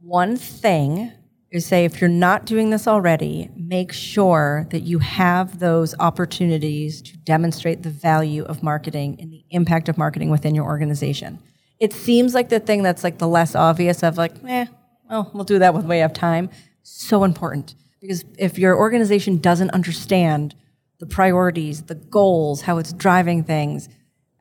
one 0.00 0.36
thing 0.36 1.10
is 1.56 1.66
say 1.66 1.84
if 1.84 2.00
you're 2.00 2.08
not 2.08 2.44
doing 2.44 2.70
this 2.70 2.86
already, 2.86 3.50
make 3.56 3.92
sure 3.92 4.66
that 4.70 4.80
you 4.80 4.98
have 5.00 5.58
those 5.58 5.94
opportunities 5.98 7.02
to 7.02 7.16
demonstrate 7.18 7.82
the 7.82 7.90
value 7.90 8.44
of 8.44 8.62
marketing 8.62 9.16
and 9.20 9.32
the 9.32 9.44
impact 9.50 9.88
of 9.88 9.98
marketing 9.98 10.30
within 10.30 10.54
your 10.54 10.64
organization. 10.64 11.38
It 11.80 11.92
seems 11.92 12.34
like 12.34 12.48
the 12.48 12.60
thing 12.60 12.82
that's 12.82 13.04
like 13.04 13.18
the 13.18 13.28
less 13.28 13.54
obvious 13.54 14.02
of 14.02 14.16
like, 14.16 14.32
eh, 14.46 14.66
well, 15.10 15.30
we'll 15.34 15.44
do 15.44 15.58
that 15.58 15.74
when 15.74 15.86
we 15.88 15.98
have 15.98 16.12
time. 16.12 16.50
So 16.82 17.24
important 17.24 17.74
because 18.00 18.24
if 18.38 18.58
your 18.58 18.76
organization 18.76 19.38
doesn't 19.38 19.70
understand 19.70 20.54
the 20.98 21.06
priorities, 21.06 21.82
the 21.82 21.94
goals, 21.94 22.62
how 22.62 22.78
it's 22.78 22.92
driving 22.92 23.42
things, 23.42 23.88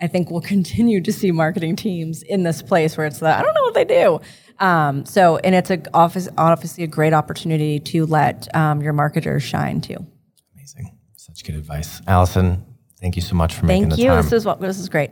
I 0.01 0.07
think 0.07 0.29
we'll 0.29 0.41
continue 0.55 1.01
to 1.01 1.11
see 1.11 1.31
marketing 1.31 1.75
teams 1.75 2.21
in 2.21 2.43
this 2.43 2.61
place 2.61 2.97
where 2.97 3.07
it's 3.07 3.19
the 3.19 3.27
I 3.27 3.41
don't 3.41 3.53
know 3.53 3.63
what 3.63 3.73
they 3.73 3.85
do. 3.85 4.21
Um, 4.59 5.05
so, 5.05 5.37
and 5.37 5.53
it's 5.53 5.69
a 5.69 5.81
office, 5.93 6.29
obviously 6.37 6.83
a 6.83 6.87
great 6.87 7.13
opportunity 7.13 7.79
to 7.79 8.05
let 8.05 8.53
um, 8.55 8.81
your 8.81 8.93
marketers 8.93 9.43
shine 9.43 9.81
too. 9.81 10.05
Amazing. 10.55 10.97
Such 11.15 11.43
good 11.43 11.55
advice. 11.55 12.01
Allison, 12.07 12.63
thank 12.99 13.15
you 13.15 13.21
so 13.21 13.35
much 13.35 13.53
for 13.53 13.65
making 13.65 13.83
Thank 13.83 13.95
the 13.95 14.01
you. 14.03 14.07
time. 14.09 14.23
This 14.23 14.31
is 14.33 14.45
what 14.45 14.61
this 14.61 14.79
is 14.79 14.89
great. 14.89 15.11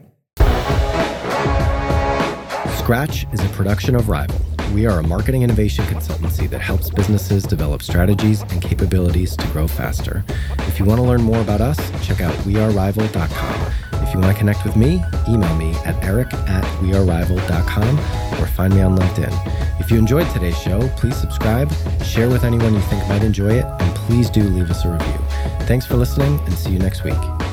Scratch 2.77 3.25
is 3.31 3.39
a 3.43 3.49
production 3.49 3.95
of 3.95 4.09
Rival. 4.09 4.39
We 4.73 4.87
are 4.87 4.99
a 4.99 5.03
marketing 5.03 5.43
innovation 5.43 5.85
consultancy 5.85 6.49
that 6.49 6.59
helps 6.59 6.89
businesses 6.89 7.43
develop 7.43 7.83
strategies 7.83 8.41
and 8.41 8.61
capabilities 8.61 9.37
to 9.37 9.47
grow 9.47 9.67
faster. 9.67 10.25
If 10.59 10.79
you 10.79 10.85
want 10.85 10.99
to 10.99 11.05
learn 11.05 11.21
more 11.21 11.39
about 11.39 11.61
us, 11.61 11.77
check 12.05 12.21
out 12.21 12.33
wearerival.com. 12.39 13.92
If 14.03 14.13
you 14.13 14.19
want 14.19 14.33
to 14.33 14.37
connect 14.37 14.63
with 14.63 14.75
me, 14.75 15.01
email 15.27 15.55
me 15.55 15.73
at 15.85 16.03
eric 16.03 16.33
at 16.33 16.63
wearerival.com 16.81 17.99
or 18.41 18.47
find 18.47 18.75
me 18.75 18.81
on 18.81 18.97
LinkedIn. 18.97 19.79
If 19.79 19.89
you 19.89 19.97
enjoyed 19.97 20.29
today's 20.31 20.57
show, 20.57 20.87
please 20.97 21.15
subscribe, 21.15 21.71
share 22.03 22.29
with 22.29 22.43
anyone 22.43 22.73
you 22.73 22.81
think 22.81 23.07
might 23.07 23.23
enjoy 23.23 23.53
it, 23.53 23.65
and 23.65 23.95
please 23.95 24.29
do 24.29 24.43
leave 24.43 24.69
us 24.69 24.85
a 24.85 24.91
review. 24.91 25.17
Thanks 25.65 25.85
for 25.85 25.95
listening 25.95 26.39
and 26.45 26.53
see 26.53 26.71
you 26.71 26.79
next 26.79 27.03
week. 27.03 27.52